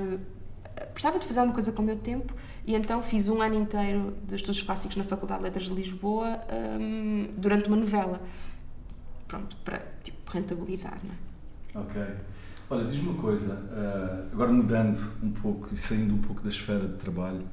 Precisava 0.88 1.20
de 1.20 1.26
fazer 1.26 1.40
alguma 1.40 1.54
coisa 1.54 1.72
com 1.72 1.82
o 1.82 1.86
meu 1.86 1.98
tempo 1.98 2.34
e 2.66 2.76
então 2.76 3.02
fiz 3.02 3.30
um 3.30 3.42
ano 3.42 3.56
inteiro 3.56 4.16
de 4.24 4.36
estudos 4.36 4.62
clássicos 4.62 4.96
na 4.98 5.04
Faculdade 5.04 5.40
de 5.40 5.46
Letras 5.46 5.66
de 5.66 5.74
Lisboa 5.74 6.42
um, 6.80 7.30
durante 7.38 7.68
uma 7.68 7.78
novela. 7.78 8.22
Pronto, 9.28 9.56
para 9.58 9.80
tipo, 10.04 10.32
rentabilizar, 10.32 11.00
não 11.04 11.12
é? 11.12 11.86
Ok. 11.86 12.02
Olha, 12.72 12.86
diz-me 12.86 13.10
uma 13.10 13.22
coisa, 13.22 13.56
uh, 13.56 14.32
agora 14.32 14.52
mudando 14.52 15.00
um 15.24 15.32
pouco 15.32 15.74
e 15.74 15.78
saindo 15.78 16.14
um 16.14 16.20
pouco 16.20 16.44
da 16.44 16.50
esfera 16.50 16.88
de 16.88 16.98
trabalho, 16.98 17.44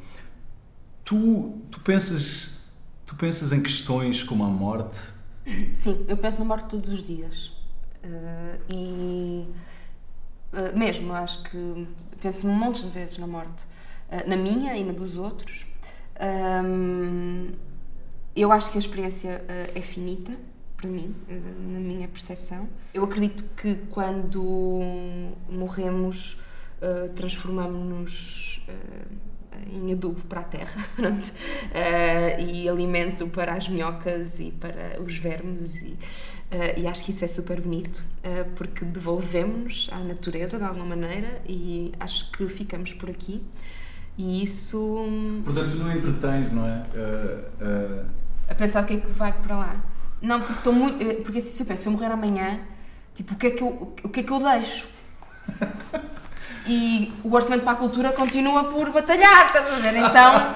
tu, 1.02 1.62
tu, 1.70 1.80
pensas, 1.80 2.60
tu 3.06 3.16
pensas 3.16 3.52
em 3.52 3.62
questões 3.62 4.22
como 4.22 4.44
a 4.44 4.48
morte? 4.48 5.00
Sim, 5.74 6.04
eu 6.06 6.18
penso 6.18 6.38
na 6.38 6.44
morte 6.44 6.68
todos 6.68 6.90
os 6.90 7.02
dias. 7.02 7.52
Uh, 8.04 8.60
e 8.70 9.48
uh, 10.52 10.78
mesmo, 10.78 11.14
acho 11.14 11.42
que 11.44 11.88
penso 12.20 12.46
montes 12.48 12.82
de 12.82 12.90
vezes 12.90 13.18
na 13.18 13.26
morte. 13.26 13.64
na 14.26 14.36
minha 14.36 14.76
e 14.76 14.84
na 14.84 14.92
dos 14.92 15.16
outros. 15.16 15.66
Eu 18.34 18.52
acho 18.52 18.70
que 18.70 18.78
a 18.78 18.80
experiência 18.80 19.44
é 19.48 19.80
finita 19.80 20.38
para 20.76 20.88
mim, 20.88 21.14
eh, 21.28 21.40
na 21.72 21.80
minha 21.80 22.06
percepção. 22.06 22.68
Eu 22.92 23.02
acredito 23.04 23.44
que 23.56 23.76
quando 23.90 24.80
morremos, 25.48 26.38
transformamos-nos 27.14 28.60
em 29.70 29.92
adubo 29.92 30.20
para 30.22 30.40
a 30.40 30.44
terra 30.44 30.86
e 32.38 32.68
alimento 32.68 33.26
para 33.28 33.54
as 33.54 33.68
minhocas 33.68 34.38
e 34.38 34.50
para 34.50 35.00
os 35.02 35.16
vermes. 35.16 35.76
E, 35.82 35.96
e 36.76 36.86
acho 36.86 37.04
que 37.04 37.10
isso 37.10 37.24
é 37.24 37.28
super 37.28 37.60
bonito, 37.60 38.04
porque 38.54 38.84
devolvemos 38.84 39.88
à 39.92 39.98
natureza 39.98 40.58
de 40.58 40.64
alguma 40.64 40.86
maneira 40.86 41.40
e 41.46 41.92
acho 41.98 42.30
que 42.30 42.48
ficamos 42.48 42.92
por 42.92 43.10
aqui. 43.10 43.42
E 44.16 44.42
isso. 44.42 45.04
Portanto, 45.44 45.72
tu 45.72 45.76
não 45.78 45.92
entretens, 45.92 46.52
não 46.52 46.66
é? 46.66 46.84
A 48.48 48.54
pensar 48.54 48.84
o 48.84 48.86
que 48.86 48.94
é 48.94 49.00
que 49.00 49.10
vai 49.10 49.32
para 49.32 49.56
lá. 49.56 49.76
Não, 50.22 50.40
porque 50.40 50.54
estou 50.54 50.72
muito. 50.72 51.04
Porque 51.22 51.38
assim, 51.38 51.50
se 51.50 51.62
eu 51.62 51.66
penso, 51.66 51.82
se 51.82 51.88
eu 51.88 51.92
morrer 51.92 52.06
amanhã, 52.06 52.60
tipo, 53.14 53.34
o 53.34 53.36
que 53.36 53.48
é 53.48 53.50
que 53.50 53.62
eu, 53.62 53.94
o 54.02 54.08
que 54.08 54.20
é 54.20 54.22
que 54.22 54.32
eu 54.32 54.38
deixo? 54.38 54.86
E 56.68 57.12
o 57.22 57.32
orçamento 57.32 57.62
para 57.62 57.74
a 57.74 57.76
cultura 57.76 58.12
continua 58.12 58.64
por 58.64 58.90
batalhar, 58.90 59.46
estás 59.46 59.72
a 59.72 59.76
ver? 59.76 59.96
Então, 59.96 60.54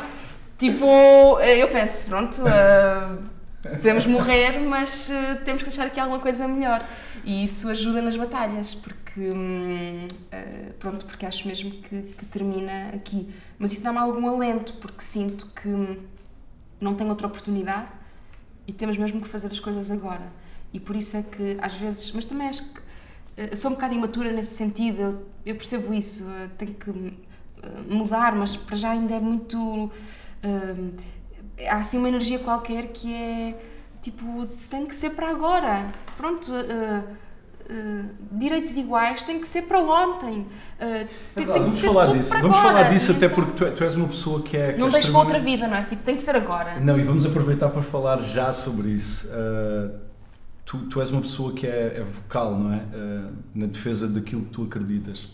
tipo, 0.58 1.38
eu 1.40 1.68
penso, 1.68 2.06
pronto, 2.06 2.42
uh, 2.42 3.22
podemos 3.62 4.06
morrer, 4.06 4.60
mas 4.60 5.10
uh, 5.10 5.44
temos 5.44 5.62
que 5.62 5.68
deixar 5.68 5.86
aqui 5.86 6.00
alguma 6.00 6.20
coisa 6.20 6.48
melhor. 6.48 6.86
E 7.24 7.44
isso 7.44 7.68
ajuda 7.68 8.00
nas 8.00 8.16
batalhas, 8.16 8.74
porque, 8.74 9.20
uh, 9.20 10.72
pronto, 10.78 11.04
porque 11.04 11.26
acho 11.26 11.46
mesmo 11.46 11.70
que, 11.70 12.02
que 12.16 12.26
termina 12.26 12.88
aqui. 12.94 13.28
Mas 13.58 13.72
isso 13.72 13.82
dá-me 13.82 13.98
algum 13.98 14.28
alento, 14.28 14.74
porque 14.74 15.02
sinto 15.02 15.46
que 15.48 15.68
não 16.80 16.94
tenho 16.94 17.10
outra 17.10 17.26
oportunidade 17.26 17.88
e 18.66 18.72
temos 18.72 18.96
mesmo 18.96 19.20
que 19.20 19.28
fazer 19.28 19.48
as 19.48 19.60
coisas 19.60 19.90
agora. 19.90 20.32
E 20.72 20.80
por 20.80 20.96
isso 20.96 21.16
é 21.16 21.22
que 21.22 21.56
às 21.60 21.74
vezes, 21.74 22.12
mas 22.12 22.26
também 22.26 22.48
acho 22.48 22.64
que 22.64 22.80
uh, 22.80 23.56
sou 23.56 23.70
um 23.70 23.74
bocado 23.74 23.94
imatura 23.94 24.32
nesse 24.32 24.54
sentido, 24.54 25.02
eu, 25.02 25.26
eu 25.44 25.54
percebo 25.56 25.92
isso, 25.92 26.24
uh, 26.24 26.48
tenho 26.56 26.74
que 26.74 26.90
uh, 26.90 27.14
mudar, 27.88 28.34
mas 28.34 28.56
para 28.56 28.76
já 28.76 28.90
ainda 28.90 29.14
é 29.14 29.20
muito. 29.20 29.90
Há 31.68 31.76
assim 31.76 31.98
uma 31.98 32.08
energia 32.08 32.38
qualquer 32.38 32.88
que 32.88 33.12
é 33.12 33.54
tipo, 34.02 34.46
tem 34.68 34.86
que 34.86 34.94
ser 34.94 35.10
para 35.10 35.28
agora. 35.30 35.92
Pronto 36.16 36.52
Uh, 37.70 38.04
direitos 38.32 38.76
iguais 38.76 39.22
tem 39.22 39.40
que 39.40 39.46
ser 39.46 39.62
para 39.62 39.78
ontem. 39.78 40.40
Uh, 40.40 41.06
tem, 41.36 41.44
agora, 41.44 41.52
tem 41.52 41.62
vamos 41.62 41.80
falar 41.80 42.06
disso. 42.06 42.30
Vamos 42.30 42.56
agora. 42.56 42.74
falar 42.74 42.90
disso 42.90 43.12
até 43.12 43.28
porque 43.28 43.52
tu, 43.52 43.70
tu, 43.76 43.84
és 43.84 43.94
uma 43.94 44.08
pessoa 44.08 44.42
que 44.42 44.56
é. 44.56 44.72
Que 44.72 44.80
não 44.80 44.88
é 44.88 44.90
deixes 44.90 45.08
para 45.08 45.20
outra 45.20 45.38
vida, 45.38 45.68
não 45.68 45.76
é? 45.76 45.84
Tipo, 45.84 46.02
tem 46.02 46.16
que 46.16 46.22
ser 46.22 46.34
agora. 46.34 46.80
Não, 46.80 46.98
e 46.98 47.02
vamos 47.02 47.24
aproveitar 47.24 47.68
para 47.68 47.82
falar 47.82 48.18
já 48.18 48.52
sobre 48.52 48.88
isso. 48.88 49.28
Uh, 49.28 49.96
tu, 50.66 50.78
tu 50.86 50.98
és 50.98 51.12
uma 51.12 51.20
pessoa 51.20 51.52
que 51.52 51.64
é, 51.64 51.98
é 51.98 52.02
vocal, 52.02 52.58
não 52.58 52.72
é? 52.72 52.82
na 53.54 53.66
defesa 53.66 54.08
daquilo 54.08 54.42
que 54.42 54.50
tu 54.50 54.64
acreditas. 54.64 55.28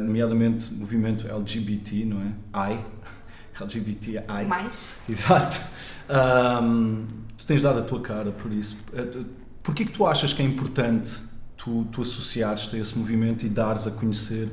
nomeadamente 0.00 0.72
movimento 0.72 1.28
LGBT, 1.28 2.06
não 2.06 2.22
é? 2.22 2.72
I. 2.72 2.78
LGBTI. 3.62 4.46
Mais. 4.46 4.96
Exato. 5.08 5.60
Um, 6.08 7.06
tu 7.36 7.46
tens 7.46 7.62
dado 7.62 7.78
a 7.78 7.82
tua 7.82 8.00
cara 8.00 8.30
por 8.30 8.52
isso. 8.52 8.76
Porquê 9.62 9.84
que 9.84 9.92
tu 9.92 10.06
achas 10.06 10.32
que 10.32 10.42
é 10.42 10.44
importante 10.44 11.24
tu, 11.56 11.86
tu 11.90 12.02
associares-te 12.02 12.76
a 12.76 12.78
esse 12.78 12.96
movimento 12.98 13.46
e 13.46 13.48
dares 13.48 13.86
a 13.86 13.90
conhecer 13.90 14.50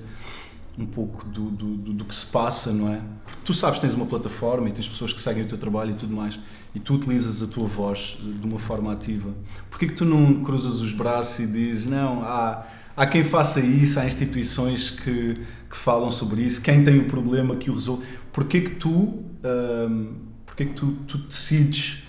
um 0.78 0.86
pouco 0.86 1.26
do, 1.26 1.50
do, 1.52 1.76
do, 1.76 1.94
do, 1.94 2.06
que 2.06 2.16
se 2.16 2.26
passa, 2.26 2.72
não 2.72 2.90
é? 2.90 3.02
Porque 3.26 3.42
tu 3.44 3.54
sabes 3.54 3.80
que 3.80 3.86
tens 3.86 3.94
uma 3.94 4.06
plataforma 4.06 4.70
e 4.70 4.72
tens 4.72 4.88
pessoas 4.88 5.12
que 5.12 5.20
seguem 5.20 5.44
o 5.44 5.48
teu 5.48 5.58
trabalho 5.58 5.92
e 5.92 5.96
tudo 5.96 6.16
mais, 6.16 6.40
e 6.74 6.80
tu 6.80 6.94
utilizas 6.94 7.44
a 7.44 7.48
tua 7.48 7.68
voz 7.68 8.18
de 8.20 8.48
uma 8.48 8.58
forma 8.58 8.92
ativa. 8.94 9.34
Porquê 9.70 9.88
que 9.88 9.94
tu 9.94 10.06
não 10.06 10.42
cruzas 10.42 10.80
os 10.80 10.94
braços 10.94 11.40
e 11.40 11.48
dizes, 11.48 11.88
não, 11.88 12.24
há, 12.24 12.66
há 12.96 13.06
quem 13.06 13.24
faça 13.24 13.60
isso, 13.60 14.00
há 14.00 14.06
instituições 14.06 14.90
que, 14.90 15.36
que 15.70 15.78
falam 15.78 16.12
sobre 16.12 16.42
isso, 16.42 16.62
quem 16.62 16.84
tem 16.84 17.00
o 17.00 17.06
problema 17.06 17.56
que 17.56 17.70
o 17.70 17.74
resolve. 17.74 18.06
Porquê 18.32 18.62
que 18.62 18.76
tu, 18.76 19.24
hum, 19.44 20.14
porquê 20.46 20.66
que 20.66 20.74
tu, 20.74 20.92
tu 21.08 21.18
decides 21.18 22.04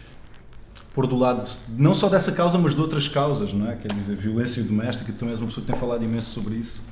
pôr 0.95 1.07
do 1.07 1.17
lado 1.17 1.51
não 1.69 1.95
só 1.95 2.09
dessa 2.09 2.33
causa, 2.33 2.59
mas 2.59 2.75
de 2.75 2.81
outras 2.81 3.09
causas, 3.09 3.53
não 3.53 3.71
é? 3.71 3.77
Quer 3.77 3.93
dizer, 3.93 4.17
violência 4.17 4.63
doméstica, 4.63 5.13
tu 5.13 5.25
és 5.27 5.39
uma 5.39 5.49
pessoa 5.49 5.65
que 5.65 5.73
tem 5.73 5.81
falado 5.81 6.05
imenso 6.05 6.31
sobre 6.31 6.57
isso. 6.57 6.85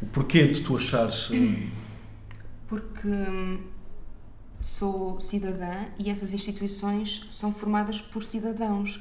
O 0.00 0.06
porquê 0.06 0.46
de 0.48 0.62
tu 0.62 0.76
achares. 0.76 1.28
Uh... 1.30 1.68
Porque 2.66 3.08
hum, 3.08 3.58
sou 4.60 5.20
cidadã 5.20 5.86
e 5.98 6.08
essas 6.10 6.32
instituições 6.32 7.26
são 7.28 7.52
formadas 7.52 8.00
por 8.00 8.24
cidadãos. 8.24 9.00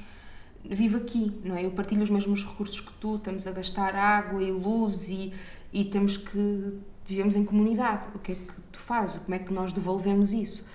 Vivo 0.63 0.97
aqui, 0.97 1.31
não 1.43 1.55
é? 1.55 1.65
Eu 1.65 1.71
partilho 1.71 2.03
os 2.03 2.09
mesmos 2.09 2.45
recursos 2.45 2.79
que 2.79 2.91
tu, 2.93 3.15
estamos 3.15 3.47
a 3.47 3.51
gastar 3.51 3.95
água 3.95 4.41
e 4.43 4.51
luz 4.51 5.09
e, 5.09 5.33
e 5.71 5.85
temos 5.85 6.17
que. 6.17 6.73
vivemos 7.05 7.35
em 7.35 7.45
comunidade. 7.45 8.07
O 8.13 8.19
que 8.19 8.33
é 8.33 8.35
que 8.35 8.53
tu 8.71 8.79
fazes? 8.79 9.19
Como 9.19 9.33
é 9.33 9.39
que 9.39 9.53
nós 9.53 9.73
devolvemos 9.73 10.33
isso? 10.33 10.67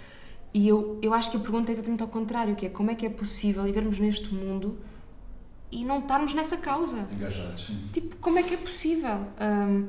E 0.52 0.68
eu, 0.68 0.98
eu 1.02 1.12
acho 1.12 1.30
que 1.30 1.36
a 1.36 1.40
pergunta 1.40 1.70
é 1.70 1.72
exatamente 1.72 2.02
ao 2.02 2.08
contrário, 2.08 2.54
que 2.54 2.66
é 2.66 2.68
como 2.68 2.90
é 2.90 2.94
que 2.94 3.04
é 3.04 3.10
possível 3.10 3.64
vivermos 3.64 3.98
neste 3.98 4.32
mundo 4.32 4.78
e 5.70 5.84
não 5.84 5.98
estarmos 5.98 6.32
nessa 6.32 6.56
causa? 6.56 7.08
Engajados. 7.12 7.72
Tipo, 7.92 8.16
como 8.16 8.38
é 8.38 8.42
que 8.44 8.54
é 8.54 8.56
possível? 8.56 9.26
Um, 9.40 9.88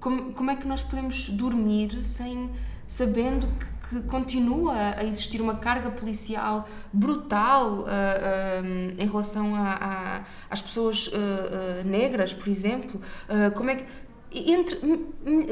como, 0.00 0.32
como 0.32 0.50
é 0.50 0.56
que 0.56 0.66
nós 0.66 0.82
podemos 0.82 1.28
dormir 1.28 2.02
sem 2.02 2.50
sabendo 2.86 3.46
que, 3.46 3.66
que 3.90 4.00
continua 4.02 4.94
a 4.96 5.04
existir 5.04 5.42
uma 5.42 5.56
carga 5.56 5.90
policial 5.90 6.68
brutal 6.92 7.80
uh, 7.80 7.82
uh, 7.82 8.94
em 8.96 9.06
relação 9.06 9.54
a, 9.56 9.74
a, 9.74 10.24
às 10.48 10.62
pessoas 10.62 11.08
uh, 11.08 11.84
negras, 11.84 12.32
por 12.32 12.48
exemplo? 12.48 13.00
como 13.56 13.70
é 13.70 13.76
que 13.76 13.84
entre, 14.32 14.78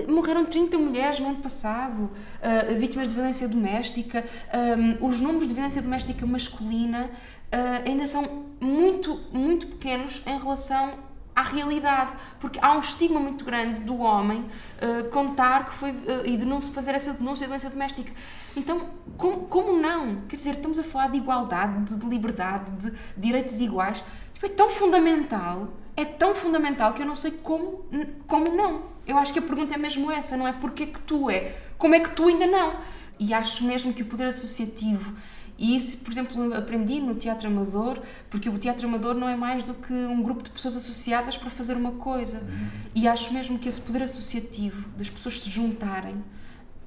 morreram 0.08 0.44
30 0.44 0.78
mulheres 0.78 1.18
no 1.18 1.28
ano 1.28 1.38
passado, 1.38 2.04
uh, 2.04 2.78
vítimas 2.78 3.08
de 3.08 3.14
violência 3.14 3.48
doméstica. 3.48 4.24
Um, 4.54 5.06
os 5.06 5.20
números 5.20 5.48
de 5.48 5.54
violência 5.54 5.82
doméstica 5.82 6.24
masculina 6.24 7.10
uh, 7.52 7.88
ainda 7.88 8.06
são 8.06 8.46
muito, 8.60 9.20
muito 9.32 9.66
pequenos 9.66 10.22
em 10.26 10.38
relação 10.38 11.07
à 11.38 11.42
realidade, 11.42 12.12
porque 12.40 12.58
há 12.60 12.74
um 12.76 12.80
estigma 12.80 13.20
muito 13.20 13.44
grande 13.44 13.80
do 13.80 13.98
homem 13.98 14.40
uh, 14.82 15.08
contar 15.10 15.66
que 15.66 15.74
foi 15.74 15.94
e 16.24 16.36
denúncio, 16.36 16.72
fazer 16.72 16.94
essa 16.94 17.12
denúncia 17.14 17.44
de 17.44 17.48
violência 17.48 17.70
doméstica. 17.70 18.12
Então, 18.56 18.90
como, 19.16 19.46
como 19.46 19.80
não? 19.80 20.22
Quer 20.28 20.36
dizer, 20.36 20.50
estamos 20.52 20.78
a 20.78 20.84
falar 20.84 21.08
de 21.08 21.18
igualdade, 21.18 21.84
de, 21.84 21.96
de 21.96 22.06
liberdade, 22.06 22.70
de 22.72 22.92
direitos 23.16 23.60
iguais. 23.60 24.02
Tipo, 24.32 24.46
é 24.46 24.48
tão 24.48 24.68
fundamental 24.68 25.68
é 25.98 26.04
tão 26.04 26.32
fundamental 26.32 26.94
que 26.94 27.02
eu 27.02 27.06
não 27.06 27.16
sei 27.16 27.32
como, 27.32 27.84
como 28.28 28.54
não. 28.54 28.84
Eu 29.04 29.18
acho 29.18 29.32
que 29.32 29.40
a 29.40 29.42
pergunta 29.42 29.74
é 29.74 29.76
mesmo 29.76 30.12
essa, 30.12 30.36
não 30.36 30.46
é 30.46 30.52
porque 30.52 30.86
que 30.86 31.00
tu 31.00 31.28
é, 31.28 31.56
como 31.76 31.96
é 31.96 31.98
que 31.98 32.10
tu 32.10 32.28
ainda 32.28 32.46
não? 32.46 32.76
E 33.18 33.34
acho 33.34 33.64
mesmo 33.64 33.92
que 33.92 34.02
o 34.02 34.06
poder 34.06 34.28
associativo, 34.28 35.12
e 35.58 35.74
isso, 35.74 35.98
por 35.98 36.12
exemplo, 36.12 36.54
aprendi 36.54 37.00
no 37.00 37.16
teatro 37.16 37.48
amador, 37.48 38.00
porque 38.30 38.48
o 38.48 38.56
teatro 38.58 38.86
amador 38.86 39.14
não 39.14 39.28
é 39.28 39.34
mais 39.34 39.64
do 39.64 39.74
que 39.74 39.92
um 39.92 40.22
grupo 40.22 40.42
de 40.42 40.50
pessoas 40.50 40.76
associadas 40.76 41.36
para 41.36 41.50
fazer 41.50 41.76
uma 41.76 41.92
coisa. 41.92 42.38
Uhum. 42.38 42.68
E 42.94 43.08
acho 43.08 43.34
mesmo 43.34 43.58
que 43.58 43.68
esse 43.68 43.80
poder 43.80 44.04
associativo, 44.04 44.88
das 44.96 45.10
pessoas 45.10 45.40
se 45.40 45.50
juntarem 45.50 46.22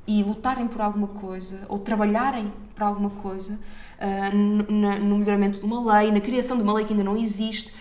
e 0.07 0.23
lutarem 0.23 0.67
por 0.67 0.79
alguma 0.79 1.09
coisa, 1.09 1.65
ou 1.67 1.79
trabalharem 1.79 2.51
por 2.73 2.83
alguma 2.83 3.09
coisa, 3.09 3.59
uh, 3.99 4.35
no, 4.35 4.99
no 4.99 5.17
melhoramento 5.17 5.59
de 5.59 5.65
uma 5.65 5.99
lei, 5.99 6.09
na 6.09 6.21
criação 6.21 6.55
de 6.55 6.63
uma 6.63 6.73
lei 6.73 6.85
que 6.85 6.93
ainda 6.93 7.03
não 7.03 7.17
existe, 7.17 7.73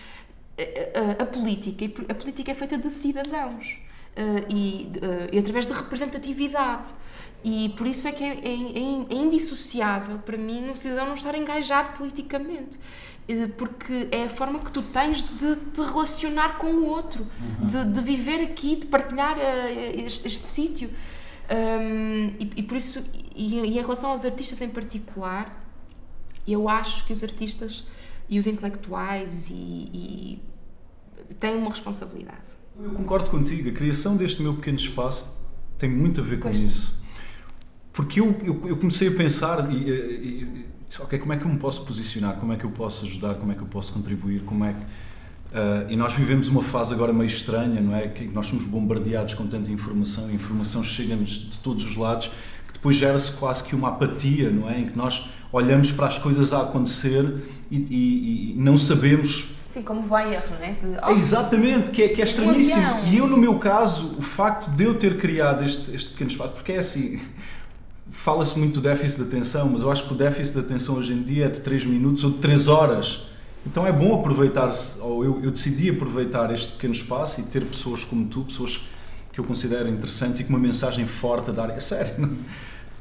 a, 1.19 1.23
a, 1.23 1.25
política, 1.25 1.85
a 2.09 2.13
política 2.13 2.51
é 2.51 2.53
feita 2.53 2.77
de 2.77 2.89
cidadãos 2.89 3.79
e, 4.49 4.91
uh, 4.97 5.29
e, 5.31 5.39
através 5.39 5.65
de 5.65 5.73
representatividade. 5.73 6.85
E 7.43 7.69
por 7.77 7.87
isso 7.87 8.07
é 8.07 8.11
que 8.11 8.23
é, 8.23 8.27
é, 8.27 8.53
é, 8.53 9.05
é 9.09 9.15
indissociável 9.15 10.19
para 10.19 10.37
mim 10.37 10.69
um 10.69 10.75
cidadão 10.75 11.07
não 11.07 11.15
estar 11.15 11.33
engajado 11.33 11.97
politicamente 11.97 12.77
uh, 12.77 13.49
porque 13.57 14.07
é 14.11 14.25
a 14.25 14.29
forma 14.29 14.59
que 14.59 14.71
tu 14.71 14.81
tens 14.81 15.23
de 15.23 15.55
te 15.55 15.81
relacionar 15.81 16.57
com 16.57 16.67
o 16.67 16.85
outro, 16.85 17.23
uhum. 17.23 17.67
de, 17.67 17.85
de, 17.85 18.01
viver 18.01 18.43
aqui, 18.43 18.75
de 18.75 18.87
partilhar 18.87 19.37
este, 19.39 20.27
este 20.27 20.45
sítio. 20.45 20.89
Um, 21.49 22.33
e, 22.39 22.51
e, 22.57 22.63
por 22.63 22.77
isso, 22.77 23.03
e, 23.35 23.59
e, 23.59 23.77
em 23.77 23.81
relação 23.81 24.11
aos 24.11 24.23
artistas 24.23 24.61
em 24.61 24.69
particular, 24.69 25.61
eu 26.47 26.69
acho 26.69 27.05
que 27.05 27.11
os 27.11 27.23
artistas 27.23 27.83
e 28.29 28.39
os 28.39 28.47
intelectuais 28.47 29.49
e, 29.49 29.53
e 29.53 30.41
têm 31.39 31.57
uma 31.57 31.69
responsabilidade. 31.69 32.60
Eu 32.83 32.91
concordo 32.91 33.29
contigo, 33.29 33.69
a 33.69 33.71
criação 33.71 34.17
deste 34.17 34.41
meu 34.41 34.55
pequeno 34.55 34.77
espaço 34.77 35.37
tem 35.77 35.89
muito 35.89 36.19
a 36.19 36.23
ver 36.23 36.39
com 36.39 36.49
pois 36.49 36.59
isso. 36.59 36.99
Porque 37.93 38.19
eu, 38.19 38.35
eu, 38.43 38.59
eu, 38.69 38.77
comecei 38.77 39.09
a 39.09 39.11
pensar 39.11 39.71
e, 39.71 39.75
e, 39.75 40.65
ok, 40.99 41.19
como 41.19 41.33
é 41.33 41.37
que 41.37 41.45
eu 41.45 41.49
me 41.49 41.59
posso 41.59 41.85
posicionar, 41.85 42.37
como 42.37 42.53
é 42.53 42.55
que 42.55 42.63
eu 42.63 42.71
posso 42.71 43.05
ajudar, 43.05 43.35
como 43.35 43.51
é 43.51 43.55
que 43.55 43.61
eu 43.61 43.67
posso 43.67 43.93
contribuir, 43.93 44.41
como 44.41 44.65
é 44.65 44.73
que... 44.73 44.79
Uh, 44.79 45.91
e 45.91 45.95
nós 45.95 46.13
vivemos 46.13 46.47
uma 46.47 46.63
fase 46.63 46.93
agora 46.93 47.11
meio 47.11 47.27
estranha, 47.27 47.81
não 47.81 47.95
é? 47.95 48.07
Que 48.07 48.25
nós 48.27 48.47
somos 48.47 48.65
bombardeados 48.65 49.33
com 49.33 49.45
tanta 49.45 49.69
informação, 49.69 50.27
a 50.27 50.31
informação 50.31 50.83
chega-nos 50.83 51.29
de 51.29 51.57
todos 51.59 51.83
os 51.83 51.95
lados, 51.95 52.31
que 52.67 52.73
depois 52.73 52.95
gera-se 52.95 53.33
quase 53.33 53.63
que 53.63 53.75
uma 53.75 53.89
apatia, 53.89 54.49
não 54.49 54.69
é? 54.69 54.79
Em 54.79 54.85
que 54.85 54.97
nós 54.97 55.29
olhamos 55.51 55.91
para 55.91 56.07
as 56.07 56.17
coisas 56.17 56.53
a 56.53 56.61
acontecer 56.61 57.43
e, 57.69 57.77
e, 57.77 58.51
e 58.51 58.55
não 58.57 58.77
sabemos. 58.77 59.60
Sim, 59.71 59.83
como 59.83 60.01
vai 60.03 60.35
erro, 60.35 60.55
não 60.59 60.65
é? 60.65 60.73
De... 60.73 60.87
Oh, 61.07 61.11
exatamente, 61.11 61.91
que 61.91 62.03
é, 62.03 62.09
que 62.09 62.21
é 62.21 62.25
estranhíssimo. 62.25 62.81
E 63.05 63.17
eu, 63.17 63.27
no 63.27 63.37
meu 63.37 63.57
caso, 63.57 64.15
o 64.17 64.21
facto 64.21 64.69
de 64.71 64.83
eu 64.83 64.95
ter 64.95 65.17
criado 65.17 65.63
este, 65.63 65.95
este 65.95 66.09
pequeno 66.11 66.29
espaço, 66.29 66.53
porque 66.53 66.73
é 66.73 66.77
assim, 66.77 67.21
fala-se 68.09 68.59
muito 68.59 68.75
do 68.75 68.81
déficit 68.81 69.21
de 69.21 69.27
atenção, 69.29 69.69
mas 69.69 69.81
eu 69.81 69.91
acho 69.91 70.05
que 70.05 70.13
o 70.13 70.17
déficit 70.17 70.59
de 70.59 70.65
atenção 70.65 70.95
hoje 70.95 71.13
em 71.13 71.23
dia 71.23 71.45
é 71.45 71.49
de 71.49 71.61
3 71.61 71.85
minutos 71.85 72.23
ou 72.23 72.31
de 72.31 72.39
3 72.39 72.67
horas. 72.67 73.27
Então 73.65 73.85
é 73.85 73.91
bom 73.91 74.19
aproveitar, 74.19 74.67
ou 74.99 75.23
eu, 75.23 75.41
eu 75.43 75.51
decidi 75.51 75.89
aproveitar 75.89 76.51
este 76.51 76.73
pequeno 76.73 76.93
espaço 76.93 77.39
e 77.39 77.43
ter 77.43 77.63
pessoas 77.63 78.03
como 78.03 78.25
tu, 78.25 78.41
pessoas 78.41 78.85
que 79.31 79.39
eu 79.39 79.43
considero 79.43 79.87
interessantes 79.87 80.41
e 80.41 80.43
com 80.43 80.49
uma 80.49 80.59
mensagem 80.59 81.07
forte 81.07 81.51
a 81.51 81.53
dar. 81.53 81.69
É 81.69 81.79
sério, 81.79 82.13
não? 82.17 82.37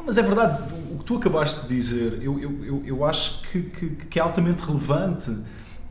Mas 0.05 0.17
é 0.17 0.23
verdade, 0.23 0.63
o 0.93 0.99
que 0.99 1.05
tu 1.05 1.17
acabaste 1.17 1.67
de 1.67 1.75
dizer, 1.75 2.21
eu, 2.23 2.39
eu, 2.39 2.65
eu, 2.65 2.83
eu 2.87 3.05
acho 3.05 3.43
que, 3.43 3.63
que, 3.63 3.89
que, 4.07 4.19
é 4.19 4.23
altamente 4.23 4.63
relevante. 4.63 5.31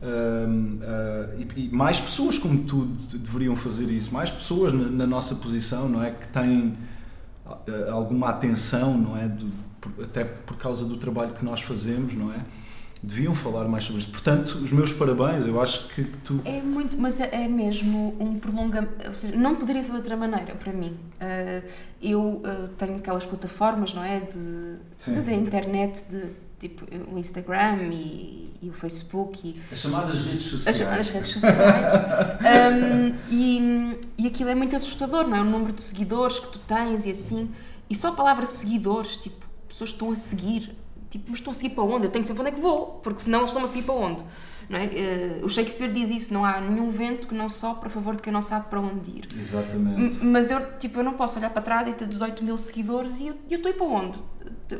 Uh, 0.00 0.06
uh, 0.06 1.42
e, 1.56 1.66
e, 1.66 1.68
mais 1.68 2.00
pessoas 2.00 2.38
como 2.38 2.64
tu 2.64 2.86
deveriam 3.12 3.54
fazer 3.54 3.90
isso, 3.90 4.14
mais 4.14 4.30
pessoas 4.30 4.72
na, 4.72 4.88
na 4.88 5.06
nossa 5.06 5.34
posição, 5.34 5.90
não 5.90 6.02
é? 6.02 6.10
Que 6.10 6.26
têm 6.28 6.74
uh, 7.46 7.90
alguma 7.92 8.30
atenção, 8.30 8.96
não 8.96 9.14
é? 9.14 9.28
Do, 9.28 9.52
por, 9.78 10.04
até 10.04 10.24
por 10.24 10.56
causa 10.56 10.86
do 10.86 10.96
trabalho 10.96 11.34
que 11.34 11.44
nós 11.44 11.60
fazemos, 11.60 12.14
não 12.14 12.32
é? 12.32 12.40
deviam 13.02 13.34
falar 13.34 13.66
mais 13.66 13.84
sobre 13.84 14.02
isso. 14.02 14.10
Portanto, 14.10 14.58
os 14.62 14.72
meus 14.72 14.92
parabéns, 14.92 15.46
eu 15.46 15.60
acho 15.60 15.88
que, 15.88 16.04
tu. 16.04 16.40
É 16.44 16.60
muito, 16.60 16.98
mas 16.98 17.18
é, 17.18 17.44
é 17.44 17.48
mesmo 17.48 18.14
um 18.20 18.38
prolongamento, 18.38 19.06
ou 19.06 19.14
seja, 19.14 19.36
não 19.36 19.56
poderia 19.56 19.82
ser 19.82 19.92
de 19.92 19.96
outra 19.96 20.16
maneira 20.16 20.54
para 20.54 20.72
mim. 20.72 20.98
Uh, 21.16 21.66
eu 22.02 22.42
tenho 22.76 22.96
aquelas 22.96 23.24
plataformas, 23.24 23.94
não 23.94 24.04
é? 24.04 24.20
De, 24.20 25.12
de, 25.14 25.22
de 25.22 25.34
internet, 25.34 26.04
de 26.10 26.24
tipo 26.60 26.86
o 27.12 27.18
Instagram 27.18 27.88
e, 27.90 28.52
e, 28.62 28.68
o 28.68 28.72
Facebook. 28.72 29.40
E, 29.48 29.60
as 29.72 29.80
chamadas 29.80 30.20
redes 30.20 30.44
sociais. 30.44 30.68
As 30.68 30.76
chamadas 30.76 31.08
redes 31.08 31.28
sociais. 31.30 31.92
um, 32.44 33.14
e, 33.30 33.98
e 34.18 34.26
aquilo 34.26 34.50
é 34.50 34.54
muito 34.54 34.76
assustador, 34.76 35.26
não 35.26 35.36
é? 35.36 35.40
O 35.40 35.44
número 35.44 35.72
de 35.72 35.82
seguidores 35.82 36.38
que 36.38 36.48
tu 36.48 36.58
tens 36.60 37.06
e 37.06 37.10
assim. 37.10 37.50
E 37.88 37.94
só 37.94 38.08
a 38.08 38.12
palavra 38.12 38.46
seguidores, 38.46 39.18
tipo, 39.18 39.44
pessoas 39.66 39.90
que 39.90 39.96
estão 39.96 40.12
a 40.12 40.16
seguir 40.16 40.76
Tipo, 41.10 41.24
mas 41.28 41.40
estão 41.40 41.50
a 41.50 41.54
seguir 41.54 41.70
para 41.70 41.82
onde? 41.82 42.06
Eu 42.06 42.10
tenho 42.10 42.22
que 42.22 42.28
saber 42.28 42.38
para 42.38 42.48
onde 42.48 42.52
é 42.52 42.54
que 42.54 42.62
vou, 42.62 43.00
porque 43.02 43.20
senão 43.20 43.40
eles 43.40 43.50
estão 43.50 43.64
a 43.64 43.66
seguir 43.66 43.84
para 43.84 43.94
onde? 43.94 44.24
Não 44.68 44.78
é? 44.78 44.84
Uh, 44.84 45.44
o 45.44 45.48
Shakespeare 45.48 45.90
diz 45.92 46.08
isso, 46.08 46.32
não 46.32 46.44
há 46.44 46.60
nenhum 46.60 46.88
vento 46.92 47.26
que 47.26 47.34
não 47.34 47.48
sopre 47.48 47.88
a 47.88 47.90
favor 47.90 48.14
de 48.14 48.22
quem 48.22 48.32
não 48.32 48.40
sabe 48.40 48.68
para 48.68 48.80
onde 48.80 49.10
ir. 49.10 49.28
Exatamente. 49.36 50.24
mas 50.24 50.52
eu, 50.52 50.78
tipo, 50.78 51.00
eu 51.00 51.02
não 51.02 51.14
posso 51.14 51.40
olhar 51.40 51.50
para 51.50 51.60
trás 51.60 51.88
e 51.88 51.92
ter 51.92 52.06
18 52.06 52.44
mil 52.44 52.56
seguidores 52.56 53.18
e 53.18 53.26
eu, 53.26 53.38
eu 53.50 53.56
estou 53.56 53.72
a 53.72 53.74
ir 53.74 53.78
para 53.78 53.86
onde? 53.86 54.20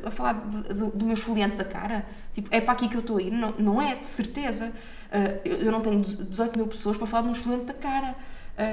A 0.04 0.10
falar 0.10 0.32
de, 0.34 0.74
de, 0.74 0.90
do 0.90 1.04
meu 1.04 1.14
esfoliante 1.14 1.56
da 1.56 1.64
cara? 1.64 2.06
Tipo, 2.32 2.48
é 2.50 2.60
para 2.60 2.72
aqui 2.72 2.88
que 2.88 2.96
eu 2.96 3.00
estou 3.00 3.18
a 3.18 3.22
ir? 3.22 3.30
Não, 3.30 3.54
não 3.58 3.82
é, 3.82 3.96
de 3.96 4.08
certeza. 4.08 4.66
Uh, 4.66 5.48
eu, 5.48 5.72
não 5.72 5.80
tenho 5.80 6.00
18 6.00 6.56
mil 6.56 6.66
pessoas 6.68 6.96
para 6.96 7.06
falar 7.06 7.22
do 7.22 7.26
meu 7.26 7.36
esfoliante 7.36 7.66
da 7.66 7.74
cara. 7.74 8.14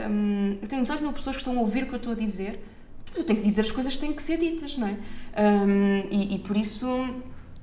Um, 0.10 0.58
eu 0.62 0.68
tenho 0.68 0.82
18 0.82 1.02
mil 1.02 1.14
pessoas 1.14 1.36
que 1.36 1.42
estão 1.42 1.58
a 1.58 1.62
ouvir 1.62 1.84
o 1.84 1.88
que 1.88 1.94
eu 1.94 1.98
estou 1.98 2.14
a 2.14 2.16
dizer, 2.16 2.64
mas 3.10 3.20
eu 3.20 3.26
tenho 3.26 3.40
que 3.40 3.48
dizer 3.48 3.62
as 3.62 3.72
coisas 3.72 3.94
que 3.94 4.00
têm 4.00 4.14
que 4.14 4.22
ser 4.22 4.38
ditas, 4.38 4.78
não 4.78 4.88
é? 4.88 4.98
Um, 5.42 6.08
e, 6.12 6.36
e 6.36 6.40
por 6.40 6.58
isso 6.58 6.88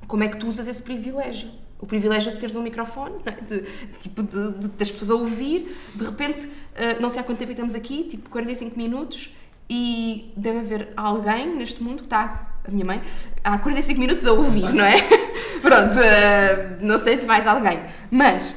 como 0.07 0.23
é 0.23 0.29
que 0.29 0.37
tu 0.37 0.47
usas 0.47 0.69
esse 0.69 0.83
privilégio? 0.83 1.51
O 1.79 1.87
privilégio 1.87 2.33
de 2.33 2.39
teres 2.39 2.57
um 2.57 2.63
microfone, 2.63 3.17
é? 3.27 3.33
de, 3.33 3.63
tipo, 4.01 4.23
de, 4.23 4.53
de, 4.53 4.69
das 4.69 4.91
pessoas 4.91 5.11
a 5.11 5.15
ouvir, 5.15 5.77
de 5.95 6.05
repente, 6.05 6.47
uh, 6.47 7.01
não 7.01 7.11
sei 7.11 7.21
há 7.21 7.25
quanto 7.25 7.39
tempo 7.39 7.51
estamos 7.51 7.75
aqui, 7.75 8.05
tipo 8.05 8.31
45 8.31 8.77
minutos, 8.77 9.35
e 9.69 10.33
deve 10.37 10.61
haver 10.61 10.93
alguém 10.97 11.55
neste 11.57 11.83
mundo 11.83 11.99
que 11.99 12.05
está, 12.05 12.54
a 12.67 12.71
minha 12.71 12.85
mãe, 12.85 13.03
há 13.43 13.59
45 13.59 14.01
minutos 14.01 14.27
a 14.27 14.33
ouvir, 14.33 14.73
não 14.73 14.85
é? 14.85 14.95
Pronto, 15.61 15.99
uh, 15.99 16.85
não 16.85 16.99
sei 16.99 17.17
se 17.17 17.27
mais 17.27 17.47
alguém, 17.47 17.79
mas 18.11 18.55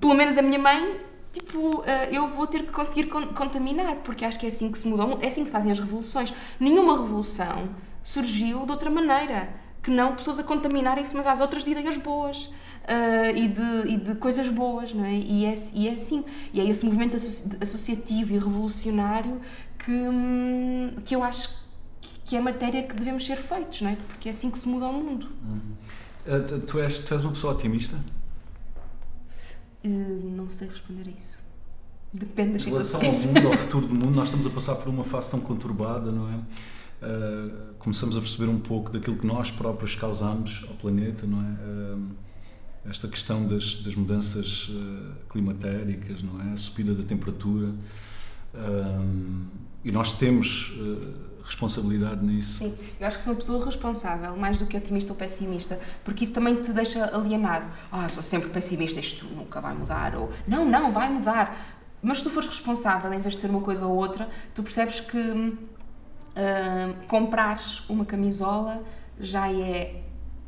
pelo 0.00 0.14
menos 0.14 0.36
a 0.36 0.42
minha 0.42 0.58
mãe, 0.58 1.00
tipo, 1.32 1.80
uh, 1.80 1.84
eu 2.10 2.26
vou 2.26 2.46
ter 2.46 2.62
que 2.62 2.72
conseguir 2.72 3.04
con 3.08 3.28
contaminar, 3.28 3.96
porque 4.04 4.24
acho 4.24 4.38
que 4.38 4.46
é 4.46 4.48
assim 4.48 4.70
que 4.70 4.78
se 4.78 4.88
mudam, 4.88 5.18
é 5.20 5.28
assim 5.28 5.42
que 5.42 5.46
se 5.46 5.52
fazem 5.52 5.70
as 5.70 5.78
revoluções. 5.78 6.34
Nenhuma 6.58 6.96
revolução 6.96 7.68
surgiu 8.02 8.66
de 8.66 8.72
outra 8.72 8.90
maneira 8.90 9.48
que 9.82 9.90
não 9.90 10.14
pessoas 10.14 10.38
a 10.38 10.44
contaminarem-se 10.44 11.14
umas 11.14 11.26
às 11.26 11.40
outras 11.40 11.64
de 11.64 11.70
ideias 11.70 11.96
boas. 11.96 12.50
Uh, 12.82 13.36
e, 13.36 13.46
de, 13.46 13.92
e 13.92 13.96
de 13.96 14.14
coisas 14.16 14.48
boas, 14.48 14.92
não 14.92 15.04
é? 15.04 15.14
E 15.14 15.46
é, 15.46 15.54
e 15.72 15.88
é 15.88 15.92
assim. 15.92 16.24
E 16.52 16.60
é 16.60 16.64
esse 16.64 16.84
movimento 16.84 17.16
associativo 17.16 18.34
e 18.34 18.38
revolucionário 18.38 19.40
que, 19.78 19.92
hum, 19.92 20.92
que 21.04 21.14
eu 21.14 21.22
acho 21.22 21.61
que 22.24 22.36
é 22.36 22.40
matéria 22.40 22.82
que 22.82 22.94
devemos 22.94 23.26
ser 23.26 23.36
feitos, 23.36 23.82
não 23.82 23.90
é? 23.90 23.96
Porque 23.96 24.28
é 24.28 24.32
assim 24.32 24.50
que 24.50 24.58
se 24.58 24.68
muda 24.68 24.86
o 24.86 24.92
mundo. 24.92 25.28
Uh, 26.26 26.60
tu, 26.60 26.78
és, 26.78 27.00
tu 27.00 27.14
és 27.14 27.22
uma 27.22 27.32
pessoa 27.32 27.54
otimista? 27.54 27.96
Uh, 29.84 30.30
não 30.36 30.48
sei 30.48 30.68
responder 30.68 31.08
a 31.08 31.10
isso. 31.10 31.42
Depende 32.12 32.52
das 32.52 32.62
situações. 32.62 33.02
Em 33.02 33.06
relação 33.06 33.28
ao 33.28 33.34
mundo, 33.34 33.48
ao 33.48 33.58
futuro 33.58 33.86
do 33.86 33.94
mundo, 33.94 34.14
nós 34.14 34.28
estamos 34.28 34.46
a 34.46 34.50
passar 34.50 34.76
por 34.76 34.88
uma 34.88 35.04
fase 35.04 35.30
tão 35.30 35.40
conturbada, 35.40 36.12
não 36.12 36.28
é? 36.28 36.36
Uh, 37.02 37.74
começamos 37.78 38.16
a 38.16 38.20
perceber 38.20 38.48
um 38.48 38.60
pouco 38.60 38.90
daquilo 38.90 39.16
que 39.16 39.26
nós 39.26 39.50
próprios 39.50 39.96
causamos 39.96 40.64
ao 40.68 40.74
planeta, 40.74 41.26
não 41.26 41.40
é? 41.40 41.96
Uh, 41.96 42.08
esta 42.88 43.08
questão 43.08 43.46
das, 43.46 43.76
das 43.76 43.94
mudanças 43.94 44.68
uh, 44.68 45.12
climatéricas, 45.28 46.22
não 46.22 46.40
é? 46.40 46.52
A 46.52 46.56
subida 46.56 46.94
da 46.94 47.02
temperatura. 47.02 47.72
e 49.82 49.90
nós 49.90 50.12
temos 50.12 50.72
responsabilidade 51.44 52.24
nisso. 52.24 52.58
Sim, 52.58 52.74
eu 53.00 53.06
acho 53.06 53.18
que 53.18 53.22
sou 53.22 53.32
uma 53.32 53.38
pessoa 53.38 53.64
responsável, 53.64 54.36
mais 54.36 54.58
do 54.58 54.66
que 54.66 54.76
otimista 54.76 55.12
ou 55.12 55.18
pessimista, 55.18 55.78
porque 56.04 56.24
isso 56.24 56.32
também 56.32 56.60
te 56.62 56.72
deixa 56.72 57.04
alienado. 57.14 57.66
Ah, 57.90 58.08
sou 58.08 58.22
sempre 58.22 58.50
pessimista, 58.50 59.00
isto 59.00 59.24
nunca 59.26 59.60
vai 59.60 59.74
mudar, 59.74 60.16
ou 60.16 60.30
não, 60.46 60.64
não, 60.64 60.92
vai 60.92 61.08
mudar. 61.08 61.78
Mas 62.02 62.18
se 62.18 62.24
tu 62.24 62.30
fores 62.30 62.48
responsável, 62.48 63.12
em 63.12 63.20
vez 63.20 63.34
de 63.34 63.40
ser 63.40 63.50
uma 63.50 63.60
coisa 63.60 63.86
ou 63.86 63.96
outra, 63.96 64.28
tu 64.54 64.62
percebes 64.62 65.00
que 65.00 65.18
uh, 65.18 67.06
comprares 67.06 67.82
uma 67.88 68.04
camisola 68.04 68.82
já 69.18 69.50
é 69.52 70.02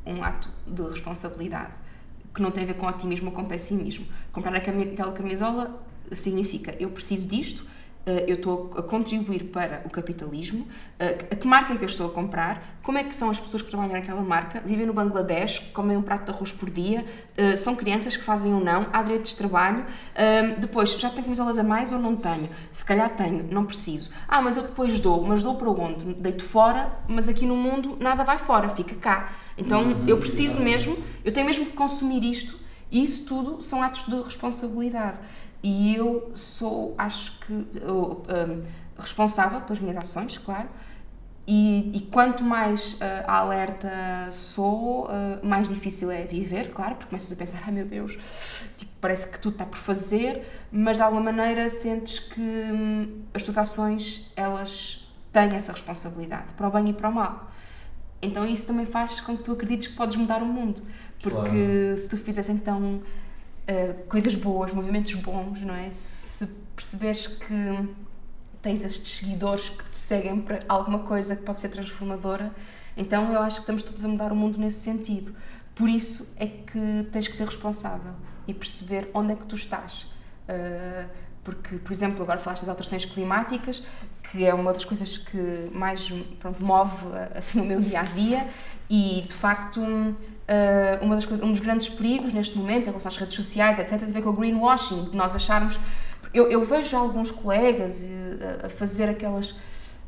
um 0.07 0.22
ato 0.22 0.49
de 0.66 0.82
responsabilidade, 0.82 1.72
que 2.34 2.42
não 2.42 2.51
tem 2.51 2.64
a 2.64 2.66
ver 2.66 2.74
com 2.74 2.86
otimismo 2.86 3.30
ou 3.30 3.32
com 3.32 3.45
pessimismo. 3.45 4.07
Comprar 4.32 4.55
aquela 4.57 5.12
camisola 5.12 5.82
significa 6.12 6.74
eu 6.78 6.90
preciso 6.90 7.28
disto, 7.28 7.64
eu 8.26 8.34
estou 8.34 8.70
a 8.76 8.82
contribuir 8.82 9.44
para 9.44 9.82
o 9.86 9.90
capitalismo, 9.90 10.66
eh, 10.98 11.26
a 11.30 11.36
que 11.36 11.46
marca 11.46 11.72
é 11.72 11.76
que 11.76 11.84
eu 11.84 11.88
estou 11.88 12.07
a 12.07 12.11
comprar, 12.11 12.78
como 12.82 12.98
é 12.98 13.05
que 13.05 13.14
são 13.14 13.30
as 13.30 13.40
pessoas 13.40 13.62
que 13.62 13.70
trabalham 13.70 13.92
naquela 13.94 14.22
marca, 14.22 14.61
vivem 14.61 14.86
no 14.86 14.92
Bangladesh, 14.92 15.70
comem 15.72 15.96
um 15.96 16.02
prato 16.02 16.26
de 16.26 16.32
arroz 16.32 16.52
por 16.52 16.70
dia, 16.70 17.05
eh, 17.36 17.57
são 17.57 17.74
crianças 17.74 18.16
que 18.16 18.22
fazem 18.22 18.52
ou 18.52 18.61
não, 18.61 18.86
há 18.92 19.02
direitos 19.02 19.30
de 19.30 19.36
trabalho, 19.36 19.86
depois, 20.59 20.92
já 20.92 21.09
tenho 21.11 21.24
camisolas 21.24 21.59
a 21.59 21.62
mais 21.62 21.92
ou 21.92 21.98
não 21.98 22.14
tenho? 22.14 22.48
Se 22.70 22.84
calhar 22.84 23.09
tenho, 23.11 23.46
não 23.50 23.64
preciso. 23.64 24.11
Ah, 24.28 24.40
mas 24.40 24.57
eu 24.57 24.64
depois 24.64 25.00
dou, 25.00 25.24
mas 25.24 25.42
dou 25.42 25.55
para 25.55 25.70
onde? 25.70 26.14
Deito 26.14 26.44
fora, 26.44 26.92
mas 27.09 27.28
aqui 27.28 27.46
no 27.46 27.57
mundo 27.57 27.96
nada 28.00 28.22
vai 28.24 28.38
fora, 28.38 28.68
fica 28.68 28.94
cá. 28.96 29.32
Então 29.57 29.82
uhum. 29.82 30.05
eu 30.07 30.18
preciso 30.18 30.61
mesmo, 30.61 30.96
eu 31.24 31.32
tenho 31.32 31.46
mesmo 31.46 31.66
que 31.66 31.72
consumir 31.72 32.22
isto, 32.22 32.59
e 32.90 33.02
isso 33.02 33.24
tudo 33.24 33.61
são 33.61 33.82
atos 33.82 34.05
de 34.05 34.22
responsabilidade. 34.22 35.18
E 35.65 35.97
eu 35.97 36.31
sou, 36.35 36.95
acho 36.99 37.41
que, 37.41 37.55
um, 37.55 38.62
responsável 38.99 39.62
pelas 39.62 39.81
minhas 39.81 39.97
ações, 39.97 40.37
claro. 40.37 40.69
E, 41.47 41.91
e 41.97 42.01
quanto 42.01 42.45
mais 42.45 42.93
uh, 42.95 42.99
alerta 43.27 44.29
sou, 44.31 45.07
uh, 45.07 45.11
mais 45.43 45.71
difícil 45.71 46.11
é 46.11 46.25
viver, 46.25 46.71
claro, 46.71 46.97
porque 46.97 47.09
começas 47.09 47.33
a 47.33 47.37
pensar: 47.37 47.62
ai 47.65 47.73
meu 47.73 47.87
Deus, 47.87 48.12
tipo, 48.77 48.93
parece 49.01 49.27
que 49.27 49.39
tudo 49.39 49.55
está 49.55 49.65
por 49.65 49.79
fazer, 49.79 50.47
mas 50.71 50.99
de 50.99 51.03
alguma 51.03 51.33
maneira 51.33 51.71
sentes 51.71 52.19
que 52.19 52.41
hum, 52.41 53.23
as 53.33 53.43
tuas 53.43 53.57
ações 53.57 54.31
elas 54.37 55.11
têm 55.33 55.55
essa 55.55 55.73
responsabilidade, 55.73 56.53
para 56.59 56.69
o 56.69 56.71
bem 56.71 56.91
e 56.91 56.93
para 56.93 57.09
o 57.09 57.15
mal. 57.15 57.51
Então 58.21 58.45
isso 58.45 58.67
também 58.67 58.85
faz 58.85 59.19
com 59.19 59.35
que 59.35 59.43
tu 59.43 59.53
acredites 59.53 59.87
que 59.87 59.95
podes 59.95 60.17
mudar 60.17 60.43
o 60.43 60.47
mundo, 60.47 60.83
porque 61.23 61.41
claro. 61.41 61.99
se 61.99 62.09
tu 62.09 62.19
fizesse 62.19 62.53
então 62.53 63.03
uh, 63.69 64.05
coisas 64.09 64.35
boas, 64.35 64.73
movimentos 64.73 65.15
bons, 65.15 65.61
não 65.62 65.75
é? 65.75 65.91
Se 65.91 66.47
perceberes 66.75 67.27
que 67.27 67.95
tens 68.62 68.83
estes 68.83 69.19
seguidores 69.19 69.69
que 69.69 69.85
te 69.85 69.99
seguem 69.99 70.41
para 70.41 70.61
alguma 70.69 71.01
coisa 71.01 71.37
que 71.37 71.43
pode 71.43 71.61
ser 71.61 71.69
transformadora, 71.69 72.53
então 72.97 73.31
eu 73.33 73.41
acho 73.41 73.57
que 73.57 73.62
estamos 73.62 73.83
todos 73.83 74.05
a 74.05 74.09
mudar 74.09 74.33
o 74.33 74.37
mundo 74.37 74.59
nesse 74.59 74.81
sentido. 74.81 75.35
Por 75.75 75.89
isso 75.89 76.33
é 76.37 76.47
que 76.47 77.09
tens 77.11 77.27
que 77.27 77.37
ser 77.37 77.47
responsável 77.47 78.15
e 78.47 78.55
perceber 78.55 79.11
onde 79.12 79.33
é 79.33 79.37
que 79.37 79.45
tu 79.45 79.57
estás. 79.57 80.03
Uh, 80.49 81.09
porque, 81.43 81.77
por 81.77 81.93
exemplo, 81.93 82.23
agora 82.23 82.39
falaste 82.39 82.62
das 82.62 82.71
alterações 82.71 83.05
climáticas, 83.05 83.83
que 84.23 84.45
é 84.45 84.55
uma 84.55 84.73
das 84.73 84.85
coisas 84.85 85.19
que 85.19 85.71
mais 85.73 86.11
pronto, 86.41 86.65
move 86.65 87.07
assim, 87.35 87.61
o 87.61 87.65
meu 87.65 87.81
dia 87.81 88.01
a 88.01 88.05
dia, 88.05 88.49
e 88.89 89.25
de 89.29 89.35
facto 89.35 89.81
Uh, 90.45 91.03
uma 91.03 91.14
das 91.14 91.24
coisas, 91.24 91.45
um 91.45 91.51
dos 91.51 91.61
grandes 91.61 91.88
perigos 91.88 92.32
neste 92.34 92.59
momento 92.59 92.82
em 92.82 92.90
relação 92.90 93.11
às 93.11 93.16
redes 93.16 93.34
sociais, 93.34 93.78
etc., 93.78 93.99
tem 93.99 94.09
a 94.09 94.12
ver 94.12 94.22
com 94.22 94.28
o 94.28 94.32
greenwashing, 94.34 95.05
de 95.05 95.16
nós 95.16 95.34
acharmos. 95.34 95.80
Eu, 96.34 96.51
eu 96.51 96.64
vejo 96.64 96.95
alguns 96.97 97.30
colegas 97.30 98.03
uh, 98.03 98.66
a 98.66 98.68
fazer 98.68 99.09
aquelas, 99.09 99.55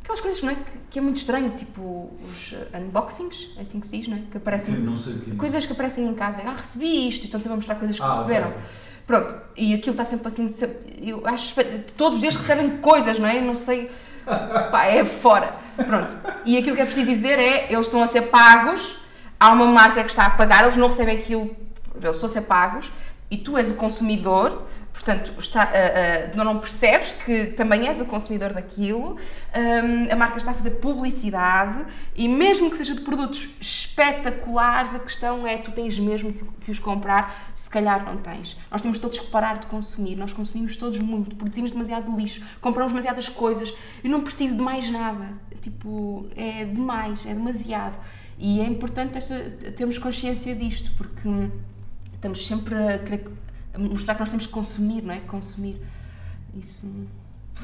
aquelas 0.03 0.21
coisas 0.21 0.43
não 0.43 0.51
é, 0.51 0.55
que, 0.55 0.63
que, 0.91 0.99
é 0.99 1.03
muito 1.03 1.17
estranho, 1.17 1.51
tipo 1.51 2.11
os 2.23 2.55
unboxings, 2.75 3.49
é 3.57 3.63
assim 3.63 3.81
que 3.81 3.87
se 3.87 3.99
diz, 3.99 4.09
não 4.09 4.19
é? 4.19 4.21
Que 4.31 4.37
aparecem. 4.37 4.75
Que... 5.25 5.37
Coisas 5.37 5.65
que 5.65 5.73
aparecem 5.73 6.07
em 6.07 6.15
casa. 6.15 6.43
Ah, 6.45 6.53
recebi 6.53 7.09
isto, 7.09 7.23
e 7.23 7.25
estão 7.27 7.41
sempre 7.41 7.55
a 7.55 7.57
mostrar 7.57 7.77
coisas 7.77 7.97
que 7.97 8.05
ah, 8.05 8.15
receberam. 8.15 8.49
Okay. 8.49 8.61
Pronto, 9.07 9.35
e 9.57 9.73
aquilo 9.73 9.93
está 9.93 10.05
sempre 10.05 10.27
assim. 10.27 10.47
Eu 11.01 11.23
acho. 11.25 11.55
Todos 11.97 12.17
os 12.17 12.21
dias 12.21 12.35
recebem 12.35 12.77
coisas, 12.79 13.19
não 13.19 13.29
é? 13.29 13.41
Não 13.41 13.55
sei. 13.55 13.91
Pá, 14.27 14.87
é 14.87 15.05
fora. 15.05 15.55
Pronto. 15.77 16.15
E 16.45 16.59
aquilo 16.59 16.75
que 16.75 16.83
é 16.83 16.85
preciso 16.85 17.07
dizer 17.07 17.39
é: 17.39 17.73
eles 17.73 17.87
estão 17.87 18.03
a 18.03 18.07
ser 18.07 18.23
pagos 18.23 19.06
há 19.39 19.51
uma 19.53 19.67
marca 19.67 20.03
que 20.03 20.11
está 20.11 20.27
a 20.27 20.31
pagar, 20.31 20.63
eles 20.63 20.77
não 20.77 20.89
recebem 20.89 21.19
aquilo, 21.19 21.55
eles 21.95 22.17
estão 22.17 22.29
a 22.29 22.33
ser 22.33 22.43
pagos, 22.43 22.93
e 23.31 23.37
tu 23.37 23.57
és 23.57 23.71
o 23.71 23.75
consumidor, 23.75 24.63
portanto, 24.93 25.33
está, 25.39 25.65
uh, 25.65 26.41
uh, 26.41 26.45
não 26.45 26.59
percebes 26.59 27.13
que 27.13 27.47
também 27.47 27.87
és 27.87 28.01
o 28.01 28.07
consumidor 28.07 28.53
daquilo, 28.53 29.17
um, 29.55 30.13
a 30.13 30.17
marca 30.17 30.39
está 30.39 30.53
a 30.53 30.55
fazer 30.55 30.71
publicidade, 30.73 31.85
e 32.15 32.29
mesmo 32.29 32.71
que 32.71 32.77
seja 32.77 32.95
de 32.95 33.03
produtos 33.03 33.49
espetaculares, 33.61 34.95
a 34.95 34.99
questão 34.99 35.47
é, 35.47 35.59
tu 35.59 35.71
tens 35.73 35.99
mesmo 35.99 36.33
que, 36.33 36.45
que 36.45 36.71
os 36.71 36.79
comprar, 36.79 37.51
se 37.55 37.69
calhar 37.69 38.05
não 38.05 38.17
tens. 38.17 38.57
Nós 38.71 38.81
temos 38.81 38.99
todos 38.99 39.19
que 39.19 39.27
parar 39.27 39.59
de 39.59 39.67
consumir, 39.67 40.17
nós 40.17 40.33
consumimos 40.33 40.77
todos 40.77 40.99
muito, 40.99 41.37
produzimos 41.37 41.73
demasiado 41.73 42.15
lixo, 42.17 42.43
compramos 42.61 42.93
demasiadas 42.93 43.29
coisas, 43.29 43.73
eu 44.03 44.11
não 44.11 44.23
preciso 44.23 44.57
de 44.57 44.63
mais 44.63 44.89
nada, 44.89 45.35
tipo, 45.61 46.29
é 46.37 46.65
demais, 46.65 47.27
é 47.27 47.35
demasiado. 47.35 47.97
E 48.39 48.61
é 48.61 48.67
importante 48.67 49.17
esta, 49.17 49.35
termos 49.77 49.99
consciência 49.99 50.55
disto, 50.55 50.91
porque 50.97 51.29
estamos 52.15 52.47
sempre 52.47 52.75
a, 52.75 52.99
querer, 52.99 53.29
a 53.73 53.79
mostrar 53.79 54.15
que 54.15 54.21
nós 54.21 54.31
temos 54.31 54.47
que 54.47 54.53
consumir, 54.53 55.03
não 55.03 55.15
é? 55.15 55.21
Consumir. 55.21 55.81
Isso. 56.55 57.07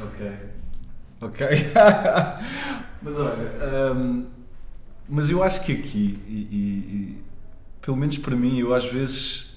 Ok. 0.00 0.32
Ok. 1.20 1.46
mas 3.02 3.18
olha, 3.18 3.94
um, 3.94 4.26
mas 5.08 5.30
eu 5.30 5.42
acho 5.42 5.64
que 5.64 5.72
aqui, 5.72 6.22
e, 6.26 6.32
e, 6.32 6.56
e, 6.56 7.22
pelo 7.80 7.96
menos 7.96 8.18
para 8.18 8.34
mim, 8.34 8.58
eu 8.58 8.74
às 8.74 8.86
vezes 8.86 9.52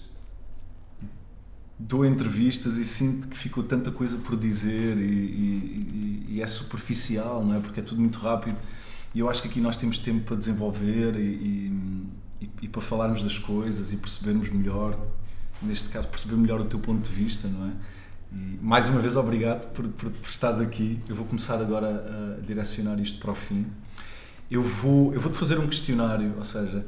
dou 1.77 2.05
entrevistas 2.05 2.77
e 2.77 2.85
sinto 2.85 3.27
que 3.27 3.37
ficou 3.37 3.63
tanta 3.63 3.91
coisa 3.91 4.17
por 4.17 4.37
dizer 4.37 4.97
e, 4.97 6.25
e, 6.29 6.41
é 6.41 6.47
superficial, 6.47 7.43
não 7.43 7.55
é? 7.55 7.59
Porque 7.59 7.79
é 7.79 7.83
tudo 7.83 8.01
muito 8.01 8.19
rápido. 8.19 8.57
E 9.15 9.19
eu 9.19 9.29
acho 9.29 9.41
que 9.41 9.47
aqui 9.47 9.61
nós 9.61 9.77
temos 9.77 9.97
tempo 9.97 10.25
para 10.25 10.35
desenvolver 10.35 11.15
e, 11.15 11.71
e, 12.41 12.49
e, 12.63 12.67
para 12.67 12.81
falarmos 12.81 13.23
das 13.23 13.39
coisas 13.39 13.93
e 13.93 13.95
percebermos 13.95 14.49
melhor, 14.49 14.99
neste 15.61 15.87
caso, 15.87 16.09
perceber 16.09 16.35
melhor 16.35 16.59
o 16.59 16.65
teu 16.65 16.79
ponto 16.79 17.09
de 17.09 17.15
vista, 17.15 17.47
não 17.47 17.67
é? 17.67 17.71
E 18.33 18.59
mais 18.61 18.89
uma 18.89 18.99
vez, 18.99 19.15
obrigado 19.15 19.71
por, 19.71 19.87
por, 19.87 20.11
por 20.11 20.29
estares 20.29 20.59
aqui. 20.59 20.99
Eu 21.07 21.15
vou 21.15 21.25
começar 21.25 21.55
agora 21.61 22.37
a 22.37 22.41
direcionar 22.41 22.99
isto 22.99 23.17
para 23.19 23.31
o 23.31 23.35
fim. 23.35 23.65
Eu 24.51 24.61
vou, 24.61 25.13
eu 25.13 25.21
vou-te 25.21 25.37
fazer 25.37 25.57
um 25.59 25.67
questionário, 25.67 26.33
ou 26.37 26.43
seja, 26.43 26.85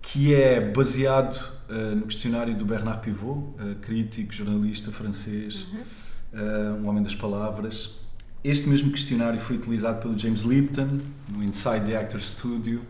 que 0.00 0.34
é 0.34 0.72
baseado 0.72 1.36
uh, 1.68 1.94
no 1.94 2.06
questionário 2.06 2.56
do 2.56 2.64
Bernard 2.64 3.02
Pivot, 3.02 3.38
uh, 3.38 3.74
crítico, 3.82 4.32
jornalista 4.32 4.90
francês, 4.90 5.66
uhum. 5.70 6.40
uh, 6.40 6.82
um 6.82 6.88
homem 6.88 7.02
das 7.02 7.14
palavras 7.14 8.02
este 8.44 8.68
mesmo 8.68 8.90
questionário 8.90 9.40
foi 9.40 9.56
utilizado 9.56 10.02
pelo 10.02 10.18
James 10.18 10.42
Lipton 10.42 11.00
no 11.30 11.42
Inside 11.42 11.86
the 11.86 11.96
Actors 11.96 12.32
Studio, 12.32 12.82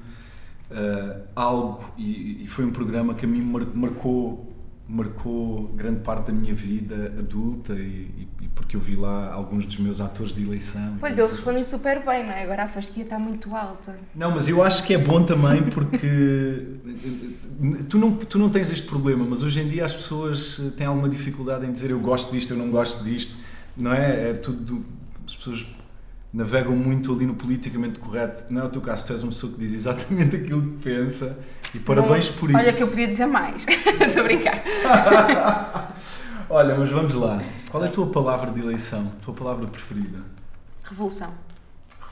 uh, 0.71 1.23
algo 1.37 1.93
e, 1.97 2.43
e, 2.43 2.47
foi 2.49 2.65
um 2.65 2.73
programa 2.73 3.15
que 3.15 3.25
a 3.25 3.29
mim 3.29 3.41
marcou 3.73 4.51
marcou 4.87 5.69
grande 5.69 6.01
parte 6.01 6.27
da 6.27 6.33
minha 6.35 6.55
vida 6.55 7.15
adulta 7.19 7.73
e, 7.73 8.29
e, 8.43 8.49
porque 8.55 8.77
eu 8.77 8.81
vi 8.81 8.95
lá 8.97 9.33
alguns 9.33 9.65
dos 9.65 9.79
meus 9.79 9.99
atores 9.99 10.35
de 10.35 10.43
eleição. 10.43 10.99
Pois, 11.01 11.17
eles 11.17 11.31
respondem 11.31 11.65
super 11.65 12.05
bem, 12.05 12.23
não 12.23 12.33
é? 12.33 12.43
Agora 12.43 12.65
a 12.65 12.69
fasquia 12.69 13.03
está 13.03 13.19
muito 13.19 13.55
alta. 13.55 13.99
Não, 14.15 14.33
mas 14.33 14.47
eu 14.47 14.63
acho 14.63 14.85
que 14.85 14.93
é 14.93 14.99
bom 14.99 15.25
também 15.25 15.63
porque 15.71 16.67
tu 17.89 17.97
não, 17.97 18.15
tu 18.15 18.39
não 18.39 18.51
tens 18.51 18.71
este 18.71 18.87
problema, 18.87 19.25
mas 19.27 19.43
hoje 19.43 19.61
em 19.61 19.69
dia 19.69 19.87
as 19.87 19.95
pessoas 19.95 20.61
têm 20.77 20.87
alguma 20.87 21.09
dificuldade 21.09 21.65
em 21.65 21.73
dizer 21.73 21.91
eu 21.91 22.01
gosto 22.01 22.31
disto, 22.31 22.53
eu 22.53 22.59
não 22.59 22.71
gosto 22.71 23.03
disto, 23.03 23.39
não 23.75 23.93
é? 23.93 24.31
É 24.31 24.35
tudo 24.35 24.85
as 25.35 25.37
pessoas 25.37 25.67
navegam 26.33 26.75
muito 26.77 27.13
ali 27.13 27.27
no 27.27 27.35
politicamente 27.35 27.99
correto. 27.99 28.45
Não 28.53 28.63
é 28.63 28.65
o 28.65 28.69
teu 28.71 28.81
caso, 28.81 29.07
tu 29.07 29.13
és 29.13 29.23
uma 29.23 29.33
pessoa 29.33 29.53
que 29.53 29.59
diz 29.59 29.73
exatamente 29.73 30.37
aquilo 30.37 30.63
que 30.63 30.85
pensa 30.85 31.39
e 31.75 31.79
parabéns 31.81 32.31
Não- 32.31 32.39
por 32.39 32.51
isso. 32.51 32.59
Olha 32.59 32.73
que 32.73 32.83
eu 32.83 32.89
podia 32.89 33.09
dizer 33.09 33.27
mais. 33.27 33.65
Estou 33.67 34.23
a 34.23 34.25
brincar. 34.25 34.63
Olha, 36.49 36.77
mas 36.77 36.91
vamos 36.91 37.15
lá. 37.15 37.43
Qual 37.71 37.83
é 37.83 37.89
a 37.89 37.91
tua 37.91 38.07
palavra 38.07 38.51
de 38.53 38.61
eleição? 38.61 39.13
A 39.21 39.25
tua 39.25 39.35
palavra 39.35 39.67
preferida? 39.67 40.21
Revolução. 40.85 41.35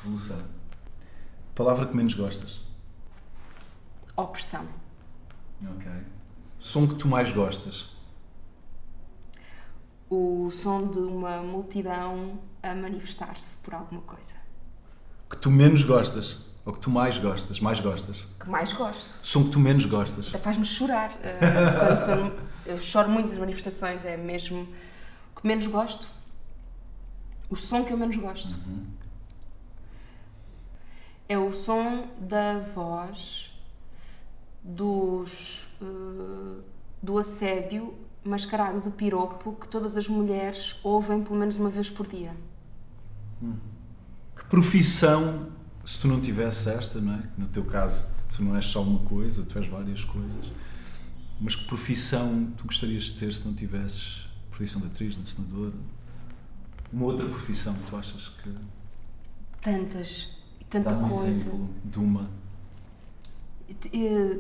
Revolução. 0.03 0.39
Palavra 1.55 1.87
que 1.87 1.97
menos 1.97 2.15
gostas? 2.15 2.63
Opressão. 4.17 4.67
Ok. 5.63 5.87
Som 6.59 6.87
que 6.89 6.95
tu 6.97 7.07
mais 7.07 7.31
gostas? 7.31 7.91
O 10.11 10.51
som 10.51 10.89
de 10.89 10.99
uma 10.99 11.43
multidão 11.43 12.39
a 12.63 12.75
manifestar-se 12.75 13.57
por 13.59 13.75
alguma 13.75 14.03
coisa. 14.03 14.35
Que 15.29 15.37
tu 15.37 15.51
menos 15.51 15.83
gostas? 15.83 16.39
Ou 16.65 16.73
que 16.73 16.79
tu 16.79 16.91
mais 16.91 17.19
gostas? 17.19 17.59
Mais 17.61 17.81
gostas? 17.81 18.29
Que 18.39 18.49
mais 18.49 18.73
gosto. 18.73 19.07
Som 19.23 19.45
que 19.45 19.51
tu 19.51 19.59
menos 19.61 19.85
gostas? 19.87 20.29
Faz-me 20.29 20.65
chorar. 20.65 21.11
eh, 21.23 21.39
quando 22.07 22.17
no- 22.25 22.33
eu 22.65 22.79
choro 22.79 23.09
muito 23.09 23.31
nas 23.31 23.39
manifestações, 23.39 24.05
é 24.05 24.17
mesmo 24.17 24.69
o 25.37 25.41
que 25.41 25.47
menos 25.47 25.67
gosto. 25.67 26.09
O 27.51 27.57
som 27.57 27.83
que 27.85 27.93
eu 27.93 27.97
menos 27.99 28.17
gosto. 28.17 28.55
É 31.29 31.37
o 31.39 31.53
som 31.53 32.07
da 32.21 32.59
voz 32.61 33.51
dos, 34.63 35.67
eh, 35.81 36.61
do 37.03 37.19
assédio 37.19 37.95
mascarado 38.25 38.81
de 38.81 38.91
piropo 38.91 39.53
que 39.55 39.67
todas 39.67 39.97
as 39.97 40.07
mulheres 40.09 40.79
ouvem 40.85 41.23
pelo 41.25 41.37
menos 41.39 41.57
uma 41.59 41.71
vez 41.71 41.91
por 41.91 42.07
dia. 42.07 42.33
Que 44.37 44.45
profissão, 44.47 45.49
se 45.85 46.01
tu 46.01 46.09
não 46.09 46.21
tivesse 46.21 46.69
esta, 46.71 47.01
não 47.01 47.15
é? 47.15 47.23
No 47.37 47.47
teu 47.47 47.65
caso, 47.65 48.09
tu 48.35 48.43
não 48.43 48.57
és 48.57 48.65
só 48.65 48.83
uma 48.83 49.01
coisa, 49.01 49.45
tu 49.45 49.59
és 49.59 49.67
várias 49.67 50.05
coisas. 50.05 50.53
Mas 51.41 51.57
que 51.57 51.65
profissão 51.67 52.53
tu 52.57 52.65
gostarias 52.65 53.05
de 53.05 53.13
ter 53.13 53.33
se 53.33 53.45
não 53.47 53.55
tivesses 53.55 54.27
profissão 54.51 54.81
de 54.81 54.87
atriz, 54.89 55.15
de 55.15 55.21
encenadora? 55.21 55.75
Uma 56.93 57.07
outra 57.07 57.27
profissão 57.27 57.75
que 57.75 57.91
tu 57.91 57.97
achas 57.97 58.29
que 58.29 58.55
Tantas 59.63 60.29
e 60.61 60.65
tanta 60.65 60.91
dá 60.91 60.97
um 60.99 61.09
coisa. 61.09 61.29
exemplo 61.29 61.71
de 61.85 61.99
uma? 61.99 62.31
Eh, 63.93 64.39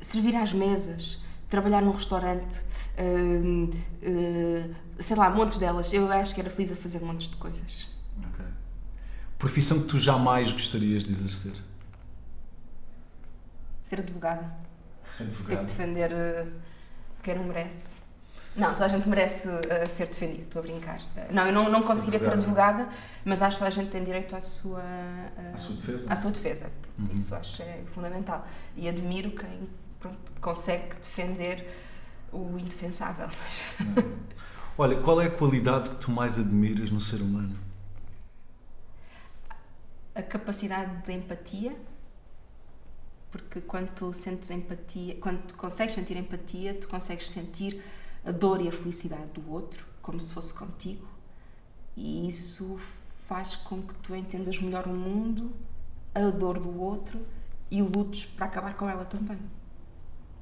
servir 0.00 0.34
às 0.36 0.52
mesas, 0.52 1.18
trabalhar 1.50 1.82
num 1.82 1.90
restaurante, 1.92 2.62
hum, 2.98 3.70
eh, 4.00 4.70
sei 4.98 5.16
lá, 5.16 5.28
montes 5.30 5.58
delas. 5.58 5.92
Eu 5.92 6.10
acho 6.10 6.34
que 6.34 6.40
era 6.40 6.50
feliz 6.50 6.72
a 6.72 6.76
fazer 6.76 7.00
montes 7.00 7.28
de 7.28 7.36
coisas. 7.36 7.88
Profissão 9.42 9.80
que 9.80 9.88
tu 9.88 9.98
jamais 9.98 10.52
gostarias 10.52 11.02
de 11.02 11.10
exercer? 11.10 11.50
Ser 13.82 13.98
advogada, 13.98 14.54
ter 15.48 15.58
que 15.58 15.64
defender 15.64 16.12
eh, 16.12 16.46
quem 17.24 17.34
não 17.34 17.42
merece. 17.46 17.96
Não, 18.54 18.70
toda 18.70 18.84
a 18.84 18.88
gente 18.88 19.08
merece 19.08 19.48
eh, 19.68 19.84
ser 19.86 20.06
defendido, 20.06 20.42
estou 20.44 20.60
a 20.60 20.62
brincar. 20.62 21.00
Eh, 21.16 21.26
não, 21.32 21.44
eu 21.44 21.52
não, 21.52 21.68
não 21.68 21.82
conseguiria 21.82 22.20
ser 22.20 22.30
Advogada. 22.30 22.82
advogada, 22.82 22.96
mas 23.24 23.42
acho 23.42 23.56
que 23.56 23.64
toda 23.64 23.68
a 23.68 23.82
gente 23.82 23.90
tem 23.90 24.04
direito 24.04 24.36
à 24.36 24.40
sua, 24.40 24.80
À 25.52 25.56
sua 25.58 25.74
defesa? 25.74 26.04
à 26.08 26.14
sua 26.14 26.30
defesa. 26.30 26.70
Uhum. 26.96 27.08
Isso 27.12 27.34
acho 27.34 27.62
é 27.62 27.82
fundamental. 27.92 28.46
E 28.76 28.88
admiro 28.88 29.32
quem 29.32 29.68
pronto, 29.98 30.34
consegue 30.40 30.94
defender 30.94 31.68
o 32.32 32.56
indefensável. 32.60 33.26
Olha, 34.78 35.00
qual 35.00 35.20
é 35.20 35.26
a 35.26 35.30
qualidade 35.30 35.90
que 35.90 35.96
tu 35.96 36.12
mais 36.12 36.38
admiras 36.38 36.92
no 36.92 37.00
ser 37.00 37.20
humano? 37.20 37.71
A 40.14 40.22
capacidade 40.22 41.02
de 41.04 41.12
empatia, 41.12 41.76
porque 43.30 43.60
quando 43.62 43.90
tu 43.90 44.12
sentes 44.12 44.50
empatia, 44.50 45.16
quando 45.16 45.42
tu 45.46 45.56
consegues 45.56 45.94
sentir 45.94 46.16
empatia, 46.16 46.74
tu 46.74 46.88
consegues 46.88 47.30
sentir 47.30 47.82
a 48.24 48.30
dor 48.30 48.60
e 48.60 48.68
a 48.68 48.72
felicidade 48.72 49.26
do 49.28 49.50
outro, 49.50 49.86
como 50.02 50.20
se 50.20 50.34
fosse 50.34 50.52
contigo, 50.52 51.06
e 51.96 52.26
isso 52.28 52.78
faz 53.26 53.56
com 53.56 53.80
que 53.82 53.94
tu 53.96 54.14
entendas 54.14 54.58
melhor 54.58 54.86
o 54.86 54.94
mundo, 54.94 55.52
a 56.14 56.28
dor 56.28 56.58
do 56.58 56.78
outro 56.78 57.18
e 57.70 57.80
lutes 57.80 58.26
para 58.26 58.46
acabar 58.46 58.74
com 58.74 58.88
ela 58.88 59.04
também. 59.06 59.38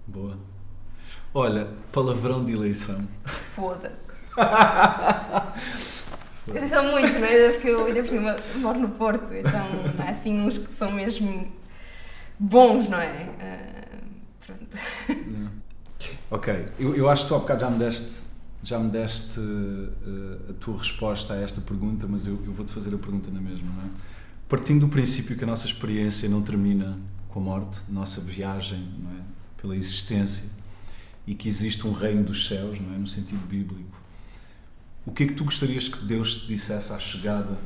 Boa. 0.06 0.36
Olha, 1.32 1.72
palavrão 1.92 2.44
de 2.44 2.52
eleição. 2.52 3.06
Foda-se. 3.54 4.16
Atenção 6.50 6.90
muito, 6.90 7.18
não 7.18 7.26
é? 7.26 7.50
Porque 7.52 7.68
eu 7.68 7.84
ainda 7.86 8.02
por 8.02 8.10
cima 8.10 8.36
moro 8.56 8.78
no 8.78 8.88
Porto, 8.90 9.32
então 9.32 9.66
há 9.98 10.10
assim 10.10 10.40
uns 10.40 10.58
que 10.58 10.72
são 10.72 10.92
mesmo 10.92 11.50
bons, 12.38 12.88
não 12.88 12.98
é? 12.98 13.28
Ah, 13.40 13.98
pronto. 14.44 14.78
Não. 15.26 15.50
Ok, 16.30 16.66
eu, 16.78 16.94
eu 16.94 17.10
acho 17.10 17.24
que 17.24 17.28
tu 17.28 17.34
há 17.34 17.38
bocado 17.40 17.60
já 17.60 17.70
me 17.70 17.78
deste, 17.78 18.24
já 18.62 18.78
me 18.78 18.90
deste 18.90 19.40
eh, 19.40 20.50
a 20.50 20.52
tua 20.54 20.78
resposta 20.78 21.34
a 21.34 21.36
esta 21.40 21.60
pergunta, 21.60 22.06
mas 22.08 22.26
eu, 22.26 22.40
eu 22.46 22.52
vou-te 22.52 22.72
fazer 22.72 22.94
a 22.94 22.98
pergunta 22.98 23.30
na 23.30 23.40
mesma, 23.40 23.68
não 23.72 23.82
é? 23.82 23.88
Partindo 24.48 24.86
do 24.86 24.88
princípio 24.88 25.36
que 25.36 25.44
a 25.44 25.46
nossa 25.46 25.66
experiência 25.66 26.28
não 26.28 26.40
termina 26.42 26.98
com 27.28 27.40
a 27.40 27.42
morte, 27.42 27.80
a 27.88 27.92
nossa 27.92 28.20
viagem 28.20 28.88
é? 29.18 29.22
pela 29.60 29.76
existência, 29.76 30.44
e 31.26 31.34
que 31.34 31.48
existe 31.48 31.86
um 31.86 31.92
reino 31.92 32.24
dos 32.24 32.46
céus, 32.46 32.80
não 32.80 32.94
é? 32.94 32.98
no 32.98 33.06
sentido 33.06 33.46
bíblico, 33.46 33.99
o 35.06 35.12
que 35.12 35.24
é 35.24 35.26
que 35.26 35.34
tu 35.34 35.44
gostarias 35.44 35.88
que 35.88 35.98
Deus 36.04 36.34
te 36.34 36.46
dissesse 36.46 36.92
à 36.92 36.98
chegada 36.98 37.58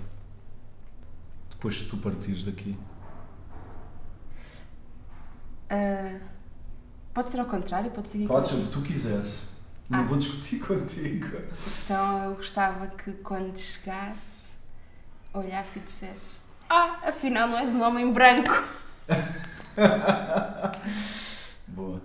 depois 1.51 1.75
de 1.75 1.85
tu 1.87 1.97
partires 1.99 2.45
daqui? 2.45 2.77
Ah, 5.71 6.19
pode 7.13 7.31
ser 7.31 7.41
ao 7.41 7.47
contrário, 7.47 7.91
pode 7.91 8.09
ser 8.09 8.19
igual. 8.19 8.41
Podes 8.43 8.55
ser 8.57 8.63
o 8.63 8.67
que 8.67 8.73
tu 8.73 8.83
quiseres. 8.83 9.43
Não 9.89 10.01
Ah. 10.01 10.03
vou 10.05 10.19
discutir 10.19 10.59
contigo. 10.61 11.27
Então 11.85 12.25
eu 12.25 12.35
gostava 12.37 12.87
que 12.89 13.13
quando 13.15 13.57
chegasse, 13.59 14.57
olhasse 15.33 15.79
e 15.79 15.83
dissesse: 15.83 16.41
Ah, 16.71 17.01
afinal 17.03 17.49
não 17.49 17.59
és 17.59 17.75
um 17.75 17.83
homem 17.83 18.13
branco. 18.13 18.51
Boa. 21.69 22.01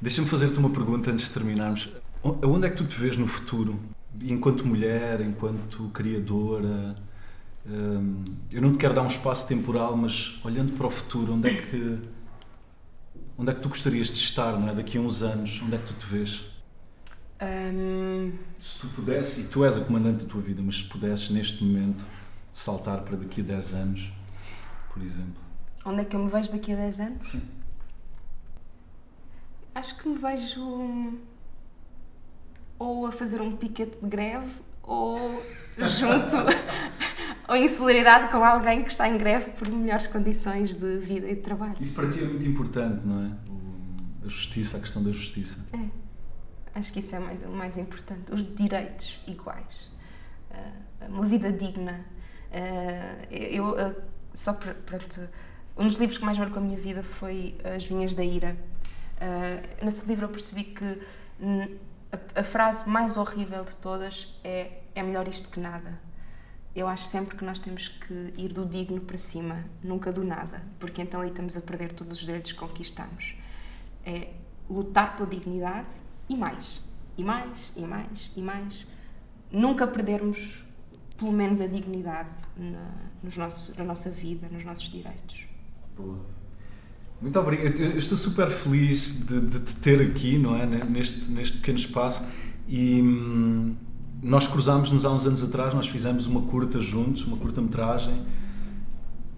Deixa-me 0.00 0.28
fazer-te 0.28 0.58
uma 0.58 0.70
pergunta 0.70 1.10
antes 1.10 1.26
de 1.26 1.32
terminarmos. 1.32 1.88
Onde 2.22 2.66
é 2.66 2.70
que 2.70 2.76
tu 2.76 2.86
te 2.86 2.96
vês 2.96 3.16
no 3.16 3.26
futuro? 3.26 3.80
Enquanto 4.22 4.66
mulher, 4.66 5.20
enquanto 5.20 5.88
criadora? 5.90 6.96
Hum, 7.66 8.24
eu 8.50 8.62
não 8.62 8.72
te 8.72 8.78
quero 8.78 8.94
dar 8.94 9.02
um 9.02 9.06
espaço 9.06 9.46
temporal, 9.46 9.96
mas 9.96 10.38
olhando 10.44 10.72
para 10.72 10.86
o 10.86 10.90
futuro, 10.90 11.34
onde 11.34 11.48
é 11.48 11.54
que 11.54 11.98
onde 13.36 13.50
é 13.52 13.54
que 13.54 13.60
tu 13.60 13.68
gostarias 13.68 14.08
de 14.08 14.14
estar, 14.18 14.58
não 14.58 14.68
é? 14.68 14.74
Daqui 14.74 14.98
a 14.98 15.00
uns 15.00 15.22
anos, 15.22 15.60
onde 15.62 15.76
é 15.76 15.78
que 15.78 15.84
tu 15.86 15.94
te 15.94 16.06
vês? 16.06 16.44
Ahm, 17.40 18.32
Se 18.58 18.80
tu 18.80 18.88
pudesses, 18.88 19.44
e 19.44 19.48
tu 19.48 19.64
és 19.64 19.76
a 19.76 19.80
comandante 19.84 20.24
da 20.24 20.30
tua 20.30 20.40
vida, 20.42 20.60
mas 20.60 20.78
se 20.78 20.84
pudesses 20.84 21.30
neste 21.30 21.62
momento 21.62 22.04
saltar 22.52 23.02
para 23.02 23.16
daqui 23.16 23.40
a 23.42 23.44
10 23.44 23.74
anos, 23.74 24.10
por 24.92 25.00
exemplo. 25.02 25.40
onde 25.84 26.00
é 26.00 26.04
que 26.04 26.16
eu 26.16 26.20
me 26.24 26.30
vejo 26.30 26.50
daqui 26.50 26.72
a 26.72 26.76
10 26.76 27.00
anos? 27.00 27.26
Sim. 27.30 27.42
Acho 29.74 29.96
que 29.98 30.08
me 30.08 30.16
vejo 30.18 31.18
ou 32.78 33.06
a 33.06 33.12
fazer 33.12 33.40
um 33.40 33.56
piquete 33.56 33.98
de 34.00 34.08
greve 34.08 34.50
ou 34.82 35.42
junto 35.78 36.36
ou 37.48 37.56
em 37.56 37.68
solidariedade 37.68 38.30
com 38.30 38.44
alguém 38.44 38.82
que 38.82 38.90
está 38.90 39.08
em 39.08 39.16
greve 39.16 39.50
por 39.52 39.68
melhores 39.68 40.06
condições 40.06 40.74
de 40.74 40.98
vida 40.98 41.28
e 41.28 41.34
de 41.34 41.40
trabalho. 41.40 41.76
Isso 41.80 41.94
para 41.94 42.08
ti 42.10 42.22
é 42.22 42.26
muito 42.26 42.46
importante, 42.46 43.06
não 43.06 43.22
é? 43.22 43.30
A 44.24 44.28
justiça, 44.28 44.76
a 44.76 44.80
questão 44.80 45.02
da 45.02 45.10
justiça. 45.10 45.58
É. 45.72 46.08
Acho 46.78 46.92
que 46.92 47.00
isso 47.00 47.16
é 47.16 47.18
mais, 47.18 47.42
o 47.42 47.48
mais 47.48 47.76
importante. 47.78 48.32
Os 48.32 48.44
direitos 48.54 49.18
iguais. 49.26 49.90
Ah, 50.50 51.06
uma 51.08 51.24
vida 51.24 51.50
digna. 51.50 52.04
Ah, 52.52 53.26
eu, 53.30 53.76
ah, 53.78 53.94
só 54.34 54.52
para, 54.52 54.74
pronto, 54.74 55.28
um 55.76 55.86
dos 55.86 55.96
livros 55.96 56.18
que 56.18 56.24
mais 56.24 56.38
marcou 56.38 56.58
a 56.58 56.64
minha 56.64 56.78
vida 56.78 57.02
foi 57.02 57.56
As 57.64 57.84
Vinhas 57.84 58.14
da 58.14 58.22
Ira. 58.22 58.56
Nesse 59.82 60.06
livro 60.06 60.26
eu 60.26 60.28
percebi 60.28 60.64
que 60.64 61.00
a, 62.12 62.40
a 62.40 62.44
frase 62.44 62.88
mais 62.88 63.16
horrível 63.16 63.64
de 63.64 63.76
todas 63.76 64.38
é 64.42 64.78
é 64.98 65.02
melhor 65.02 65.28
isto 65.28 65.50
que 65.50 65.60
nada. 65.60 66.00
Eu 66.74 66.86
acho 66.86 67.04
sempre 67.04 67.36
que 67.36 67.44
nós 67.44 67.60
temos 67.60 67.88
que 67.88 68.34
ir 68.36 68.52
do 68.52 68.66
digno 68.66 69.00
para 69.00 69.18
cima, 69.18 69.64
nunca 69.82 70.12
do 70.12 70.22
nada, 70.22 70.62
porque 70.78 71.02
então 71.02 71.20
aí 71.20 71.30
estamos 71.30 71.56
a 71.56 71.60
perder 71.60 71.92
todos 71.92 72.18
os 72.18 72.24
direitos 72.24 72.52
que 72.52 72.58
conquistamos. 72.58 73.34
É 74.04 74.32
lutar 74.68 75.16
pela 75.16 75.28
dignidade 75.28 75.90
e 76.28 76.36
mais, 76.36 76.82
e 77.16 77.24
mais, 77.24 77.72
e 77.76 77.82
mais, 77.82 78.32
e 78.36 78.42
mais. 78.42 78.86
Nunca 79.50 79.86
perdermos, 79.86 80.64
pelo 81.16 81.32
menos, 81.32 81.60
a 81.60 81.66
dignidade 81.66 82.30
na, 82.56 82.92
nos 83.22 83.36
nossos, 83.36 83.76
na 83.76 83.84
nossa 83.84 84.10
vida, 84.10 84.48
nos 84.48 84.64
nossos 84.64 84.90
direitos. 84.90 85.46
Boa. 85.96 86.37
Muito 87.20 87.38
obrigado. 87.38 87.80
Eu 87.80 87.98
estou 87.98 88.16
super 88.16 88.48
feliz 88.48 89.24
de, 89.26 89.40
de 89.40 89.58
te 89.60 89.74
ter 89.76 90.00
aqui, 90.00 90.38
não 90.38 90.56
é? 90.56 90.64
Neste, 90.66 91.30
neste 91.30 91.58
pequeno 91.58 91.78
espaço. 91.78 92.28
E, 92.68 93.02
hum, 93.02 93.74
nós 94.22 94.46
cruzámos-nos 94.46 95.04
há 95.04 95.10
uns 95.10 95.26
anos 95.26 95.42
atrás, 95.42 95.74
nós 95.74 95.86
fizemos 95.86 96.26
uma 96.26 96.42
curta 96.42 96.80
juntos, 96.80 97.24
uma 97.24 97.36
curta-metragem, 97.36 98.20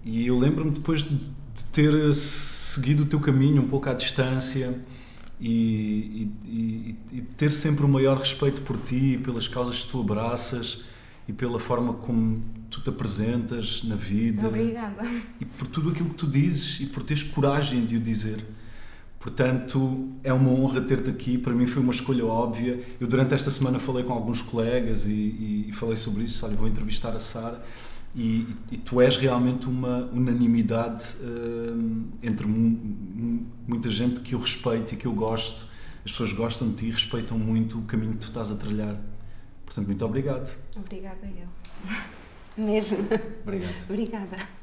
e 0.03 0.25
eu 0.25 0.37
lembro-me 0.37 0.71
depois 0.71 1.03
de, 1.03 1.15
de 1.15 1.63
ter 1.71 2.13
seguido 2.13 3.03
o 3.03 3.05
teu 3.05 3.19
caminho 3.19 3.61
um 3.61 3.67
pouco 3.67 3.89
à 3.89 3.93
distância 3.93 4.79
e, 5.39 6.29
e, 6.45 6.95
e, 7.11 7.21
ter 7.37 7.51
sempre 7.51 7.85
o 7.85 7.87
maior 7.87 8.17
respeito 8.17 8.61
por 8.61 8.77
ti, 8.77 9.19
pelas 9.23 9.47
causas 9.47 9.83
que 9.83 9.91
tu 9.91 10.01
abraças 10.01 10.83
e 11.27 11.33
pela 11.33 11.59
forma 11.59 11.93
como 11.93 12.41
tu 12.69 12.81
te 12.81 12.89
apresentas 12.89 13.83
na 13.83 13.95
vida. 13.95 14.47
Obrigada. 14.47 15.03
E 15.39 15.45
por 15.45 15.67
tudo 15.67 15.91
aquilo 15.91 16.09
que 16.09 16.15
tu 16.15 16.27
dizes 16.27 16.79
e 16.79 16.85
por 16.85 17.03
teres 17.03 17.23
coragem 17.23 17.85
de 17.85 17.97
o 17.97 17.99
dizer. 17.99 18.43
Portanto, 19.21 20.09
é 20.23 20.33
uma 20.33 20.49
honra 20.49 20.81
ter-te 20.81 21.09
aqui. 21.09 21.37
Para 21.37 21.53
mim 21.53 21.67
foi 21.67 21.81
uma 21.81 21.91
escolha 21.91 22.25
óbvia. 22.25 22.81
Eu 22.99 23.07
durante 23.07 23.35
esta 23.35 23.51
semana 23.51 23.77
falei 23.77 24.03
com 24.03 24.13
alguns 24.13 24.41
colegas 24.41 25.05
e, 25.05 25.67
e, 25.67 25.71
falei 25.73 25.95
sobre 25.95 26.23
isso. 26.23 26.43
Olha, 26.43 26.55
vou 26.55 26.67
entrevistar 26.67 27.15
a 27.15 27.19
Sara. 27.19 27.63
E, 28.15 28.47
e, 28.71 28.77
tu 28.77 28.99
és 28.99 29.15
realmente 29.17 29.67
uma 29.67 30.09
unanimidade 30.11 31.15
uh, 31.21 32.03
entre 32.21 32.45
muita 32.47 33.89
gente 33.89 34.19
que 34.21 34.33
eu 34.33 34.39
respeito 34.39 34.95
e 34.95 34.97
que 34.97 35.05
eu 35.05 35.13
gosto. 35.13 35.65
As 36.03 36.11
pessoas 36.11 36.33
gostam 36.33 36.69
de 36.69 36.77
ti 36.77 36.85
e 36.87 36.91
respeitam 36.91 37.37
muito 37.37 37.77
o 37.77 37.83
caminho 37.83 38.13
que 38.13 38.17
tu 38.17 38.27
estás 38.27 38.49
a 38.49 38.55
trilhar. 38.55 38.99
Portanto, 39.71 39.87
muito 39.87 40.05
obrigado. 40.05 40.53
Obrigada 40.75 41.25
eu. 41.25 41.47
Mesmo. 42.61 42.97
Obrigado. 43.41 43.83
Obrigada. 43.89 44.60